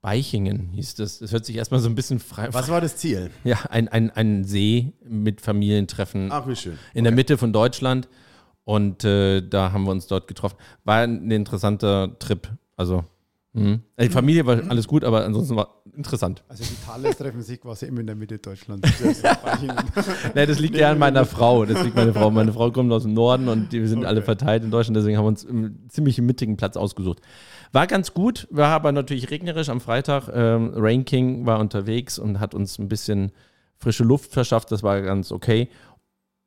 Beichingen, 0.00 0.70
hieß 0.74 0.94
das. 0.94 1.18
Das 1.18 1.32
hört 1.32 1.44
sich 1.44 1.56
erstmal 1.56 1.80
so 1.80 1.88
ein 1.88 1.94
bisschen 1.96 2.20
frei. 2.20 2.48
Was 2.52 2.68
war 2.68 2.80
das 2.80 2.96
Ziel? 2.96 3.30
Ja, 3.42 3.58
ein, 3.68 3.88
ein, 3.88 4.10
ein 4.10 4.44
See 4.44 4.92
mit 5.04 5.40
Familientreffen 5.40 6.30
Ach, 6.30 6.46
wie 6.46 6.54
schön. 6.54 6.78
in 6.94 7.04
der 7.04 7.12
Mitte 7.12 7.36
von 7.36 7.52
Deutschland. 7.52 8.08
Und 8.64 9.02
äh, 9.02 9.40
da 9.40 9.72
haben 9.72 9.84
wir 9.84 9.90
uns 9.92 10.06
dort 10.06 10.28
getroffen. 10.28 10.56
War 10.84 10.98
ein 10.98 11.30
interessanter 11.30 12.18
Trip. 12.18 12.48
Also, 12.76 13.02
mh. 13.54 13.78
die 13.98 14.08
Familie 14.10 14.46
war 14.46 14.60
alles 14.68 14.86
gut, 14.86 15.04
aber 15.04 15.24
ansonsten 15.24 15.56
war 15.56 15.82
interessant. 15.96 16.44
Also 16.48 16.64
die 16.64 16.76
Thales 16.86 17.16
treffen 17.16 17.42
sich 17.42 17.60
quasi 17.60 17.86
immer 17.86 18.00
in 18.00 18.06
der 18.06 18.14
Mitte 18.14 18.38
Deutschlands. 18.38 18.88
Nee, 20.34 20.46
das 20.46 20.60
liegt 20.60 20.76
ja 20.76 20.92
an 20.92 20.98
meiner 20.98 21.24
Frau. 21.24 21.64
Das 21.64 21.82
liegt 21.82 21.96
meine 21.96 22.12
Frau. 22.12 22.30
Meine 22.30 22.52
Frau 22.52 22.70
kommt 22.70 22.92
aus 22.92 23.02
dem 23.02 23.14
Norden 23.14 23.48
und 23.48 23.72
wir 23.72 23.88
sind 23.88 24.04
alle 24.04 24.22
verteilt 24.22 24.62
in 24.62 24.70
Deutschland, 24.70 24.96
deswegen 24.96 25.16
haben 25.16 25.24
wir 25.24 25.28
uns 25.28 25.44
einen 25.46 25.88
ziemlich 25.88 26.20
mittigen 26.20 26.56
Platz 26.56 26.76
ausgesucht. 26.76 27.20
War 27.72 27.86
ganz 27.86 28.14
gut, 28.14 28.48
war 28.50 28.70
aber 28.70 28.92
natürlich 28.92 29.30
regnerisch 29.30 29.68
am 29.68 29.80
Freitag. 29.80 30.28
Ähm, 30.32 30.72
Rain 30.74 31.04
King 31.04 31.46
war 31.46 31.58
unterwegs 31.58 32.18
und 32.18 32.40
hat 32.40 32.54
uns 32.54 32.78
ein 32.78 32.88
bisschen 32.88 33.32
frische 33.76 34.04
Luft 34.04 34.32
verschafft. 34.32 34.72
Das 34.72 34.82
war 34.82 35.00
ganz 35.02 35.32
okay. 35.32 35.68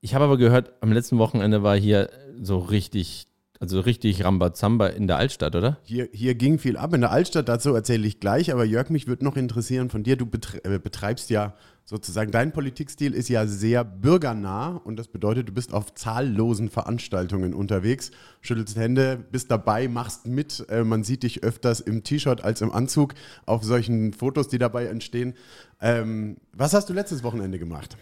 Ich 0.01 0.15
habe 0.15 0.25
aber 0.25 0.37
gehört, 0.37 0.73
am 0.81 0.91
letzten 0.91 1.19
Wochenende 1.19 1.61
war 1.61 1.77
hier 1.77 2.09
so 2.41 2.57
richtig, 2.57 3.27
also 3.61 3.79
richtig 3.79 4.23
Rambazamba 4.25 4.87
in 4.87 5.05
der 5.05 5.17
Altstadt, 5.17 5.55
oder? 5.55 5.77
Hier, 5.83 6.09
hier 6.11 6.33
ging 6.33 6.57
viel 6.57 6.77
ab 6.77 6.95
in 6.95 7.01
der 7.01 7.11
Altstadt, 7.11 7.47
dazu 7.47 7.75
erzähle 7.75 8.07
ich 8.07 8.19
gleich, 8.19 8.51
aber 8.51 8.65
Jörg, 8.65 8.89
mich 8.89 9.05
würde 9.05 9.23
noch 9.23 9.37
interessieren 9.37 9.91
von 9.91 10.01
dir, 10.01 10.15
du 10.15 10.25
äh, 10.63 10.79
betreibst 10.79 11.29
ja 11.29 11.53
sozusagen, 11.85 12.31
dein 12.31 12.53
Politikstil 12.53 13.13
ist 13.13 13.29
ja 13.29 13.45
sehr 13.45 13.83
bürgernah 13.83 14.81
und 14.83 14.97
das 14.97 15.09
bedeutet, 15.09 15.47
du 15.47 15.53
bist 15.53 15.75
auf 15.75 15.93
zahllosen 15.93 16.69
Veranstaltungen 16.69 17.53
unterwegs, 17.53 18.09
schüttelst 18.41 18.77
Hände, 18.77 19.23
bist 19.31 19.51
dabei, 19.51 19.87
machst 19.87 20.25
mit, 20.25 20.65
äh, 20.69 20.83
man 20.83 21.03
sieht 21.03 21.21
dich 21.21 21.43
öfters 21.43 21.81
im 21.81 22.03
T-Shirt 22.03 22.43
als 22.43 22.61
im 22.61 22.71
Anzug 22.71 23.13
auf 23.45 23.63
solchen 23.63 24.13
Fotos, 24.13 24.47
die 24.47 24.57
dabei 24.57 24.87
entstehen. 24.87 25.35
Ähm, 25.79 26.37
was 26.51 26.73
hast 26.73 26.89
du 26.89 26.93
letztes 26.93 27.23
Wochenende 27.23 27.59
gemacht? 27.59 27.95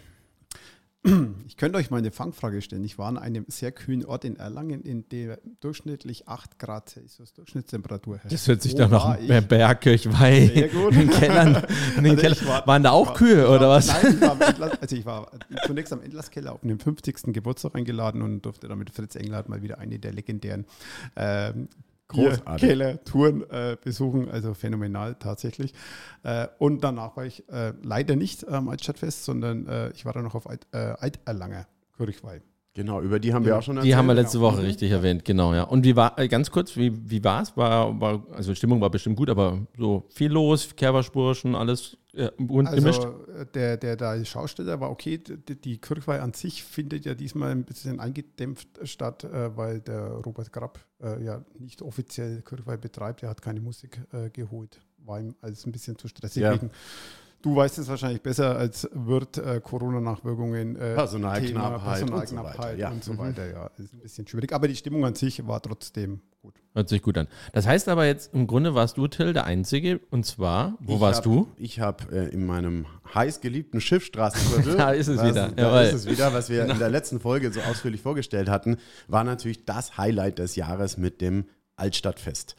Ich 1.46 1.56
könnte 1.56 1.78
euch 1.78 1.90
mal 1.90 1.96
eine 1.96 2.10
Fangfrage 2.10 2.60
stellen. 2.60 2.84
Ich 2.84 2.98
war 2.98 3.08
an 3.08 3.16
einem 3.16 3.46
sehr 3.48 3.72
kühlen 3.72 4.04
Ort 4.04 4.26
in 4.26 4.36
Erlangen, 4.36 4.82
in 4.82 5.08
dem 5.08 5.34
durchschnittlich 5.60 6.28
8 6.28 6.58
Grad 6.58 6.90
Celsius 6.90 7.32
Durchschnittstemperatur 7.32 8.18
herrscht. 8.18 8.34
Das 8.34 8.46
hört 8.46 8.60
sich 8.60 8.74
doch 8.74 8.90
nach 8.90 9.04
war 9.06 9.18
ich? 9.18 9.46
Bergkirchweih 9.46 10.46
Sehr 10.54 10.68
gut. 10.68 10.92
in 10.92 10.98
den 10.98 11.10
Kellern. 11.10 11.64
In 11.96 12.04
den 12.04 12.10
Also 12.12 12.20
Kellern. 12.20 12.38
ich 12.42 12.46
war- 12.46 12.66
Waren 12.66 12.82
da 12.82 12.90
auch 12.90 13.06
war- 13.08 13.14
Kühe 13.14 13.42
ich 13.44 13.48
oder 13.48 13.60
war- 13.70 13.76
was? 13.78 13.86
Nein, 13.88 14.14
ich 14.14 14.20
war, 14.20 14.36
also 14.82 14.96
ich 14.96 15.06
war 15.06 15.30
zunächst 15.66 15.92
am 15.94 16.02
Entlasskeller 16.02 16.52
auf 16.52 16.60
den 16.60 16.78
50. 16.78 17.32
Geburtstag 17.32 17.74
eingeladen 17.76 18.20
und 18.20 18.42
durfte 18.42 18.68
dann 18.68 18.78
mit 18.78 18.90
Fritz 18.90 19.14
Englert 19.16 19.48
mal 19.48 19.62
wieder 19.62 19.78
eine 19.78 19.98
der 19.98 20.12
legendären 20.12 20.66
ähm, 21.16 21.68
Großartig. 22.10 22.68
Keller-Touren 22.68 23.48
äh, 23.50 23.76
besuchen, 23.82 24.28
also 24.30 24.54
phänomenal 24.54 25.14
tatsächlich. 25.14 25.74
Äh, 26.22 26.48
und 26.58 26.84
danach 26.84 27.16
war 27.16 27.24
ich 27.24 27.48
äh, 27.48 27.72
leider 27.82 28.16
nicht 28.16 28.46
am 28.48 28.68
Altstadtfest, 28.68 29.24
sondern 29.24 29.66
äh, 29.66 29.90
ich 29.90 30.04
war 30.04 30.12
dann 30.12 30.24
noch 30.24 30.34
auf 30.34 30.48
Alt, 30.48 30.66
äh, 30.72 30.94
Alterlanger 30.98 31.66
Kirchweih. 31.96 32.40
Genau, 32.80 33.02
über 33.02 33.20
die 33.20 33.34
haben 33.34 33.44
wir 33.44 33.58
auch 33.58 33.62
schon 33.62 33.78
Die 33.82 33.94
haben 33.94 34.06
wir 34.06 34.14
letzte 34.14 34.38
genau. 34.38 34.52
Woche 34.52 34.62
richtig 34.62 34.90
erwähnt, 34.90 35.22
genau, 35.22 35.52
ja. 35.52 35.64
Und 35.64 35.84
wie 35.84 35.96
war, 35.96 36.18
äh, 36.18 36.28
ganz 36.28 36.50
kurz, 36.50 36.78
wie, 36.78 36.90
wie 37.10 37.22
war 37.22 37.42
es? 37.42 37.54
War, 37.54 38.00
war, 38.00 38.24
also 38.32 38.54
Stimmung 38.54 38.80
war 38.80 38.88
bestimmt 38.88 39.16
gut, 39.16 39.28
aber 39.28 39.58
so 39.76 40.06
viel 40.08 40.32
los, 40.32 40.74
Kerberspurschen, 40.74 41.54
alles 41.54 41.98
äh, 42.14 42.30
bunt 42.38 42.72
gemischt. 42.72 43.04
Also 43.04 43.44
der, 43.52 43.76
der, 43.76 43.96
der 43.96 44.24
Schausteller 44.24 44.80
war 44.80 44.90
okay. 44.90 45.18
Die, 45.18 45.60
die 45.60 45.76
Kirchweih 45.76 46.22
an 46.22 46.32
sich 46.32 46.64
findet 46.64 47.04
ja 47.04 47.12
diesmal 47.12 47.50
ein 47.50 47.64
bisschen 47.64 48.00
eingedämpft 48.00 48.68
statt, 48.84 49.24
äh, 49.24 49.54
weil 49.54 49.80
der 49.80 50.12
Robert 50.24 50.50
Grapp 50.50 50.78
äh, 51.02 51.22
ja 51.22 51.44
nicht 51.58 51.82
offiziell 51.82 52.40
Kirchweih 52.40 52.78
betreibt. 52.78 53.22
Er 53.22 53.28
hat 53.28 53.42
keine 53.42 53.60
Musik 53.60 54.00
äh, 54.14 54.30
geholt. 54.30 54.80
War 55.04 55.20
ihm 55.20 55.34
alles 55.42 55.66
ein 55.66 55.72
bisschen 55.72 55.98
zu 55.98 56.08
stressig. 56.08 56.44
Ja. 56.44 56.54
Wegen, 56.54 56.70
du 57.42 57.56
weißt 57.56 57.78
es 57.78 57.88
wahrscheinlich 57.88 58.22
besser 58.22 58.56
als 58.56 58.88
Wirt 58.92 59.38
äh, 59.38 59.60
Corona-Nachwirkungen. 59.62 60.76
Äh, 60.76 60.94
Personalknappheit 60.94 62.02
und 62.10 62.28
so 62.28 62.36
weiter, 62.36 62.76
ja. 62.76 62.90
und 62.90 63.04
so 63.04 63.12
Mhm. 63.14 63.18
weiter. 63.18 63.50
Ja, 63.50 63.70
ist 63.78 63.92
ein 63.94 64.00
bisschen 64.00 64.26
schwierig. 64.26 64.52
Aber 64.52 64.68
die 64.68 64.76
Stimmung 64.76 65.04
an 65.04 65.14
sich 65.14 65.46
war 65.46 65.60
trotzdem 65.62 66.20
gut. 66.42 66.54
Hört 66.74 66.88
sich 66.88 67.02
gut 67.02 67.18
an. 67.18 67.26
Das 67.52 67.66
heißt 67.66 67.88
aber 67.88 68.06
jetzt, 68.06 68.32
im 68.34 68.46
Grunde 68.46 68.74
warst 68.74 68.96
du, 68.96 69.06
Till, 69.08 69.32
der 69.32 69.44
Einzige. 69.44 70.00
Und 70.10 70.24
zwar, 70.26 70.76
wo 70.80 70.94
Ich 70.94 71.00
warst 71.00 71.18
hab, 71.18 71.24
du? 71.24 71.48
Ich 71.56 71.80
habe 71.80 72.04
äh, 72.14 72.28
in 72.32 72.46
meinem 72.46 72.86
heiß 73.14 73.40
geliebten 73.40 73.80
Schiffstraßenviertel. 73.80 74.76
Da 74.76 74.90
ist 74.92 75.08
es 75.08 75.18
was, 75.18 75.28
wieder, 75.28 75.48
Da 75.48 75.62
jawohl. 75.62 75.82
ist 75.88 75.94
es 75.94 76.06
wieder, 76.06 76.32
was 76.32 76.48
wir 76.48 76.64
in 76.66 76.78
der 76.78 76.90
letzten 76.90 77.20
Folge 77.20 77.52
so 77.52 77.60
ausführlich 77.60 78.00
vorgestellt 78.02 78.48
hatten, 78.48 78.76
war 79.08 79.24
natürlich 79.24 79.64
das 79.64 79.96
Highlight 79.98 80.38
des 80.38 80.56
Jahres 80.56 80.96
mit 80.96 81.20
dem 81.20 81.44
Altstadtfest. 81.76 82.56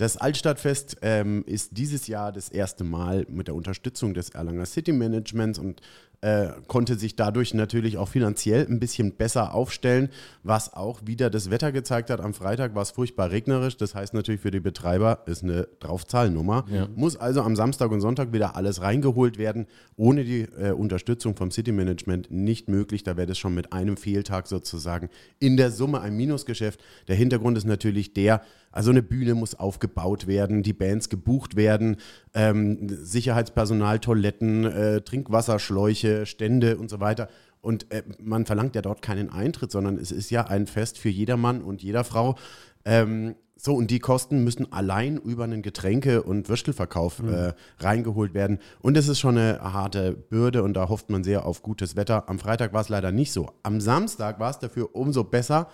Das 0.00 0.16
Altstadtfest 0.16 0.96
ähm, 1.02 1.44
ist 1.46 1.76
dieses 1.76 2.06
Jahr 2.06 2.32
das 2.32 2.48
erste 2.48 2.84
Mal 2.84 3.26
mit 3.28 3.48
der 3.48 3.54
Unterstützung 3.54 4.14
des 4.14 4.30
Erlanger 4.30 4.64
City 4.64 4.92
Managements 4.92 5.58
und 5.58 5.82
äh, 6.22 6.48
konnte 6.68 6.96
sich 6.96 7.16
dadurch 7.16 7.54
natürlich 7.54 7.98
auch 7.98 8.08
finanziell 8.08 8.66
ein 8.66 8.80
bisschen 8.80 9.12
besser 9.12 9.54
aufstellen, 9.54 10.08
was 10.42 10.72
auch 10.72 11.00
wieder 11.04 11.28
das 11.28 11.50
Wetter 11.50 11.70
gezeigt 11.70 12.08
hat. 12.08 12.20
Am 12.20 12.34
Freitag 12.34 12.74
war 12.74 12.80
es 12.82 12.90
furchtbar 12.90 13.30
regnerisch, 13.30 13.76
das 13.76 13.94
heißt 13.94 14.14
natürlich 14.14 14.40
für 14.40 14.50
die 14.50 14.60
Betreiber 14.60 15.22
ist 15.26 15.42
eine 15.42 15.68
Draufzahlnummer. 15.80 16.64
Ja. 16.70 16.88
Muss 16.94 17.16
also 17.16 17.42
am 17.42 17.54
Samstag 17.56 17.90
und 17.90 18.00
Sonntag 18.00 18.32
wieder 18.32 18.56
alles 18.56 18.80
reingeholt 18.80 19.36
werden. 19.36 19.66
Ohne 19.96 20.24
die 20.24 20.42
äh, 20.42 20.72
Unterstützung 20.72 21.36
vom 21.36 21.50
City 21.50 21.72
Management 21.72 22.30
nicht 22.30 22.68
möglich. 22.68 23.02
Da 23.02 23.18
wäre 23.18 23.26
das 23.26 23.38
schon 23.38 23.54
mit 23.54 23.72
einem 23.74 23.98
Fehltag 23.98 24.46
sozusagen 24.46 25.10
in 25.38 25.58
der 25.58 25.70
Summe 25.70 26.00
ein 26.00 26.16
Minusgeschäft. 26.16 26.80
Der 27.08 27.16
Hintergrund 27.16 27.56
ist 27.56 27.66
natürlich 27.66 28.12
der, 28.12 28.42
also 28.72 28.90
eine 28.90 29.02
Bühne 29.02 29.34
muss 29.34 29.54
aufgebaut 29.54 30.26
werden, 30.26 30.62
die 30.62 30.72
Bands 30.72 31.08
gebucht 31.08 31.56
werden, 31.56 31.96
ähm, 32.34 32.88
Sicherheitspersonal, 32.88 33.98
Toiletten, 33.98 34.64
äh, 34.64 35.00
Trinkwasserschläuche, 35.00 36.26
Stände 36.26 36.76
und 36.76 36.90
so 36.90 37.00
weiter. 37.00 37.28
Und 37.60 37.90
äh, 37.92 38.02
man 38.22 38.46
verlangt 38.46 38.74
ja 38.74 38.82
dort 38.82 39.02
keinen 39.02 39.30
Eintritt, 39.30 39.70
sondern 39.70 39.98
es 39.98 40.12
ist 40.12 40.30
ja 40.30 40.46
ein 40.46 40.66
Fest 40.66 40.98
für 40.98 41.08
jedermann 41.08 41.62
und 41.62 41.82
jeder 41.82 42.04
Frau. 42.04 42.36
Ähm, 42.84 43.34
so, 43.62 43.74
und 43.74 43.90
die 43.90 43.98
Kosten 43.98 44.42
müssen 44.42 44.72
allein 44.72 45.18
über 45.18 45.44
einen 45.44 45.60
Getränke- 45.60 46.22
und 46.22 46.48
Würstelverkauf 46.48 47.20
äh, 47.20 47.52
reingeholt 47.78 48.32
werden. 48.32 48.58
Und 48.80 48.96
es 48.96 49.06
ist 49.06 49.18
schon 49.20 49.36
eine 49.36 49.60
harte 49.60 50.12
Bürde 50.12 50.62
und 50.62 50.72
da 50.72 50.88
hofft 50.88 51.10
man 51.10 51.24
sehr 51.24 51.44
auf 51.44 51.62
gutes 51.62 51.94
Wetter. 51.94 52.30
Am 52.30 52.38
Freitag 52.38 52.72
war 52.72 52.80
es 52.80 52.88
leider 52.88 53.12
nicht 53.12 53.32
so. 53.32 53.50
Am 53.62 53.82
Samstag 53.82 54.40
war 54.40 54.48
es 54.48 54.58
dafür 54.60 54.94
umso 54.94 55.24
besser 55.24 55.68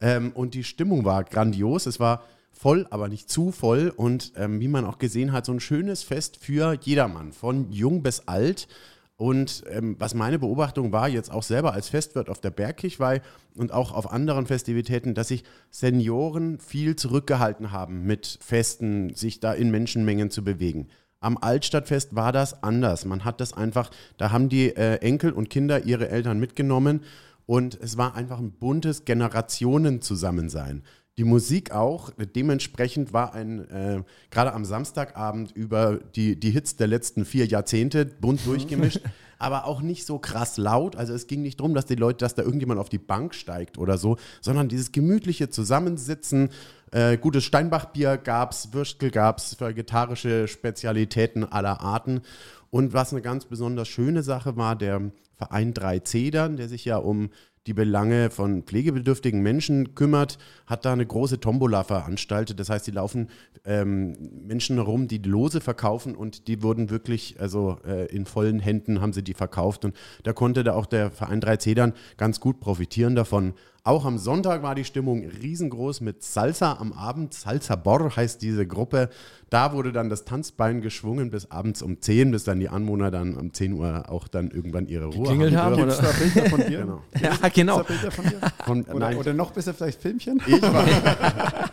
ähm, 0.00 0.30
und 0.32 0.54
die 0.54 0.62
Stimmung 0.62 1.04
war 1.04 1.24
grandios. 1.24 1.86
Es 1.86 1.98
war 1.98 2.22
voll, 2.54 2.86
aber 2.90 3.08
nicht 3.08 3.28
zu 3.28 3.50
voll 3.50 3.92
und 3.94 4.32
ähm, 4.36 4.60
wie 4.60 4.68
man 4.68 4.86
auch 4.86 4.98
gesehen 4.98 5.32
hat, 5.32 5.44
so 5.44 5.52
ein 5.52 5.60
schönes 5.60 6.02
Fest 6.02 6.38
für 6.38 6.78
jedermann, 6.80 7.32
von 7.32 7.70
jung 7.70 8.02
bis 8.02 8.20
alt. 8.28 8.68
Und 9.16 9.62
ähm, 9.70 9.94
was 10.00 10.14
meine 10.14 10.40
Beobachtung 10.40 10.90
war, 10.90 11.08
jetzt 11.08 11.30
auch 11.30 11.44
selber 11.44 11.72
als 11.72 11.88
Festwirt 11.88 12.28
auf 12.28 12.40
der 12.40 12.50
Bergkirchweih 12.50 13.20
und 13.54 13.72
auch 13.72 13.92
auf 13.92 14.10
anderen 14.10 14.46
Festivitäten, 14.46 15.14
dass 15.14 15.28
sich 15.28 15.44
Senioren 15.70 16.58
viel 16.58 16.96
zurückgehalten 16.96 17.70
haben 17.70 18.04
mit 18.06 18.38
Festen, 18.40 19.14
sich 19.14 19.38
da 19.38 19.52
in 19.52 19.70
Menschenmengen 19.70 20.30
zu 20.30 20.42
bewegen. 20.42 20.88
Am 21.20 21.38
Altstadtfest 21.38 22.14
war 22.16 22.32
das 22.32 22.62
anders. 22.64 23.04
Man 23.04 23.24
hat 23.24 23.40
das 23.40 23.52
einfach, 23.52 23.90
da 24.18 24.30
haben 24.30 24.48
die 24.48 24.74
äh, 24.76 24.96
Enkel 24.96 25.32
und 25.32 25.48
Kinder 25.48 25.84
ihre 25.84 26.08
Eltern 26.08 26.40
mitgenommen 26.40 27.00
und 27.46 27.78
es 27.80 27.96
war 27.96 28.14
einfach 28.14 28.38
ein 28.38 28.52
buntes 28.52 29.04
Generationenzusammensein. 29.04 30.82
Die 31.16 31.24
Musik 31.24 31.70
auch, 31.70 32.10
dementsprechend 32.34 33.12
war 33.12 33.34
ein, 33.34 33.70
äh, 33.70 34.02
gerade 34.30 34.52
am 34.52 34.64
Samstagabend 34.64 35.52
über 35.52 36.00
die, 36.16 36.34
die 36.34 36.50
Hits 36.50 36.74
der 36.74 36.88
letzten 36.88 37.24
vier 37.24 37.46
Jahrzehnte 37.46 38.04
bunt 38.04 38.40
durchgemischt, 38.46 39.00
aber 39.38 39.66
auch 39.66 39.80
nicht 39.80 40.06
so 40.06 40.18
krass 40.18 40.56
laut. 40.56 40.96
Also 40.96 41.14
es 41.14 41.28
ging 41.28 41.42
nicht 41.42 41.60
darum, 41.60 41.72
dass 41.72 41.86
die 41.86 41.94
Leute, 41.94 42.18
dass 42.18 42.34
da 42.34 42.42
irgendjemand 42.42 42.80
auf 42.80 42.88
die 42.88 42.98
Bank 42.98 43.36
steigt 43.36 43.78
oder 43.78 43.96
so, 43.96 44.16
sondern 44.40 44.68
dieses 44.68 44.90
gemütliche 44.90 45.48
Zusammensitzen. 45.50 46.48
Äh, 46.90 47.16
gutes 47.16 47.44
Steinbachbier 47.44 48.16
gab 48.16 48.50
es, 48.50 48.72
Würstel 48.72 49.12
gab 49.12 49.38
es, 49.38 49.60
vegetarische 49.60 50.48
Spezialitäten 50.48 51.44
aller 51.44 51.80
Arten. 51.80 52.22
Und 52.70 52.92
was 52.92 53.12
eine 53.12 53.22
ganz 53.22 53.44
besonders 53.44 53.86
schöne 53.86 54.24
Sache 54.24 54.56
war, 54.56 54.74
der 54.74 55.12
Verein 55.36 55.74
Drei 55.74 56.00
Zedern, 56.00 56.56
der 56.56 56.68
sich 56.68 56.84
ja 56.84 56.96
um 56.96 57.30
die 57.66 57.74
Belange 57.74 58.30
von 58.30 58.62
pflegebedürftigen 58.62 59.40
Menschen 59.40 59.94
kümmert, 59.94 60.38
hat 60.66 60.84
da 60.84 60.92
eine 60.92 61.06
große 61.06 61.40
Tombola 61.40 61.82
veranstaltet. 61.82 62.60
Das 62.60 62.68
heißt, 62.68 62.86
die 62.86 62.90
laufen 62.90 63.28
ähm, 63.64 64.16
Menschen 64.46 64.76
herum, 64.76 65.08
die 65.08 65.18
Lose 65.18 65.60
verkaufen 65.60 66.14
und 66.14 66.46
die 66.48 66.62
wurden 66.62 66.90
wirklich, 66.90 67.40
also 67.40 67.78
äh, 67.86 68.06
in 68.06 68.26
vollen 68.26 68.60
Händen 68.60 69.00
haben 69.00 69.12
sie 69.12 69.22
die 69.22 69.34
verkauft 69.34 69.84
und 69.84 69.96
da 70.22 70.32
konnte 70.32 70.62
da 70.62 70.74
auch 70.74 70.86
der 70.86 71.10
Verein 71.10 71.40
Drei 71.40 71.56
Zedern 71.56 71.94
ganz 72.16 72.40
gut 72.40 72.60
profitieren 72.60 73.14
davon. 73.14 73.54
Auch 73.86 74.06
am 74.06 74.16
Sonntag 74.16 74.62
war 74.62 74.74
die 74.74 74.84
Stimmung 74.84 75.26
riesengroß 75.42 76.00
mit 76.00 76.22
Salsa 76.22 76.78
am 76.80 76.94
Abend. 76.94 77.34
Salsa 77.34 77.76
Bor 77.76 78.16
heißt 78.16 78.40
diese 78.40 78.66
Gruppe. 78.66 79.10
Da 79.50 79.74
wurde 79.74 79.92
dann 79.92 80.08
das 80.08 80.24
Tanzbein 80.24 80.80
geschwungen 80.80 81.30
bis 81.30 81.50
abends 81.50 81.82
um 81.82 82.00
10, 82.00 82.30
bis 82.30 82.44
dann 82.44 82.60
die 82.60 82.70
Anwohner 82.70 83.10
dann 83.10 83.36
um 83.36 83.52
10 83.52 83.74
Uhr 83.74 84.08
auch 84.08 84.26
dann 84.26 84.50
irgendwann 84.50 84.86
ihre 84.86 85.04
Ruhe 85.04 85.24
Geklingelt 85.24 85.56
haben. 85.56 85.76
Gibt 85.76 85.90
es 85.90 85.98
da 85.98 86.12
Bilder 86.12 86.48
von 86.48 86.60
dir? 86.66 86.80
Genau. 86.80 87.02
Ja, 87.20 87.30
Gibt's 87.32 87.52
genau. 87.52 87.76
da 87.76 87.82
Bilder 87.82 88.10
von 88.10 88.24
dir? 88.24 88.40
Von, 88.64 88.84
Oder, 88.84 88.98
nein, 88.98 89.16
oder 89.18 89.34
noch 89.34 89.50
besser 89.50 89.74
vielleicht 89.74 90.00
Filmchen? 90.00 90.40
ich 90.46 90.62
war 90.62 90.86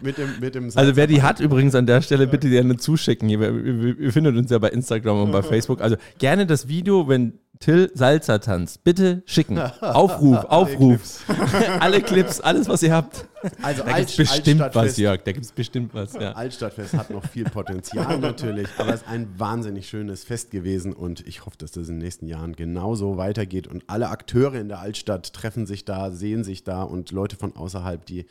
mit 0.00 0.16
dem, 0.16 0.40
mit 0.40 0.54
dem 0.54 0.70
Also 0.74 0.96
wer 0.96 1.06
die 1.06 1.20
hat 1.20 1.38
übrigens 1.38 1.74
an 1.74 1.84
der 1.84 2.00
Stelle, 2.00 2.28
bitte 2.28 2.48
gerne 2.48 2.78
zuschicken. 2.78 3.28
Ihr, 3.28 3.42
ihr, 3.42 4.00
ihr 4.00 4.12
findet 4.14 4.38
uns 4.38 4.50
ja 4.50 4.58
bei 4.58 4.70
Instagram 4.70 5.24
und 5.24 5.32
bei 5.32 5.42
Facebook. 5.42 5.82
Also 5.82 5.96
gerne 6.18 6.46
das 6.46 6.66
Video, 6.66 7.08
wenn 7.08 7.34
Till 7.60 7.90
Salzer 7.94 8.40
tanzt. 8.40 8.84
Bitte 8.84 9.22
schicken. 9.26 9.58
Aufruf, 9.80 10.44
Aufruf. 10.46 11.22
Alle 11.80 12.00
Clips, 12.00 12.40
alles, 12.40 12.70
was 12.70 12.82
ihr 12.82 12.94
habt. 12.94 13.28
Also 13.60 13.82
Da 13.84 13.98
gibt 13.98 14.08
es 14.08 14.16
bestimmt 14.16 14.60
was, 14.60 14.76
Altstadtfest. 14.76 14.98
Jörg. 14.98 15.20
Da 15.24 15.32
gibt 15.32 15.44
es 15.44 15.52
bestimmt 15.52 15.94
was, 15.94 16.14
ja. 16.14 16.32
Altstadtfest 16.32 16.94
hat 16.94 17.10
noch 17.10 17.26
viel 17.26 17.44
Potenzial 17.44 18.18
natürlich, 18.20 18.66
aber 18.78 18.94
es 18.94 19.02
ist 19.02 19.08
ein 19.08 19.28
wahnsinnig 19.38 19.88
schönes 19.90 20.24
Fest 20.24 20.50
gewesen 20.50 20.94
und 20.94 21.26
ich 21.26 21.44
hoffe, 21.44 21.58
dass 21.58 21.72
das 21.72 21.88
in 21.88 21.96
den 21.96 22.04
nächsten 22.04 22.26
Jahren 22.26 22.56
genauso 22.56 23.18
weitergeht 23.18 23.66
und 23.66 23.84
alle 23.88 24.08
Akteure 24.08 24.54
in 24.54 24.68
der 24.68 24.80
Altstadt 24.80 25.34
treffen 25.34 25.66
sich 25.66 25.84
da, 25.84 26.10
sehen 26.10 26.44
sich 26.44 26.64
da 26.64 26.82
und 26.82 27.10
Leute 27.10 27.36
von 27.36 27.54
außerhalb, 27.54 28.06
die 28.06 28.24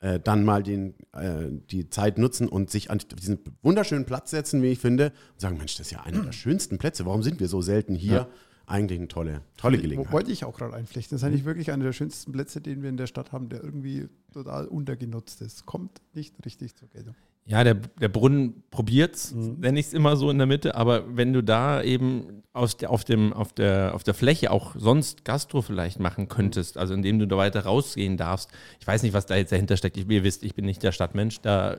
äh, 0.00 0.20
dann 0.20 0.44
mal 0.44 0.62
den, 0.62 0.94
äh, 1.14 1.46
die 1.70 1.88
Zeit 1.88 2.18
nutzen 2.18 2.48
und 2.48 2.70
sich 2.70 2.90
an 2.90 3.00
diesen 3.18 3.38
wunderschönen 3.62 4.04
Platz 4.04 4.30
setzen, 4.30 4.62
wie 4.62 4.72
ich 4.72 4.78
finde, 4.78 5.06
und 5.32 5.40
sagen, 5.40 5.56
Mensch, 5.56 5.78
das 5.78 5.86
ist 5.86 5.92
ja 5.92 6.02
einer 6.02 6.22
der 6.22 6.32
schönsten 6.32 6.76
Plätze, 6.76 7.06
warum 7.06 7.22
sind 7.22 7.40
wir 7.40 7.48
so 7.48 7.62
selten 7.62 7.94
hier? 7.94 8.28
Eigentlich 8.66 8.98
eine 8.98 9.08
tolle, 9.08 9.42
tolle 9.56 9.78
Gelegenheit. 9.78 10.12
wollte 10.12 10.32
ich 10.32 10.44
auch 10.44 10.56
gerade 10.56 10.74
einflechten. 10.74 11.14
Das 11.14 11.22
ist 11.22 11.26
eigentlich 11.26 11.44
wirklich 11.44 11.70
einer 11.70 11.84
der 11.84 11.92
schönsten 11.92 12.32
Plätze, 12.32 12.60
den 12.60 12.82
wir 12.82 12.88
in 12.88 12.96
der 12.96 13.06
Stadt 13.06 13.32
haben, 13.32 13.48
der 13.48 13.62
irgendwie 13.62 14.08
total 14.32 14.66
untergenutzt 14.66 15.42
ist. 15.42 15.66
Kommt 15.66 16.00
nicht 16.14 16.34
richtig 16.44 16.74
zur 16.74 16.88
Geltung. 16.88 17.14
Ja, 17.46 17.62
der, 17.62 17.74
der 17.74 18.08
Brunnen 18.08 18.62
probiert's, 18.70 19.34
nenne 19.34 19.78
ich 19.78 19.86
es 19.86 19.92
immer 19.92 20.16
so 20.16 20.30
in 20.30 20.38
der 20.38 20.46
Mitte, 20.46 20.76
aber 20.76 21.04
wenn 21.14 21.34
du 21.34 21.42
da 21.42 21.82
eben 21.82 22.42
aus 22.54 22.78
der, 22.78 22.88
auf, 22.88 23.04
dem, 23.04 23.34
auf, 23.34 23.52
der, 23.52 23.94
auf 23.94 24.02
der 24.02 24.14
Fläche 24.14 24.50
auch 24.50 24.74
sonst 24.78 25.26
Gastro 25.26 25.60
vielleicht 25.60 26.00
machen 26.00 26.28
könntest, 26.28 26.78
also 26.78 26.94
indem 26.94 27.18
du 27.18 27.26
da 27.26 27.36
weiter 27.36 27.64
rausgehen 27.64 28.16
darfst, 28.16 28.48
ich 28.80 28.86
weiß 28.86 29.02
nicht, 29.02 29.12
was 29.12 29.26
da 29.26 29.36
jetzt 29.36 29.52
dahinter 29.52 29.76
steckt, 29.76 29.98
ich, 29.98 30.08
ihr 30.08 30.24
wisst, 30.24 30.42
ich 30.42 30.54
bin 30.54 30.64
nicht 30.64 30.82
der 30.82 30.92
Stadtmensch, 30.92 31.42
da 31.42 31.74
äh, 31.74 31.78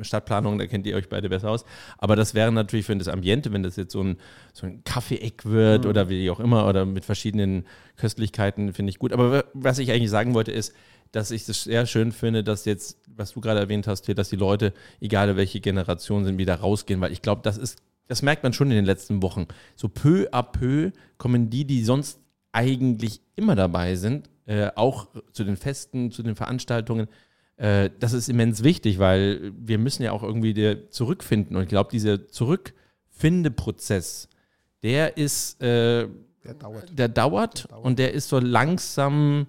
Stadtplanung, 0.00 0.58
da 0.58 0.66
kennt 0.66 0.88
ihr 0.88 0.96
euch 0.96 1.08
beide 1.08 1.28
besser 1.28 1.50
aus, 1.50 1.64
aber 1.98 2.16
das 2.16 2.34
wäre 2.34 2.50
natürlich 2.50 2.86
für 2.86 2.96
das 2.96 3.06
Ambiente, 3.06 3.52
wenn 3.52 3.62
das 3.62 3.76
jetzt 3.76 3.92
so 3.92 4.02
ein, 4.02 4.16
so 4.54 4.66
ein 4.66 4.82
Kaffeeeck 4.82 5.44
wird 5.44 5.86
oder 5.86 6.08
wie 6.08 6.28
auch 6.30 6.40
immer 6.40 6.66
oder 6.66 6.84
mit 6.84 7.04
verschiedenen 7.04 7.64
Köstlichkeiten, 7.96 8.72
finde 8.72 8.90
ich 8.90 8.98
gut, 8.98 9.12
aber 9.12 9.44
was 9.54 9.78
ich 9.78 9.92
eigentlich 9.92 10.10
sagen 10.10 10.34
wollte 10.34 10.50
ist, 10.50 10.74
dass 11.12 11.30
ich 11.30 11.48
es 11.48 11.64
sehr 11.64 11.86
schön 11.86 12.12
finde, 12.12 12.42
dass 12.42 12.64
jetzt, 12.64 12.98
was 13.16 13.32
du 13.32 13.40
gerade 13.40 13.60
erwähnt 13.60 13.86
hast, 13.86 14.06
hier, 14.06 14.14
dass 14.14 14.28
die 14.28 14.36
Leute, 14.36 14.72
egal 15.00 15.36
welche 15.36 15.60
Generation 15.60 16.24
sind, 16.24 16.38
wieder 16.38 16.56
rausgehen, 16.56 17.00
weil 17.00 17.12
ich 17.12 17.22
glaube, 17.22 17.42
das 17.42 17.58
ist, 17.58 17.78
das 18.08 18.22
merkt 18.22 18.42
man 18.42 18.52
schon 18.52 18.70
in 18.70 18.76
den 18.76 18.84
letzten 18.84 19.22
Wochen. 19.22 19.46
So 19.74 19.88
peu 19.88 20.28
à 20.32 20.42
peu 20.42 20.92
kommen 21.18 21.50
die, 21.50 21.64
die 21.64 21.82
sonst 21.84 22.20
eigentlich 22.52 23.20
immer 23.34 23.54
dabei 23.56 23.96
sind, 23.96 24.30
äh, 24.46 24.70
auch 24.76 25.08
zu 25.32 25.44
den 25.44 25.56
Festen, 25.56 26.10
zu 26.12 26.22
den 26.22 26.36
Veranstaltungen. 26.36 27.08
Äh, 27.56 27.90
das 27.98 28.12
ist 28.12 28.28
immens 28.28 28.62
wichtig, 28.62 28.98
weil 28.98 29.52
wir 29.58 29.78
müssen 29.78 30.02
ja 30.02 30.12
auch 30.12 30.22
irgendwie 30.22 30.54
der 30.54 30.90
zurückfinden. 30.90 31.56
Und 31.56 31.62
ich 31.64 31.68
glaube, 31.68 31.90
dieser 31.90 32.28
Zurückfindeprozess, 32.28 34.28
der 34.82 35.16
ist, 35.16 35.60
äh, 35.62 36.08
Der 36.44 36.54
dauert. 36.54 36.98
der 36.98 37.08
dauert 37.08 37.70
dauert. 37.70 37.84
und 37.84 37.98
der 37.98 38.14
ist 38.14 38.28
so 38.28 38.38
langsam, 38.38 39.46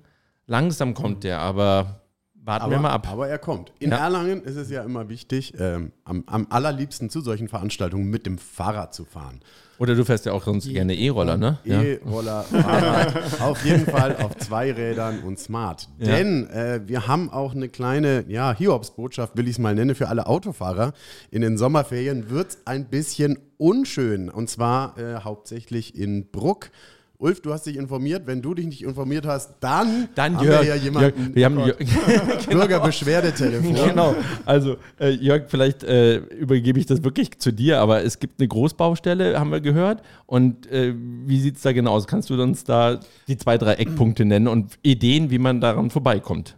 langsam 0.47 0.93
kommt 0.93 1.23
der, 1.23 1.39
aber 1.39 2.01
warten 2.47 2.63
aber, 2.65 2.71
wir 2.71 2.79
mal 2.79 2.91
ab. 2.91 3.07
Aber 3.11 3.27
er 3.27 3.37
kommt. 3.37 3.71
In 3.79 3.91
Ja. 3.91 3.97
Erlangen 3.97 4.41
ist 4.43 4.55
es 4.55 4.69
ja 4.69 4.83
immer 4.83 5.09
wichtig, 5.09 5.53
ähm, 5.59 5.91
am, 6.05 6.23
am 6.25 6.47
allerliebsten 6.49 7.09
zu 7.09 7.21
solchen 7.21 7.49
Veranstaltungen 7.49 8.09
mit 8.09 8.25
dem 8.25 8.37
Fahrrad 8.37 8.93
zu 8.93 9.05
fahren. 9.05 9.41
Oder 9.79 9.93
du 9.93 10.03
fährst 10.05 10.25
ja 10.25 10.31
auch 10.31 10.43
sonst 10.43 10.67
gerne 10.67 10.95
E-Roller, 10.95 11.37
ne? 11.37 11.59
Ja. 11.63 11.83
E-Roller, 11.83 12.43
Fahrrad, 12.43 13.41
auf 13.41 13.63
jeden 13.63 13.85
Fall 13.85 14.15
auf 14.17 14.35
zwei 14.37 14.71
Rädern 14.71 15.19
und 15.19 15.37
smart. 15.37 15.87
Ja. 15.99 16.15
Denn 16.15 16.49
äh, 16.49 16.81
wir 16.87 17.07
haben 17.07 17.29
auch 17.29 17.53
eine 17.53 17.69
kleine, 17.69 18.25
ja, 18.27 18.55
Hiobsbotschaft, 18.55 19.37
will 19.37 19.45
ich 19.45 19.51
es 19.51 19.59
mal 19.59 19.75
nennen, 19.75 19.93
für 19.93 20.07
alle 20.07 20.25
Autofahrer. 20.25 20.93
In 21.29 21.41
den 21.41 21.59
Sommerferien 21.59 22.31
wird 22.31 22.49
es 22.49 22.57
ein 22.65 22.85
bisschen 22.85 23.37
unschön. 23.57 24.29
Und 24.29 24.49
zwar 24.49 24.97
äh, 24.97 25.19
hauptsächlich 25.23 25.95
in 25.95 26.31
Bruck. 26.31 26.71
Ulf, 27.19 27.41
du 27.41 27.51
hast 27.51 27.65
dich 27.65 27.77
informiert. 27.77 28.27
Wenn 28.27 28.43
du 28.43 28.53
dich 28.53 28.67
nicht 28.67 28.83
informiert 28.83 29.25
hast, 29.25 29.55
dann, 29.59 30.07
Dann 30.13 30.37
haben 30.37 30.45
Jörg, 30.45 30.61
wir 30.61 30.67
ja 30.67 30.75
jemanden. 30.75 31.19
Jörg, 31.19 31.35
wir 31.35 31.45
haben 31.45 31.59
Jörg, 31.59 31.77
Bürgerbeschwerdetelefon. 32.49 33.73
genau. 33.89 34.15
Also 34.45 34.77
äh, 34.99 35.09
Jörg, 35.09 35.45
vielleicht 35.47 35.83
äh, 35.83 36.17
übergebe 36.17 36.79
ich 36.79 36.85
das 36.85 37.03
wirklich 37.03 37.39
zu 37.39 37.51
dir, 37.51 37.79
aber 37.79 38.03
es 38.03 38.19
gibt 38.19 38.39
eine 38.39 38.47
Großbaustelle, 38.47 39.39
haben 39.39 39.51
wir 39.51 39.61
gehört. 39.61 40.03
Und 40.27 40.67
äh, 40.71 40.93
wie 40.95 41.39
sieht 41.39 41.55
es 41.55 41.63
da 41.63 41.71
genau 41.71 41.93
aus? 41.93 42.05
Kannst 42.05 42.29
du 42.29 42.39
uns 42.39 42.63
da 42.63 42.99
die 43.27 43.37
zwei, 43.37 43.57
drei 43.57 43.73
Eckpunkte 43.73 44.23
nennen 44.23 44.47
und 44.47 44.77
Ideen, 44.83 45.31
wie 45.31 45.39
man 45.39 45.59
daran 45.59 45.89
vorbeikommt? 45.89 46.56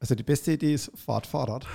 Also 0.00 0.14
die 0.14 0.22
beste 0.22 0.52
Idee 0.52 0.72
ist, 0.72 0.90
fahrt 0.96 1.26
Fahrrad. 1.26 1.66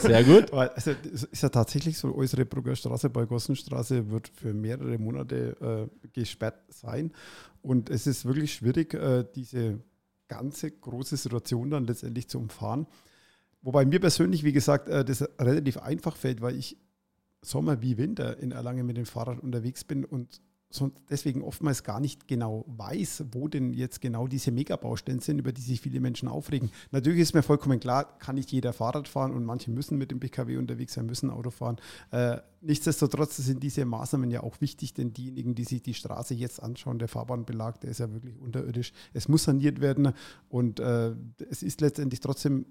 Sehr 0.00 0.22
gut. 0.22 0.52
Weil, 0.52 0.68
also 0.68 0.92
es 1.12 1.24
ist 1.24 1.42
ja 1.42 1.48
tatsächlich 1.48 1.98
so, 1.98 2.14
äußere 2.14 2.44
Brugger 2.44 2.76
Straße 2.76 3.10
bei 3.10 3.26
Gossenstraße 3.26 4.08
wird 4.08 4.28
für 4.28 4.54
mehrere 4.54 4.98
Monate 4.98 5.90
äh, 6.04 6.08
gesperrt 6.10 6.62
sein. 6.68 7.12
Und 7.60 7.90
es 7.90 8.06
ist 8.06 8.24
wirklich 8.24 8.54
schwierig, 8.54 8.94
äh, 8.94 9.24
diese 9.34 9.80
ganze 10.28 10.70
große 10.70 11.16
Situation 11.16 11.70
dann 11.70 11.86
letztendlich 11.86 12.28
zu 12.28 12.38
umfahren. 12.38 12.86
Wobei 13.62 13.84
mir 13.84 13.98
persönlich, 13.98 14.44
wie 14.44 14.52
gesagt, 14.52 14.88
äh, 14.88 15.04
das 15.04 15.28
relativ 15.40 15.76
einfach 15.78 16.16
fällt, 16.16 16.40
weil 16.40 16.56
ich 16.56 16.78
Sommer 17.40 17.82
wie 17.82 17.98
Winter 17.98 18.38
in 18.38 18.52
Erlangen 18.52 18.86
mit 18.86 18.96
dem 18.96 19.06
Fahrrad 19.06 19.40
unterwegs 19.40 19.82
bin 19.82 20.04
und 20.04 20.40
deswegen 21.10 21.42
oftmals 21.42 21.82
gar 21.82 22.00
nicht 22.00 22.28
genau 22.28 22.64
weiß, 22.68 23.24
wo 23.32 23.48
denn 23.48 23.72
jetzt 23.72 24.00
genau 24.00 24.26
diese 24.26 24.50
Megabaustellen 24.52 25.20
sind, 25.20 25.38
über 25.38 25.52
die 25.52 25.60
sich 25.60 25.80
viele 25.80 26.00
Menschen 26.00 26.28
aufregen. 26.28 26.70
Natürlich 26.90 27.20
ist 27.20 27.34
mir 27.34 27.42
vollkommen 27.42 27.80
klar, 27.80 28.18
kann 28.18 28.36
nicht 28.36 28.52
jeder 28.52 28.72
Fahrrad 28.72 29.08
fahren 29.08 29.32
und 29.32 29.44
manche 29.44 29.70
müssen 29.70 29.98
mit 29.98 30.10
dem 30.10 30.20
PKW 30.20 30.56
unterwegs 30.56 30.94
sein, 30.94 31.06
müssen 31.06 31.30
Auto 31.30 31.50
fahren. 31.50 31.76
Äh, 32.10 32.38
nichtsdestotrotz 32.60 33.36
sind 33.36 33.62
diese 33.62 33.84
Maßnahmen 33.84 34.30
ja 34.30 34.42
auch 34.42 34.60
wichtig, 34.60 34.94
denn 34.94 35.12
diejenigen, 35.12 35.54
die 35.54 35.64
sich 35.64 35.82
die 35.82 35.94
Straße 35.94 36.34
jetzt 36.34 36.62
anschauen, 36.62 36.98
der 36.98 37.08
Fahrbahnbelag, 37.08 37.80
der 37.80 37.90
ist 37.90 38.00
ja 38.00 38.12
wirklich 38.12 38.38
unterirdisch. 38.38 38.92
Es 39.12 39.28
muss 39.28 39.44
saniert 39.44 39.80
werden 39.80 40.12
und 40.48 40.80
äh, 40.80 41.14
es 41.50 41.62
ist 41.62 41.80
letztendlich 41.80 42.20
trotzdem 42.20 42.66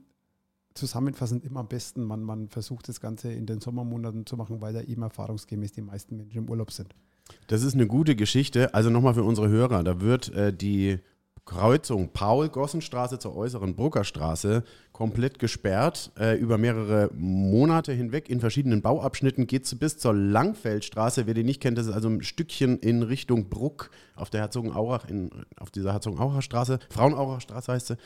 zusammenfassend 0.73 1.43
immer 1.43 1.61
am 1.61 1.67
besten, 1.67 2.03
man, 2.03 2.23
man 2.23 2.47
versucht 2.47 2.87
das 2.87 3.01
Ganze 3.01 3.31
in 3.31 3.45
den 3.45 3.59
Sommermonaten 3.59 4.25
zu 4.25 4.37
machen, 4.37 4.61
weil 4.61 4.73
da 4.73 4.81
eben 4.81 5.01
erfahrungsgemäß 5.01 5.73
die 5.73 5.81
meisten 5.81 6.17
Menschen 6.17 6.37
im 6.37 6.49
Urlaub 6.49 6.71
sind. 6.71 6.95
Das 7.47 7.63
ist 7.63 7.73
eine 7.73 7.87
gute 7.87 8.15
Geschichte. 8.15 8.73
Also 8.73 8.89
nochmal 8.89 9.13
für 9.13 9.23
unsere 9.23 9.49
Hörer, 9.49 9.83
da 9.83 10.01
wird 10.01 10.33
äh, 10.33 10.53
die 10.53 10.99
Kreuzung 11.45 12.13
Paul-Gossenstraße 12.13 13.19
zur 13.19 13.35
äußeren 13.35 13.75
Bruckerstraße 13.75 14.63
komplett 15.01 15.39
gesperrt. 15.39 16.11
Äh, 16.19 16.37
über 16.37 16.59
mehrere 16.59 17.09
Monate 17.15 17.91
hinweg 17.91 18.29
in 18.29 18.39
verschiedenen 18.39 18.83
Bauabschnitten 18.83 19.47
geht 19.47 19.65
es 19.65 19.73
bis 19.73 19.97
zur 19.97 20.13
Langfeldstraße. 20.13 21.25
Wer 21.25 21.33
die 21.33 21.43
nicht 21.43 21.59
kennt, 21.59 21.79
das 21.79 21.87
ist 21.87 21.93
also 21.93 22.07
ein 22.07 22.21
Stückchen 22.21 22.77
in 22.77 23.01
Richtung 23.01 23.49
Bruck 23.49 23.89
auf 24.15 24.29
der 24.29 24.41
Herzogenaurach, 24.41 25.09
in, 25.09 25.31
auf 25.59 25.71
dieser 25.71 25.93
Herzogenauracher 25.93 26.43
Straße, 26.43 26.77
Frauenauracher 26.91 27.41
Straße 27.41 27.71
heißt 27.71 27.87
sie. 27.87 27.97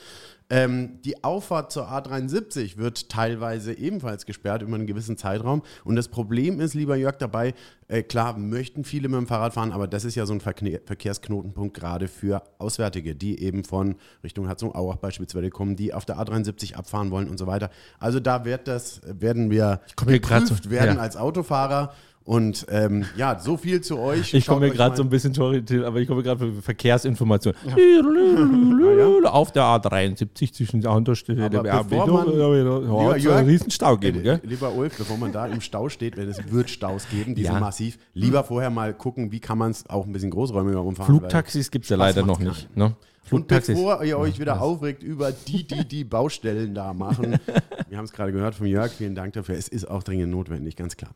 Ähm, 0.48 1.00
die 1.04 1.24
Auffahrt 1.24 1.72
zur 1.72 1.90
A73 1.90 2.78
wird 2.78 3.08
teilweise 3.10 3.76
ebenfalls 3.76 4.26
gesperrt 4.26 4.62
über 4.62 4.76
einen 4.76 4.86
gewissen 4.86 5.16
Zeitraum. 5.16 5.62
Und 5.84 5.96
das 5.96 6.08
Problem 6.08 6.60
ist, 6.60 6.74
lieber 6.74 6.96
Jörg, 6.96 7.16
dabei, 7.16 7.52
äh, 7.88 8.02
klar, 8.02 8.38
möchten 8.38 8.84
viele 8.84 9.08
mit 9.08 9.18
dem 9.18 9.26
Fahrrad 9.26 9.54
fahren, 9.54 9.72
aber 9.72 9.88
das 9.88 10.04
ist 10.04 10.14
ja 10.14 10.24
so 10.24 10.32
ein 10.32 10.40
Verkne 10.40 10.80
Verkehrsknotenpunkt 10.84 11.76
gerade 11.76 12.06
für 12.06 12.42
Auswärtige, 12.58 13.16
die 13.16 13.40
eben 13.40 13.64
von 13.64 13.96
Richtung 14.22 14.46
Herzogenaurach 14.46 14.96
beispielsweise 14.96 15.50
kommen, 15.50 15.74
die 15.74 15.92
auf 15.92 16.04
der 16.04 16.16
A73 16.16 16.74
abfahren 16.86 17.10
wollen 17.10 17.28
und 17.28 17.38
so 17.38 17.46
weiter. 17.46 17.70
Also 17.98 18.20
da 18.20 18.44
wird 18.44 18.68
das, 18.68 19.00
werden 19.04 19.50
wir 19.50 19.80
geprüft 19.96 20.64
so- 20.64 20.70
werden 20.70 20.96
ja. 20.96 21.02
als 21.02 21.16
Autofahrer. 21.16 21.92
Und 22.24 22.66
ähm, 22.70 23.04
ja, 23.16 23.38
so 23.38 23.56
viel 23.56 23.82
zu 23.82 24.00
euch. 24.00 24.34
Ich 24.34 24.48
komme 24.48 24.66
mir 24.66 24.72
gerade 24.72 24.96
so 24.96 25.04
ein 25.04 25.08
bisschen, 25.08 25.32
sorry, 25.32 25.62
aber 25.84 26.00
ich 26.00 26.08
komme 26.08 26.24
gerade 26.24 26.40
für 26.52 26.60
Verkehrsinformation. 26.60 27.54
ja. 27.64 27.76
Auf 29.30 29.52
der 29.52 29.62
A73 29.62 30.52
zwischen 30.52 30.80
der 30.80 30.90
Unterstelle 30.90 31.48
der 31.48 31.64
ja, 31.64 31.82
Lieber 31.82 33.16
Jörg, 33.16 33.46
riesen 33.46 33.70
Stau 33.70 33.96
geben, 33.96 34.20
Äh, 34.20 34.22
gell? 34.22 34.40
Lieber 34.42 34.72
Ulf, 34.74 34.98
bevor 34.98 35.16
man 35.18 35.30
da 35.30 35.46
im 35.46 35.60
Stau 35.60 35.88
steht, 35.88 36.16
denn 36.16 36.28
es 36.28 36.38
wird 36.50 36.68
Staus 36.70 37.06
geben, 37.10 37.36
die 37.36 37.42
Ja. 37.42 37.52
sind 37.52 37.60
massiv, 37.60 37.96
lieber 38.14 38.42
vorher 38.42 38.70
mal 38.70 38.92
gucken, 38.92 39.30
wie 39.30 39.38
kann 39.40 39.58
man 39.58 39.70
es 39.70 39.88
auch 39.88 40.04
ein 40.04 40.12
bisschen 40.12 40.30
großräumiger 40.30 40.82
umfahren. 40.82 41.06
Flugtaxis 41.06 41.70
gibt 41.70 41.84
es 41.84 41.90
ja 41.90 41.96
leider 41.96 42.24
noch 42.26 42.40
nicht. 42.40 42.74
Ne? 42.76 42.96
Und 43.26 43.48
Flugtaxis. 43.48 43.74
bevor 43.76 44.02
ihr 44.04 44.18
euch 44.18 44.38
wieder 44.38 44.60
aufregt 44.60 45.02
über 45.02 45.32
die, 45.32 45.66
die 45.66 45.86
die 45.86 46.04
Baustellen 46.16 46.74
da 46.74 46.92
machen, 46.94 47.38
wir 47.88 47.98
haben 47.98 48.04
es 48.04 48.12
gerade 48.12 48.32
gehört 48.32 48.54
von 48.54 48.66
Jörg, 48.66 48.92
vielen 48.92 49.14
Dank 49.14 49.32
dafür, 49.34 49.56
es 49.56 49.68
ist 49.68 49.84
auch 49.90 50.02
dringend 50.02 50.30
notwendig, 50.30 50.76
ganz 50.76 50.96
klar. 50.96 51.10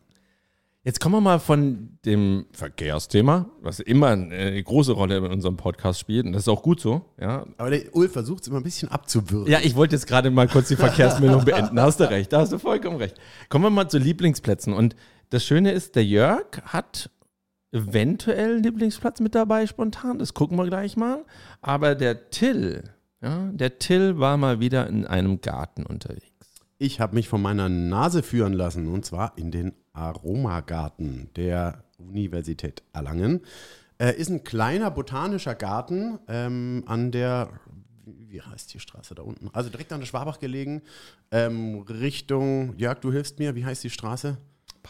Jetzt 0.82 0.98
kommen 0.98 1.16
wir 1.16 1.20
mal 1.20 1.38
von 1.40 1.98
dem 2.06 2.46
Verkehrsthema, 2.52 3.50
was 3.60 3.80
immer 3.80 4.08
eine 4.08 4.62
große 4.62 4.92
Rolle 4.92 5.18
in 5.18 5.26
unserem 5.26 5.58
Podcast 5.58 6.00
spielt, 6.00 6.24
und 6.24 6.32
das 6.32 6.42
ist 6.44 6.48
auch 6.48 6.62
gut 6.62 6.80
so. 6.80 7.04
Ja, 7.20 7.44
Aber 7.58 7.68
der 7.68 7.94
Ulf 7.94 8.12
versucht 8.12 8.42
es 8.44 8.48
immer 8.48 8.56
ein 8.56 8.62
bisschen 8.62 8.88
abzuwürgen. 8.88 9.52
ja 9.52 9.58
ich 9.62 9.76
wollte 9.76 9.94
jetzt 9.94 10.06
gerade 10.06 10.30
mal 10.30 10.48
kurz 10.48 10.68
die 10.68 10.76
Verkehrsmeldung 10.86 11.44
beenden. 11.44 11.76
Da 11.76 11.82
hast 11.82 12.00
du 12.00 12.08
recht, 12.08 12.32
da 12.32 12.40
hast 12.40 12.52
du 12.52 12.58
vollkommen 12.58 12.96
recht. 12.96 13.16
Kommen 13.50 13.64
wir 13.66 13.70
mal 13.70 13.88
zu 13.90 13.98
Lieblingsplätzen. 13.98 14.72
Und 14.72 14.96
das 15.28 15.44
Schöne 15.44 15.72
ist, 15.72 15.96
der 15.96 16.04
Jörg 16.06 16.46
hat 16.64 17.10
eventuell 17.72 18.56
Lieblingsplatz 18.58 19.20
mit 19.20 19.34
dabei 19.34 19.66
spontan. 19.66 20.18
Das 20.18 20.34
gucken 20.34 20.56
wir 20.56 20.66
gleich 20.66 20.96
mal. 20.96 21.24
Aber 21.62 21.94
der 21.94 22.30
Till, 22.30 22.84
ja, 23.22 23.50
der 23.52 23.78
Till 23.78 24.18
war 24.18 24.36
mal 24.36 24.60
wieder 24.60 24.86
in 24.86 25.06
einem 25.06 25.40
Garten 25.40 25.86
unterwegs. 25.86 26.26
Ich 26.78 26.98
habe 27.00 27.14
mich 27.14 27.28
von 27.28 27.42
meiner 27.42 27.68
Nase 27.68 28.22
führen 28.22 28.54
lassen 28.54 28.88
und 28.88 29.04
zwar 29.04 29.36
in 29.36 29.50
den 29.50 29.74
Aromagarten 29.92 31.28
der 31.36 31.84
Universität 31.98 32.82
Erlangen. 32.92 33.42
Äh, 33.98 34.16
ist 34.16 34.30
ein 34.30 34.44
kleiner 34.44 34.90
botanischer 34.90 35.54
Garten 35.54 36.18
ähm, 36.26 36.84
an 36.86 37.12
der, 37.12 37.50
wie 38.06 38.30
wie 38.30 38.40
heißt 38.40 38.72
die 38.72 38.80
Straße 38.80 39.14
da 39.14 39.22
unten? 39.22 39.50
Also 39.52 39.68
direkt 39.68 39.92
an 39.92 40.00
der 40.00 40.06
Schwabach 40.06 40.38
gelegen, 40.38 40.82
ähm, 41.30 41.84
Richtung, 41.86 42.74
Jörg, 42.78 43.00
du 43.00 43.12
hilfst 43.12 43.38
mir, 43.38 43.54
wie 43.54 43.64
heißt 43.64 43.84
die 43.84 43.90
Straße? 43.90 44.38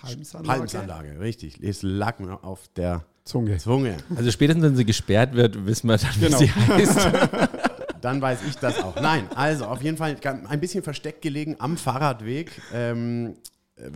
Palmsanlage. 0.03 0.59
Palmsanlage, 0.59 1.21
richtig. 1.21 1.61
Es 1.63 1.83
lag 1.83 2.19
mir 2.19 2.43
auf 2.45 2.69
der 2.77 3.05
Zunge. 3.25 3.59
Zunge. 3.59 3.97
Also 4.17 4.31
spätestens, 4.31 4.65
wenn 4.65 4.77
sie 4.77 4.85
gesperrt 4.85 5.35
wird, 5.35 5.67
wissen 5.67 5.89
wir 5.89 5.99
dann, 5.99 6.11
wie 6.17 6.25
Genau. 6.25 6.39
sie 6.39 6.51
heißt. 6.51 7.09
Dann 8.01 8.23
weiß 8.23 8.39
ich 8.49 8.57
das 8.57 8.83
auch. 8.83 8.97
Nein, 9.01 9.29
also 9.35 9.67
auf 9.67 9.83
jeden 9.83 9.99
Fall 9.99 10.17
ein 10.49 10.61
bisschen 10.61 10.83
versteckt 10.83 11.21
gelegen 11.21 11.57
am 11.59 11.77
Fahrradweg. 11.77 12.51
Ähm, 12.73 13.35
äh, 13.77 13.91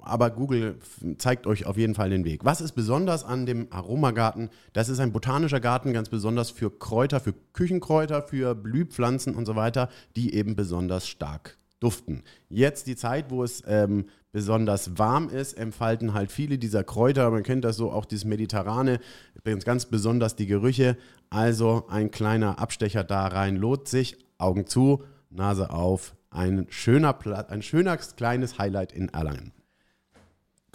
aber 0.00 0.30
Google 0.30 0.78
zeigt 1.18 1.46
euch 1.48 1.66
auf 1.66 1.76
jeden 1.76 1.96
Fall 1.96 2.10
den 2.10 2.24
Weg. 2.24 2.44
Was 2.44 2.60
ist 2.60 2.72
besonders 2.72 3.24
an 3.24 3.46
dem 3.46 3.66
Aromagarten? 3.72 4.50
Das 4.74 4.88
ist 4.88 5.00
ein 5.00 5.12
botanischer 5.12 5.58
Garten, 5.58 5.92
ganz 5.92 6.08
besonders 6.08 6.50
für 6.50 6.70
Kräuter, 6.70 7.18
für 7.18 7.34
Küchenkräuter, 7.52 8.22
für 8.22 8.54
Blühpflanzen 8.54 9.34
und 9.34 9.44
so 9.44 9.56
weiter, 9.56 9.88
die 10.14 10.34
eben 10.34 10.54
besonders 10.54 11.08
stark 11.08 11.58
duften. 11.80 12.22
Jetzt 12.48 12.86
die 12.86 12.96
Zeit, 12.96 13.30
wo 13.30 13.42
es 13.42 13.62
ähm, 13.66 14.06
besonders 14.32 14.98
warm 14.98 15.28
ist, 15.28 15.54
entfalten 15.54 16.14
halt 16.14 16.30
viele 16.30 16.58
dieser 16.58 16.84
Kräuter. 16.84 17.30
Man 17.30 17.42
kennt 17.42 17.64
das 17.64 17.76
so, 17.76 17.90
auch 17.90 18.04
dieses 18.04 18.24
Mediterrane, 18.24 19.00
ganz- 19.44 19.64
ganz 19.64 19.86
besonders 19.86 20.36
die 20.36 20.46
Gerüche. 20.46 20.96
Also 21.30 21.86
ein 21.88 22.10
kleiner 22.10 22.58
Abstecher 22.58 23.04
da 23.04 23.26
rein 23.26 23.56
lohnt 23.56 23.88
sich. 23.88 24.16
Augen 24.38 24.66
zu, 24.66 25.02
Nase 25.30 25.70
auf. 25.70 26.14
Ein 26.30 26.66
schöner 26.68 27.12
Platz, 27.14 27.48
ein 27.50 27.62
schöner 27.62 27.96
kleines 27.96 28.58
Highlight 28.58 28.92
in 28.92 29.08
Erlangen. 29.08 29.52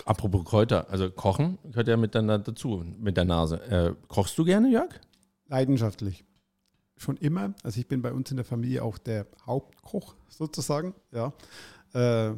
Apropos 0.05 0.43
Kräuter, 0.43 0.89
also 0.89 1.09
Kochen 1.11 1.59
gehört 1.63 1.87
ja 1.87 1.95
miteinander 1.95 2.39
dazu, 2.39 2.83
mit 2.99 3.15
der 3.15 3.25
Nase. 3.25 3.61
Äh, 3.69 3.93
kochst 4.07 4.37
du 4.37 4.43
gerne, 4.43 4.69
Jörg? 4.69 4.89
Leidenschaftlich. 5.47 6.25
Schon 6.97 7.17
immer. 7.17 7.53
Also 7.63 7.79
ich 7.79 7.87
bin 7.87 8.01
bei 8.01 8.11
uns 8.11 8.31
in 8.31 8.37
der 8.37 8.45
Familie 8.45 8.83
auch 8.83 8.97
der 8.97 9.27
Hauptkoch 9.45 10.15
sozusagen. 10.27 10.95
Ja. 11.11 11.31
Äh, 11.93 12.33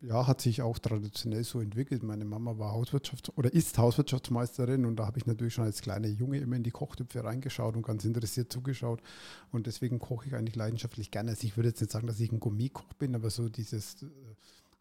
ja, 0.00 0.26
hat 0.26 0.40
sich 0.40 0.62
auch 0.62 0.78
traditionell 0.78 1.42
so 1.42 1.60
entwickelt. 1.60 2.02
Meine 2.02 2.24
Mama 2.24 2.58
war 2.58 2.72
Hauswirtschafts- 2.72 3.32
oder 3.36 3.52
ist 3.52 3.78
Hauswirtschaftsmeisterin 3.78 4.84
und 4.84 4.96
da 4.96 5.06
habe 5.06 5.18
ich 5.18 5.26
natürlich 5.26 5.54
schon 5.54 5.64
als 5.64 5.82
kleiner 5.82 6.06
Junge 6.06 6.38
immer 6.38 6.56
in 6.56 6.62
die 6.62 6.70
Kochtöpfe 6.70 7.24
reingeschaut 7.24 7.74
und 7.74 7.82
ganz 7.82 8.04
interessiert 8.04 8.52
zugeschaut. 8.52 9.02
Und 9.50 9.66
deswegen 9.66 9.98
koche 9.98 10.28
ich 10.28 10.34
eigentlich 10.34 10.56
leidenschaftlich 10.56 11.10
gerne. 11.10 11.30
Also 11.30 11.46
ich 11.46 11.56
würde 11.56 11.70
jetzt 11.70 11.80
nicht 11.80 11.90
sagen, 11.90 12.06
dass 12.06 12.20
ich 12.20 12.30
ein 12.30 12.40
Gourmetkoch 12.40 12.92
bin, 12.94 13.14
aber 13.14 13.30
so 13.30 13.48
dieses 13.48 14.02
äh, 14.02 14.06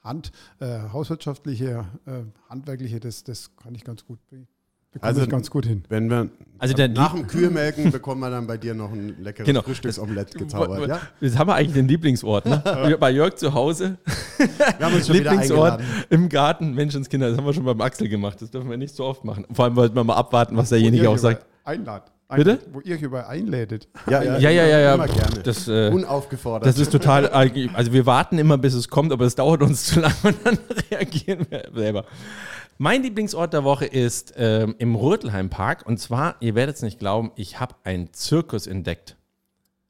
Hand, 0.02 0.32
äh, 0.60 0.90
hauswirtschaftliche, 0.92 1.86
äh, 2.06 2.24
handwerkliche, 2.50 3.00
das, 3.00 3.24
das 3.24 3.56
kann 3.56 3.74
ich 3.74 3.84
ganz 3.84 4.06
gut. 4.06 4.20
Bekomme 4.94 5.10
Also- 5.10 5.22
ich 5.24 5.30
ganz 5.30 5.50
gut 5.50 5.66
hin. 5.66 5.84
Wenn 5.90 6.10
wir 6.10 6.30
Also 6.60 6.74
der 6.74 6.88
nach 6.88 7.14
dem 7.14 7.28
Kühlmelken 7.28 7.92
bekommen 7.92 8.20
wir 8.22 8.30
dann 8.32 8.48
bei 8.48 8.58
dir 8.58 8.74
noch 8.74 8.92
ein 8.92 9.16
leckeres 9.22 9.46
Genau. 9.46 9.62
Frühstücksomelett 9.62 10.34
gezaubert. 10.34 10.88
Ja? 10.88 11.00
Jetzt 11.22 11.38
haben 11.38 11.50
wir 11.50 11.56
eigentlich 11.56 11.74
den 11.74 11.88
Lieblingsort, 11.88 12.46
ne? 12.48 12.98
Bei 13.00 13.12
Jörg 13.12 13.36
zu 13.36 13.54
Hause, 13.54 13.98
Wir 14.38 14.86
haben 14.86 14.96
uns 14.96 15.06
schon 15.08 15.18
Lieblingsort 15.18 15.82
im 16.10 16.30
Garten, 16.30 16.74
Menschenskinder, 16.74 17.30
das 17.30 17.38
haben 17.38 17.46
wir 17.46 17.54
schon 17.54 17.66
beim 17.66 17.80
Axel 17.82 18.10
gemacht. 18.10 18.42
Das 18.42 18.50
dürfen 18.50 18.70
wir 18.70 18.78
nicht 18.78 18.96
so 18.96 19.04
oft 19.06 19.24
machen. 19.24 19.46
Vor 19.54 19.66
allem 19.66 19.76
wollten 19.76 19.96
wir 19.96 20.04
mal 20.04 20.16
abwarten, 20.16 20.58
was 20.58 20.70
derjenige 20.70 21.10
auch 21.10 21.18
sagt. 21.18 21.44
über 21.44 21.70
Einlad. 21.70 22.12
Bitte? 22.36 22.60
Wo 22.74 22.82
ihr 22.82 23.00
über 23.00 23.30
einlädet. 23.30 23.88
Ja, 24.10 24.22
Ja, 24.22 24.38
ja, 24.38 24.50
ja, 24.50 24.80
ja. 24.80 24.94
Immer 24.96 25.08
gerne. 25.08 25.44
Das, 25.44 25.68
äh, 25.70 25.90
Unaufgefordert. 25.94 26.68
das 26.68 26.78
ist 26.80 26.92
total, 26.92 27.28
also 27.30 27.94
wir 27.94 28.06
warten 28.06 28.38
immer, 28.38 28.58
bis 28.58 28.74
es 28.74 28.90
kommt, 28.90 29.14
aber 29.14 29.26
es 29.26 29.36
dauert 29.36 29.62
uns 29.62 29.84
zu 29.86 30.00
lange 30.02 30.16
und 30.24 30.36
dann 30.44 30.58
reagieren 30.92 31.46
wir 31.50 31.70
selber. 31.74 32.04
Mein 32.80 33.02
Lieblingsort 33.02 33.54
der 33.54 33.64
Woche 33.64 33.86
ist 33.86 34.34
ähm, 34.38 34.76
im 34.78 34.96
Rötelheim-Park 34.96 35.86
und 35.88 35.98
zwar, 35.98 36.36
ihr 36.42 36.54
werdet 36.54 36.76
es 36.76 36.84
nicht 36.84 37.00
glauben, 37.00 37.32
ich 37.36 37.60
habe 37.60 37.76
einen 37.84 38.14
Zirkus 38.14 38.68
entdeckt. 38.68 39.18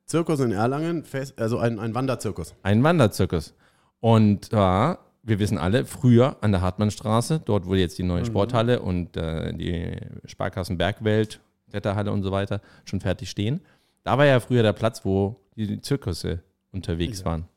Zirkus 0.05 0.39
in 0.39 0.53
Erlangen, 0.53 1.03
also 1.35 1.57
ein, 1.57 1.79
ein 1.79 1.93
Wanderzirkus. 1.93 2.55
Ein 2.63 2.81
Wanderzirkus. 2.83 3.53
Und 3.99 4.45
zwar, 4.45 4.99
wir 5.23 5.37
wissen 5.39 5.57
alle, 5.57 5.83
früher 5.85 6.37
an 6.39 6.53
der 6.53 6.61
Hartmannstraße, 6.61 7.41
dort 7.43 7.65
wo 7.65 7.75
jetzt 7.75 7.97
die 7.97 8.03
neue 8.03 8.25
Sporthalle 8.25 8.81
und 8.81 9.17
äh, 9.17 9.53
die 9.53 9.97
Sparkassen 10.25 10.77
Bergwelt, 10.77 11.41
Kletterhalle 11.69 12.13
und 12.13 12.23
so 12.23 12.31
weiter 12.31 12.61
schon 12.85 13.01
fertig 13.01 13.29
stehen. 13.29 13.59
Da 14.03 14.17
war 14.17 14.25
ja 14.25 14.39
früher 14.39 14.63
der 14.63 14.71
Platz, 14.71 15.03
wo 15.03 15.35
die 15.57 15.81
Zirkusse 15.81 16.41
unterwegs 16.71 17.19
Ja. 17.19 17.25
waren. 17.25 17.49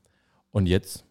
Und 0.51 0.67
jetzt, 0.67 1.05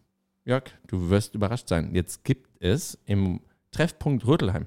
Jörg, 0.44 0.64
du 0.88 1.08
wirst 1.08 1.34
überrascht 1.34 1.68
sein. 1.68 1.94
Jetzt 1.94 2.22
gibt 2.22 2.62
es 2.62 2.98
im 3.06 3.40
Treffpunkt 3.72 4.26
Rötelheim 4.26 4.66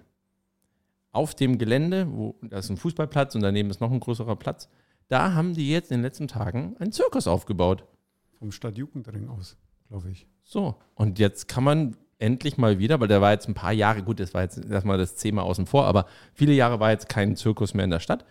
auf 1.12 1.36
dem 1.36 1.58
Gelände, 1.60 2.08
wo 2.12 2.36
da 2.42 2.58
ist 2.58 2.70
ein 2.70 2.78
Fußballplatz 2.78 3.36
und 3.36 3.42
daneben 3.42 3.70
ist 3.70 3.80
noch 3.82 3.92
ein 3.92 4.00
größerer 4.00 4.36
Platz, 4.36 4.68
da 5.10 5.34
haben 5.34 5.54
die 5.54 5.70
jetzt 5.70 5.92
in 5.92 5.98
den 6.00 6.04
letzten 6.04 6.28
Tagen 6.28 6.76
einen 6.80 6.92
Zirkus 6.92 7.28
aufgebaut. 7.28 7.84
Vom 8.40 8.52
Stadtjugendring 8.52 9.30
aus, 9.30 9.56
glaube 9.90 10.10
ich. 10.10 10.28
So, 10.44 10.76
und 10.96 11.20
jetzt 11.20 11.48
kann 11.48 11.64
man 11.64 11.96
endlich 12.18 12.58
mal 12.58 12.80
wieder, 12.80 13.00
weil 13.00 13.08
der 13.08 13.22
war 13.22 13.32
jetzt 13.32 13.48
ein 13.48 13.54
paar 13.54 13.74
Jahre, 13.74 14.02
gut, 14.02 14.20
das 14.20 14.34
war 14.34 14.42
jetzt 14.42 14.58
erstmal 14.66 14.98
das 14.98 15.16
Thema 15.16 15.44
außen 15.44 15.68
vor, 15.68 15.86
aber 15.86 16.08
viele 16.34 16.54
Jahre 16.54 16.80
war 16.80 16.90
jetzt 16.92 17.10
kein 17.10 17.36
Zirkus 17.36 17.74
mehr 17.76 17.86
in 17.86 17.92
der 17.92 18.00
Stadt. 18.00 18.26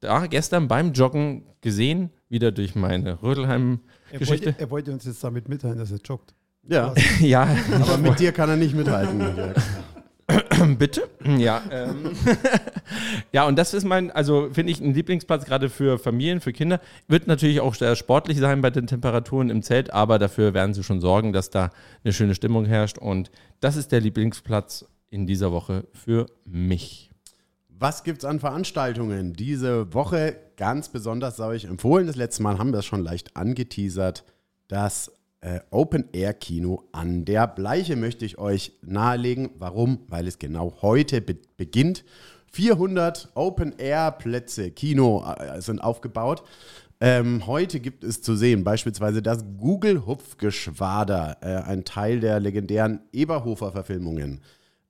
Da 0.00 0.26
gestern 0.26 0.68
beim 0.68 0.92
Joggen 0.92 1.46
gesehen, 1.60 2.10
wieder 2.28 2.52
durch 2.52 2.74
meine 2.74 3.10
Er 3.10 3.22
Rödelheim-Geschichte. 3.22 4.46
wollte, 4.46 4.60
er 4.60 4.70
wollte 4.70 4.92
uns 4.92 5.04
jetzt 5.06 5.22
damit 5.24 5.48
mitteilen, 5.48 5.78
dass 5.78 5.92
er 5.92 5.98
joggt. 6.04 6.34
Ja, 6.64 6.92
Ja, 7.20 7.48
aber 7.72 7.96
mit 7.98 8.18
dir 8.18 8.32
kann 8.32 8.50
er 8.50 8.56
nicht 8.56 8.74
mithalten. 8.74 9.20
Bitte. 10.78 11.08
Ja, 11.38 11.62
ähm. 11.70 12.12
ja, 13.32 13.46
und 13.46 13.56
das 13.56 13.74
ist 13.74 13.84
mein, 13.84 14.10
also 14.10 14.50
finde 14.52 14.72
ich 14.72 14.80
ein 14.80 14.94
Lieblingsplatz 14.94 15.44
gerade 15.44 15.68
für 15.68 15.98
Familien, 15.98 16.40
für 16.40 16.52
Kinder. 16.52 16.80
Wird 17.08 17.26
natürlich 17.26 17.60
auch 17.60 17.74
sehr 17.74 17.96
sportlich 17.96 18.38
sein 18.38 18.60
bei 18.60 18.70
den 18.70 18.86
Temperaturen 18.86 19.50
im 19.50 19.62
Zelt, 19.62 19.92
aber 19.92 20.18
dafür 20.18 20.54
werden 20.54 20.74
sie 20.74 20.82
schon 20.82 21.00
sorgen, 21.00 21.32
dass 21.32 21.50
da 21.50 21.70
eine 22.04 22.12
schöne 22.12 22.34
Stimmung 22.34 22.64
herrscht. 22.64 22.98
Und 22.98 23.30
das 23.60 23.76
ist 23.76 23.92
der 23.92 24.00
Lieblingsplatz 24.00 24.86
in 25.10 25.26
dieser 25.26 25.52
Woche 25.52 25.84
für 25.92 26.26
mich. 26.44 27.10
Was 27.68 28.04
gibt 28.04 28.18
es 28.18 28.24
an 28.24 28.38
Veranstaltungen 28.38 29.32
diese 29.32 29.92
Woche? 29.92 30.36
Ganz 30.56 30.88
besonders 30.88 31.36
sei 31.36 31.46
euch 31.46 31.64
empfohlen. 31.64 32.06
Das 32.06 32.16
letzte 32.16 32.42
Mal 32.42 32.58
haben 32.58 32.72
wir 32.72 32.78
es 32.78 32.84
schon 32.84 33.02
leicht 33.02 33.36
angeteasert. 33.36 34.24
Das 34.68 35.10
äh, 35.42 35.60
Open-Air-Kino 35.70 36.84
an 36.92 37.24
der 37.24 37.46
Bleiche 37.46 37.96
möchte 37.96 38.24
ich 38.24 38.38
euch 38.38 38.72
nahelegen. 38.82 39.50
Warum? 39.58 39.98
Weil 40.08 40.26
es 40.26 40.38
genau 40.38 40.74
heute 40.80 41.20
be 41.20 41.36
beginnt. 41.56 42.04
400 42.52 43.30
Open-Air-Plätze 43.34 44.70
Kino 44.70 45.24
äh, 45.24 45.60
sind 45.60 45.80
aufgebaut. 45.80 46.42
Ähm, 47.00 47.46
heute 47.46 47.80
gibt 47.80 48.04
es 48.04 48.22
zu 48.22 48.36
sehen 48.36 48.62
beispielsweise 48.62 49.22
das 49.22 49.44
Google-Hupfgeschwader, 49.58 51.38
äh, 51.40 51.68
ein 51.68 51.84
Teil 51.84 52.20
der 52.20 52.38
legendären 52.38 53.00
Eberhofer-Verfilmungen 53.12 54.40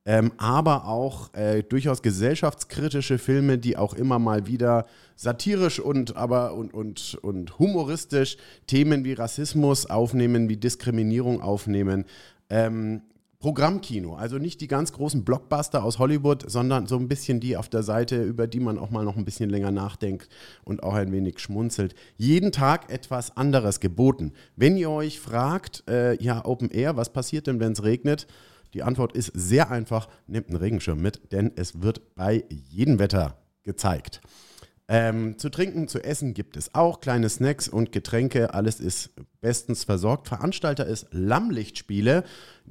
ähm, 0.05 0.33
aber 0.37 0.87
auch 0.87 1.33
äh, 1.35 1.63
durchaus 1.63 2.03
gesellschaftskritische 2.03 3.19
Filme, 3.19 3.59
die 3.59 3.77
auch 3.77 3.95
immer 3.95 4.19
mal 4.19 4.47
wieder 4.47 4.87
satirisch 5.17 5.79
und 5.79 6.17
aber 6.17 6.55
und, 6.55 6.75
und, 6.75 7.19
und 7.23 7.59
humoristisch 7.59 8.37
Themen 8.67 9.05
wie 9.05 9.13
Rassismus 9.13 9.87
aufnehmen, 9.87 10.49
wie 10.49 10.57
Diskriminierung 10.57 11.41
aufnehmen. 11.41 12.05
Ähm, 12.51 13.03
Programmkino, 13.43 14.15
also 14.15 14.39
nicht 14.39 14.61
die 14.61 14.69
ganz 14.69 14.93
großen 14.93 15.25
Blockbuster 15.25 15.83
aus 15.83 15.99
Hollywood, 15.99 16.49
sondern 16.49 16.87
so 16.87 16.97
ein 16.97 17.09
bisschen 17.09 17.41
die 17.41 17.57
auf 17.57 17.69
der 17.69 17.83
Seite, 17.83 18.23
über 18.23 18.47
die 18.47 18.61
man 18.61 18.79
auch 18.79 18.91
mal 18.91 19.05
noch 19.05 19.17
ein 19.17 19.25
bisschen 19.25 19.51
länger 19.51 19.73
nachdenkt 19.73 20.29
und 20.63 20.85
auch 20.85 20.95
ein 20.95 21.11
wenig 21.11 21.41
schmunzelt. 21.41 21.97
Jeden 22.17 22.53
Tag 22.53 22.93
etwas 22.93 23.37
anderes 23.37 23.81
geboten. 23.81 24.33
Wenn 24.55 24.77
ihr 24.77 24.91
euch 24.91 25.19
fragt, 25.19 25.83
äh, 25.89 26.23
ja, 26.23 26.45
Open 26.45 26.71
Air, 26.71 26.97
was 26.97 27.13
passiert 27.13 27.49
denn, 27.49 27.59
wenn 27.59 27.73
es 27.73 27.83
regnet? 27.83 28.29
Die 28.75 28.83
Antwort 28.83 29.13
ist 29.13 29.33
sehr 29.35 29.71
einfach, 29.71 30.09
nehmt 30.27 30.49
einen 30.49 30.57
Regenschirm 30.57 31.01
mit, 31.01 31.33
denn 31.33 31.53
es 31.57 31.83
wird 31.83 32.15
bei 32.15 32.45
jedem 32.49 32.99
Wetter 32.99 33.37
gezeigt. 33.63 34.21
Ähm, 34.89 35.39
zu 35.39 35.49
trinken, 35.49 35.89
zu 35.89 36.05
essen 36.05 36.35
gibt 36.35 36.57
es 36.57 36.75
auch 36.75 37.01
kleine 37.01 37.29
Snacks 37.29 37.67
und 37.67 37.93
Getränke. 37.93 38.53
Alles 38.53 38.81
ist 38.81 39.11
bestens 39.41 39.85
versorgt. 39.85 40.29
Veranstalter 40.29 40.85
ist 40.85 41.07
Lammlichtspiele. 41.13 42.25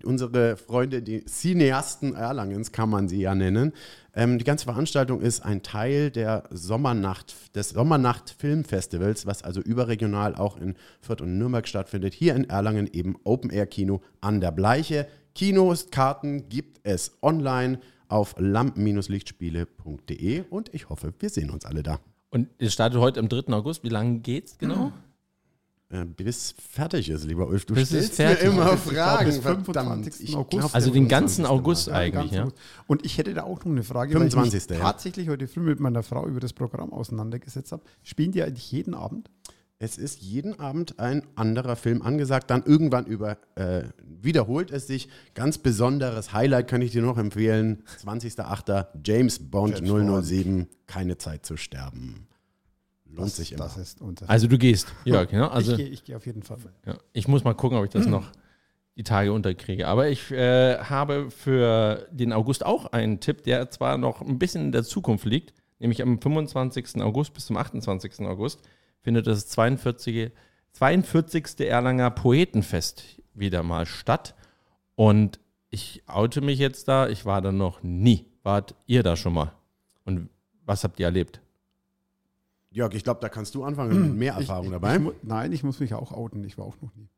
Unsere 0.03 0.57
Freunde, 0.57 1.01
die 1.01 1.25
Cineasten 1.25 2.13
Erlangens, 2.13 2.71
kann 2.71 2.89
man 2.89 3.07
sie 3.07 3.21
ja 3.21 3.33
nennen. 3.33 3.73
Ähm, 4.13 4.37
die 4.37 4.43
ganze 4.43 4.65
Veranstaltung 4.65 5.21
ist 5.21 5.39
ein 5.39 5.63
Teil 5.63 6.11
der 6.11 6.43
Sommernacht, 6.51 7.55
des 7.55 7.69
Sommernacht 7.69 8.35
Filmfestivals, 8.37 9.25
was 9.25 9.41
also 9.41 9.61
überregional 9.61 10.35
auch 10.35 10.57
in 10.57 10.75
Fürth 10.99 11.21
und 11.21 11.37
Nürnberg 11.37 11.67
stattfindet. 11.67 12.13
Hier 12.13 12.35
in 12.35 12.49
Erlangen 12.49 12.87
eben 12.91 13.15
Open 13.23 13.49
Air 13.49 13.67
Kino 13.67 14.01
an 14.19 14.41
der 14.41 14.51
Bleiche. 14.51 15.07
Kinos, 15.35 15.89
Karten 15.91 16.49
gibt 16.49 16.79
es 16.83 17.11
online 17.21 17.79
auf 18.07 18.35
lamp-lichtspiele.de 18.37 20.43
und 20.49 20.73
ich 20.73 20.89
hoffe, 20.89 21.13
wir 21.19 21.29
sehen 21.29 21.49
uns 21.49 21.65
alle 21.65 21.83
da. 21.83 21.99
Und 22.29 22.47
es 22.57 22.73
startet 22.73 22.99
heute 22.99 23.19
am 23.19 23.29
3. 23.29 23.53
August. 23.53 23.83
Wie 23.83 23.89
lange 23.89 24.19
geht's 24.19 24.57
genau? 24.57 24.91
Äh, 25.89 26.05
bis 26.05 26.55
fertig 26.57 27.09
ist, 27.09 27.25
lieber 27.25 27.47
Ulf. 27.47 27.65
Du 27.65 27.73
Bis 27.73 27.91
es 27.91 28.13
stellst 28.13 28.15
fertig 28.15 28.43
mir 28.45 28.51
immer 28.53 28.73
ist. 28.73 28.85
Ich 28.85 28.91
glaub, 28.91 29.09
Fragen. 29.09 29.25
bis 29.25 29.37
verdammt. 29.39 29.65
25. 29.65 30.29
Ich 30.29 30.35
August. 30.35 30.49
glaub, 30.59 30.75
Also 30.75 30.91
den 30.91 31.07
ganzen 31.09 31.43
25. 31.45 31.59
August 31.59 31.87
Mal. 31.89 31.95
eigentlich, 31.95 32.31
ja. 32.31 32.47
Und 32.87 33.05
ich 33.05 33.17
hätte 33.17 33.33
da 33.33 33.43
auch 33.43 33.59
noch 33.65 33.71
eine 33.71 33.83
Frage, 33.83 34.13
25., 34.13 34.37
weil 34.37 34.47
ich 34.47 34.53
mich 34.69 34.77
ja. 34.77 34.83
tatsächlich 34.83 35.27
heute 35.27 35.47
früh 35.49 35.59
mit 35.61 35.81
meiner 35.81 36.03
Frau 36.03 36.25
über 36.27 36.39
das 36.39 36.53
Programm 36.53 36.93
auseinandergesetzt 36.93 37.73
habe. 37.73 37.83
Spielen 38.03 38.31
die 38.31 38.41
eigentlich 38.41 38.71
jeden 38.71 38.93
Abend? 38.93 39.29
Es 39.83 39.97
ist 39.97 40.21
jeden 40.21 40.59
Abend 40.59 40.99
ein 40.99 41.23
anderer 41.35 41.75
Film 41.75 42.03
angesagt. 42.03 42.51
Dann 42.51 42.61
irgendwann 42.63 43.07
über, 43.07 43.37
äh, 43.55 43.85
wiederholt 44.05 44.69
es 44.69 44.85
sich. 44.85 45.09
Ganz 45.33 45.57
besonderes 45.57 46.33
Highlight 46.33 46.67
kann 46.67 46.83
ich 46.83 46.91
dir 46.91 47.01
noch 47.01 47.17
empfehlen. 47.17 47.81
20.08. 47.99 48.85
James 49.03 49.39
Bond 49.39 49.77
James 49.79 49.89
Bond. 49.89 50.23
007. 50.23 50.67
Keine 50.85 51.17
Zeit 51.17 51.47
zu 51.47 51.57
sterben. 51.57 52.27
Lohnt 53.05 53.29
Das- 53.29 53.37
sich 53.37 53.53
immer. 53.53 53.63
Das 53.63 53.77
ist. 53.77 53.97
Also 54.27 54.45
du 54.45 54.59
gehst, 54.59 54.85
Jörg. 55.03 55.31
Ja? 55.31 55.49
Also 55.49 55.71
ich 55.71 55.77
gehe 55.77 55.97
geh 56.05 56.15
auf 56.15 56.27
jeden 56.27 56.43
Fall. 56.43 56.59
ja. 56.85 56.99
ich 57.13 57.27
muss 57.27 57.43
mal 57.43 57.55
gucken, 57.55 57.79
ob 57.79 57.83
ich 57.85 57.89
das 57.89 58.05
noch 58.05 58.31
die 58.97 59.03
Tage 59.03 59.33
unterkriege. 59.33 59.87
Aber 59.87 60.09
ich 60.09 60.29
äh, 60.29 60.77
habe 60.77 61.31
für 61.31 62.07
den 62.11 62.33
August 62.33 62.63
auch 62.63 62.85
einen 62.91 63.19
Tipp, 63.19 63.41
der 63.45 63.71
zwar 63.71 63.97
noch 63.97 64.21
ein 64.21 64.37
bisschen 64.37 64.65
in 64.65 64.71
der 64.73 64.83
Zukunft 64.83 65.25
liegt, 65.25 65.55
nämlich 65.79 66.03
am 66.03 66.21
25. 66.21 67.01
August 67.01 67.33
bis 67.33 67.47
zum 67.47 67.57
28. 67.57 68.19
August 68.27 68.59
findet 69.01 69.27
das 69.27 69.47
42. 69.47 70.31
42. 70.73 71.59
Erlanger 71.61 72.11
Poetenfest 72.11 73.21
wieder 73.33 73.63
mal 73.63 73.85
statt. 73.85 74.35
Und 74.95 75.39
ich 75.69 76.03
oute 76.07 76.41
mich 76.41 76.59
jetzt 76.59 76.87
da, 76.87 77.07
ich 77.07 77.25
war 77.25 77.41
da 77.41 77.51
noch 77.51 77.83
nie. 77.83 78.25
Wart 78.43 78.75
ihr 78.85 79.03
da 79.03 79.15
schon 79.15 79.33
mal? 79.33 79.53
Und 80.05 80.29
was 80.65 80.83
habt 80.83 80.99
ihr 80.99 81.05
erlebt? 81.05 81.41
Jörg, 82.71 82.93
ich 82.93 83.03
glaube, 83.03 83.19
da 83.19 83.29
kannst 83.29 83.53
du 83.55 83.63
anfangen 83.63 84.01
mit 84.01 84.17
mehr 84.17 84.33
Erfahrung 84.33 84.67
ich, 84.67 84.71
dabei. 84.71 84.95
Ich, 84.95 85.11
nein, 85.23 85.51
ich 85.51 85.63
muss 85.63 85.79
mich 85.79 85.93
auch 85.93 86.11
outen. 86.11 86.43
Ich 86.43 86.57
war 86.57 86.65
auch 86.65 86.79
noch 86.81 86.95
nie. 86.95 87.09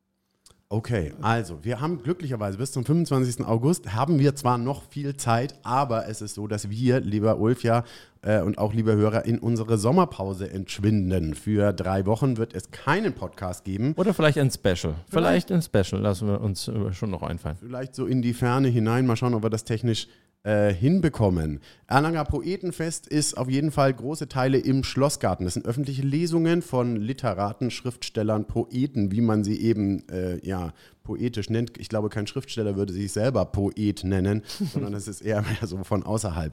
Okay, 0.74 1.12
also 1.22 1.60
wir 1.62 1.80
haben 1.80 2.02
glücklicherweise 2.02 2.58
bis 2.58 2.72
zum 2.72 2.84
25. 2.84 3.46
August 3.46 3.94
haben 3.94 4.18
wir 4.18 4.34
zwar 4.34 4.58
noch 4.58 4.82
viel 4.82 5.16
Zeit, 5.16 5.54
aber 5.62 6.08
es 6.08 6.20
ist 6.20 6.34
so, 6.34 6.48
dass 6.48 6.68
wir, 6.68 6.98
lieber 6.98 7.38
Ulf 7.38 7.62
ja 7.62 7.84
äh, 8.22 8.40
und 8.40 8.58
auch 8.58 8.74
lieber 8.74 8.96
Hörer, 8.96 9.24
in 9.24 9.38
unsere 9.38 9.78
Sommerpause 9.78 10.50
entschwinden. 10.50 11.34
Für 11.34 11.72
drei 11.72 12.06
Wochen 12.06 12.38
wird 12.38 12.54
es 12.54 12.72
keinen 12.72 13.12
Podcast 13.12 13.64
geben. 13.64 13.92
Oder 13.96 14.14
vielleicht 14.14 14.36
ein 14.36 14.50
Special. 14.50 14.96
Vielleicht 15.08 15.52
ein 15.52 15.62
Special, 15.62 16.02
lassen 16.02 16.26
wir 16.26 16.40
uns 16.40 16.68
schon 16.90 17.10
noch 17.10 17.22
einfallen. 17.22 17.56
Vielleicht 17.60 17.94
so 17.94 18.06
in 18.06 18.20
die 18.20 18.34
Ferne 18.34 18.66
hinein. 18.66 19.06
Mal 19.06 19.14
schauen, 19.14 19.34
ob 19.34 19.44
wir 19.44 19.50
das 19.50 19.62
technisch 19.62 20.08
äh, 20.44 20.72
hinbekommen. 20.72 21.60
Erlanger 21.86 22.24
Poetenfest 22.24 23.06
ist 23.06 23.36
auf 23.36 23.48
jeden 23.48 23.70
Fall 23.70 23.92
große 23.92 24.28
Teile 24.28 24.58
im 24.58 24.84
Schlossgarten. 24.84 25.44
Das 25.44 25.54
sind 25.54 25.66
öffentliche 25.66 26.02
Lesungen 26.02 26.62
von 26.62 26.96
Literaten, 26.96 27.70
Schriftstellern, 27.70 28.46
Poeten, 28.46 29.10
wie 29.10 29.20
man 29.20 29.42
sie 29.42 29.60
eben 29.60 30.08
äh, 30.08 30.38
ja, 30.46 30.72
poetisch 31.04 31.50
nennt. 31.50 31.78
Ich 31.78 31.88
glaube, 31.88 32.08
kein 32.08 32.26
Schriftsteller 32.26 32.76
würde 32.76 32.92
sich 32.92 33.12
selber 33.12 33.44
Poet 33.44 34.02
nennen, 34.02 34.42
sondern 34.72 34.94
es 34.94 35.06
ist 35.06 35.20
eher 35.20 35.42
mehr 35.42 35.66
so 35.66 35.84
von 35.84 36.02
außerhalb. 36.02 36.52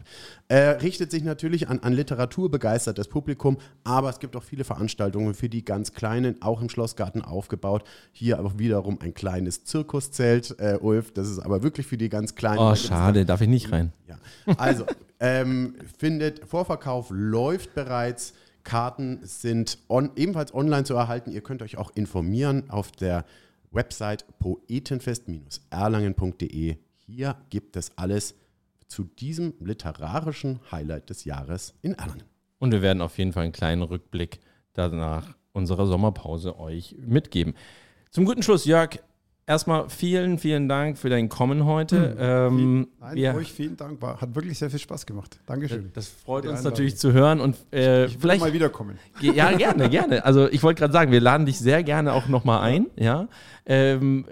Äh, 0.49 0.57
richtet 0.57 1.09
sich 1.09 1.23
natürlich 1.23 1.69
an, 1.69 1.79
an 1.79 1.93
literaturbegeistertes 1.93 3.07
Publikum, 3.07 3.57
aber 3.83 4.09
es 4.09 4.19
gibt 4.19 4.35
auch 4.35 4.43
viele 4.43 4.63
Veranstaltungen 4.63 5.33
für 5.33 5.49
die 5.49 5.65
ganz 5.65 5.93
Kleinen, 5.93 6.41
auch 6.41 6.61
im 6.61 6.69
Schlossgarten 6.69 7.21
aufgebaut. 7.21 7.83
Hier 8.11 8.37
aber 8.37 8.59
wiederum 8.59 8.99
ein 9.01 9.13
kleines 9.13 9.63
Zirkuszelt, 9.63 10.55
äh, 10.59 10.77
Ulf. 10.79 11.13
Das 11.13 11.29
ist 11.29 11.39
aber 11.39 11.63
wirklich 11.63 11.87
für 11.87 11.97
die 11.97 12.09
ganz 12.09 12.35
Kleinen. 12.35 12.59
Oh, 12.59 12.75
schade, 12.75 13.25
darf 13.25 13.41
ich 13.41 13.49
nicht 13.49 13.71
rein. 13.71 13.93
ja. 14.07 14.17
Also, 14.57 14.85
ähm, 15.19 15.75
findet, 15.97 16.45
Vorverkauf 16.45 17.07
läuft 17.11 17.73
bereits. 17.73 18.33
Karten 18.63 19.19
sind 19.23 19.79
on, 19.87 20.11
ebenfalls 20.15 20.53
online 20.53 20.83
zu 20.83 20.93
erhalten. 20.93 21.31
Ihr 21.31 21.41
könnt 21.41 21.61
euch 21.61 21.77
auch 21.77 21.91
informieren 21.95 22.69
auf 22.69 22.91
der 22.91 23.25
Website 23.71 24.25
poetenfest-erlangen.de. 24.39 26.77
Hier 26.97 27.37
gibt 27.49 27.75
es 27.75 27.97
alles 27.97 28.35
zu 28.87 29.05
diesem 29.05 29.53
literarischen 29.59 30.59
Highlight 30.71 31.09
des 31.09 31.25
Jahres 31.25 31.73
in 31.81 31.93
Erlangen. 31.93 32.23
Und 32.59 32.71
wir 32.71 32.81
werden 32.81 33.01
auf 33.01 33.17
jeden 33.17 33.33
Fall 33.33 33.43
einen 33.43 33.51
kleinen 33.53 33.81
Rückblick 33.81 34.39
danach 34.73 35.35
unserer 35.53 35.87
Sommerpause 35.87 36.59
euch 36.59 36.95
mitgeben. 36.99 37.55
Zum 38.09 38.25
guten 38.25 38.43
Schluss, 38.43 38.65
Jörg, 38.65 38.99
erstmal 39.51 39.89
vielen, 39.89 40.39
vielen 40.39 40.69
Dank 40.69 40.97
für 40.97 41.09
dein 41.09 41.27
Kommen 41.27 41.65
heute. 41.65 42.15
Ähm, 42.17 42.87
Nein, 42.99 43.15
wir, 43.15 43.35
euch 43.35 43.51
vielen 43.51 43.75
Dank. 43.75 44.01
War, 44.01 44.21
hat 44.21 44.33
wirklich 44.33 44.57
sehr 44.57 44.69
viel 44.69 44.79
Spaß 44.79 45.05
gemacht. 45.05 45.39
Dankeschön. 45.45 45.91
das 45.93 46.07
freut 46.07 46.45
Die 46.45 46.47
uns 46.47 46.59
Einladung. 46.59 46.71
natürlich 46.71 46.97
zu 46.97 47.11
hören 47.11 47.41
und 47.41 47.57
äh, 47.73 48.05
ich 48.05 48.13
will 48.13 48.21
vielleicht 48.21 48.41
mal 48.41 48.53
wiederkommen. 48.53 48.97
Ja, 49.19 49.51
gerne, 49.51 49.89
gerne. 49.89 50.23
Also 50.25 50.47
ich 50.49 50.63
wollte 50.63 50.79
gerade 50.79 50.93
sagen, 50.93 51.11
wir 51.11 51.19
laden 51.19 51.45
dich 51.45 51.59
sehr 51.59 51.83
gerne 51.83 52.13
auch 52.13 52.27
nochmal 52.27 52.61
ein. 52.61 52.87
Ja. 52.95 53.27
Ähm, 53.65 54.25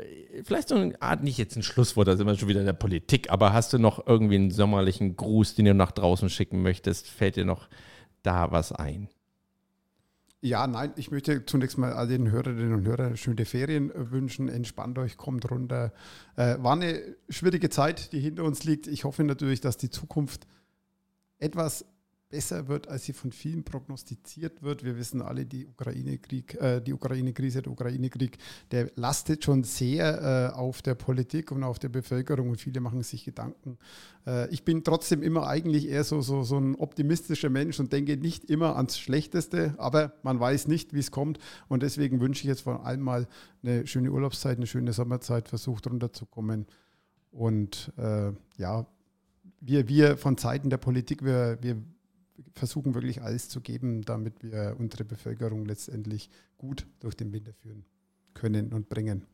vielleicht 0.43 0.70
so 0.70 0.76
eine 0.76 1.01
Art, 1.01 1.22
nicht 1.22 1.38
jetzt 1.38 1.57
ein 1.57 1.63
Schlusswort, 1.63 2.07
da 2.07 2.15
sind 2.15 2.26
wir 2.26 2.36
schon 2.38 2.47
wieder 2.47 2.61
in 2.61 2.65
der 2.65 2.74
Politik, 2.74 3.30
aber 3.30 3.51
hast 3.51 3.74
du 3.74 3.78
noch 3.78 4.07
irgendwie 4.07 4.36
einen 4.36 4.51
sommerlichen 4.51 5.17
Gruß, 5.17 5.55
den 5.55 5.65
du 5.65 5.74
nach 5.74 5.91
draußen 5.91 6.30
schicken 6.30 6.61
möchtest? 6.61 7.07
Fällt 7.09 7.36
dir 7.36 7.45
noch 7.45 7.67
da 8.24 8.51
was 8.51 8.72
ein? 8.72 9.09
Ja, 10.41 10.67
nein, 10.67 10.93
ich 10.95 11.11
möchte 11.11 11.45
zunächst 11.45 11.77
mal 11.77 11.91
all 11.91 12.07
den 12.07 12.31
Hörerinnen 12.31 12.73
und 12.73 12.87
Hörern 12.87 13.17
schöne 13.17 13.43
Ferien 13.43 13.91
wünschen. 13.93 14.47
Entspannt 14.47 14.97
euch, 14.97 15.17
kommt 15.17 15.51
runter. 15.51 15.91
Äh, 16.37 16.57
war 16.59 16.73
eine 16.73 17.01
schwierige 17.27 17.69
Zeit, 17.69 18.13
die 18.13 18.21
hinter 18.21 18.45
uns 18.45 18.63
liegt. 18.63 18.87
Ich 18.87 19.03
hoffe 19.03 19.25
natürlich, 19.25 19.59
dass 19.59 19.75
die 19.75 19.89
Zukunft 19.89 20.47
etwas 21.39 21.85
besser 22.30 22.67
wird, 22.67 22.88
als 22.88 23.05
sie 23.05 23.13
von 23.13 23.32
vielen 23.32 23.63
prognostiziert 23.63 24.61
wird. 24.61 24.84
Wir 24.84 24.97
wissen 24.97 25.21
alle, 25.21 25.45
die 25.45 25.65
Ukraine-Krieg, 25.65 26.55
äh, 26.61 26.80
die 26.80 26.93
Ukraine-Krise, 26.93 27.63
der 27.63 27.71
Ukraine-Krieg, 27.71 28.38
der 28.71 28.91
lastet 28.95 29.43
schon 29.43 29.63
sehr 29.63 30.51
äh, 30.53 30.55
auf 30.55 30.82
der 30.84 30.93
Politik 30.95 31.51
und 31.51 31.63
auf 31.63 31.80
der 31.80 31.89
Bevölkerung 31.89 32.51
und 32.51 32.61
viele 32.61 32.82
machen 32.82 33.01
sich 33.01 33.25
Gedanken. 33.25 33.80
Äh, 34.27 34.47
ich 34.49 34.63
bin 34.63 34.84
trotzdem 34.84 35.23
immer 35.23 35.47
eigentlich 35.47 35.89
eher 35.89 36.03
so, 36.03 36.21
so, 36.21 36.43
so 36.43 36.57
ein 36.57 36.75
optimistischer 36.75 37.49
Mensch 37.49 37.80
und 37.80 37.91
denke 37.91 38.15
nicht 38.15 38.45
immer 38.45 38.75
ans 38.75 38.99
Schlechteste, 38.99 39.73
aber 39.77 40.13
man 40.21 40.39
weiß 40.39 40.67
nicht, 40.67 40.93
wie 40.93 40.99
es 40.99 41.09
kommt 41.09 41.39
und 41.67 41.82
deswegen 41.82 42.21
wünsche 42.21 42.41
ich 42.41 42.47
jetzt 42.47 42.61
vor 42.61 42.86
allem 42.86 43.01
mal 43.01 43.27
eine 43.63 43.88
schöne 43.88 44.11
Urlaubszeit, 44.11 44.57
eine 44.57 44.67
schöne 44.67 44.93
Sommerzeit, 44.93 45.49
versucht 45.49 45.88
runterzukommen 45.88 46.67
und 47.32 47.91
äh, 47.97 48.32
ja, 48.57 48.86
wir, 49.61 49.88
wir 49.88 50.17
von 50.17 50.38
Seiten 50.38 50.69
der 50.69 50.77
Politik, 50.77 51.23
wir, 51.23 51.57
wir 51.61 51.82
versuchen 52.53 52.93
wirklich 52.93 53.21
alles 53.21 53.49
zu 53.49 53.61
geben, 53.61 54.01
damit 54.01 54.43
wir 54.43 54.75
unsere 54.77 55.05
Bevölkerung 55.05 55.65
letztendlich 55.65 56.29
gut 56.57 56.85
durch 56.99 57.15
den 57.15 57.31
Winter 57.33 57.53
führen 57.53 57.85
können 58.33 58.73
und 58.73 58.89
bringen. 58.89 59.25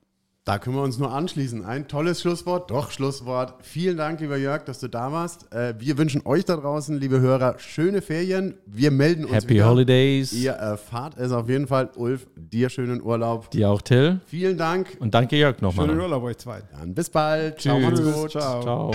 Da 0.45 0.59
können 0.59 0.75
wir 0.75 0.83
uns 0.83 0.99
nur 0.99 1.11
anschließen. 1.11 1.65
Ein 1.65 1.87
tolles 1.87 2.21
Schlusswort, 2.21 2.69
doch 2.69 2.91
Schlusswort. 2.91 3.55
Vielen 3.65 3.97
Dank, 3.97 4.19
lieber 4.19 4.37
Jörg, 4.37 4.63
dass 4.63 4.79
du 4.79 4.87
da 4.87 5.11
warst. 5.11 5.51
Äh, 5.51 5.73
wir 5.79 5.97
wünschen 5.97 6.21
euch 6.23 6.45
da 6.45 6.55
draußen, 6.55 6.99
liebe 6.99 7.19
Hörer, 7.19 7.55
schöne 7.57 8.03
Ferien. 8.03 8.53
Wir 8.67 8.91
melden 8.91 9.25
uns 9.25 9.33
Happy 9.33 9.55
wieder. 9.55 9.69
Holidays. 9.69 10.33
Ihr 10.33 10.51
erfahrt 10.51 11.17
es 11.17 11.31
auf 11.31 11.49
jeden 11.49 11.65
Fall. 11.65 11.89
Ulf, 11.95 12.27
dir 12.35 12.69
schönen 12.69 13.01
Urlaub. 13.01 13.49
Dir 13.49 13.71
auch, 13.71 13.81
Till. 13.81 14.21
Vielen 14.27 14.55
Dank. 14.55 14.95
Und 14.99 15.15
danke, 15.15 15.35
Jörg, 15.35 15.57
Schönen 15.57 15.67
nochmal. 15.67 15.99
Urlaub 15.99 16.21
euch 16.21 16.37
zwei. 16.37 16.61
Dann 16.71 16.93
bis 16.93 17.09
bald. 17.09 17.59
Ciao, 17.59 17.79
Tschüss. 17.79 18.01
macht's 18.01 18.21
gut. 18.21 18.31
Ciao. 18.31 18.61
Ciao. 18.61 18.91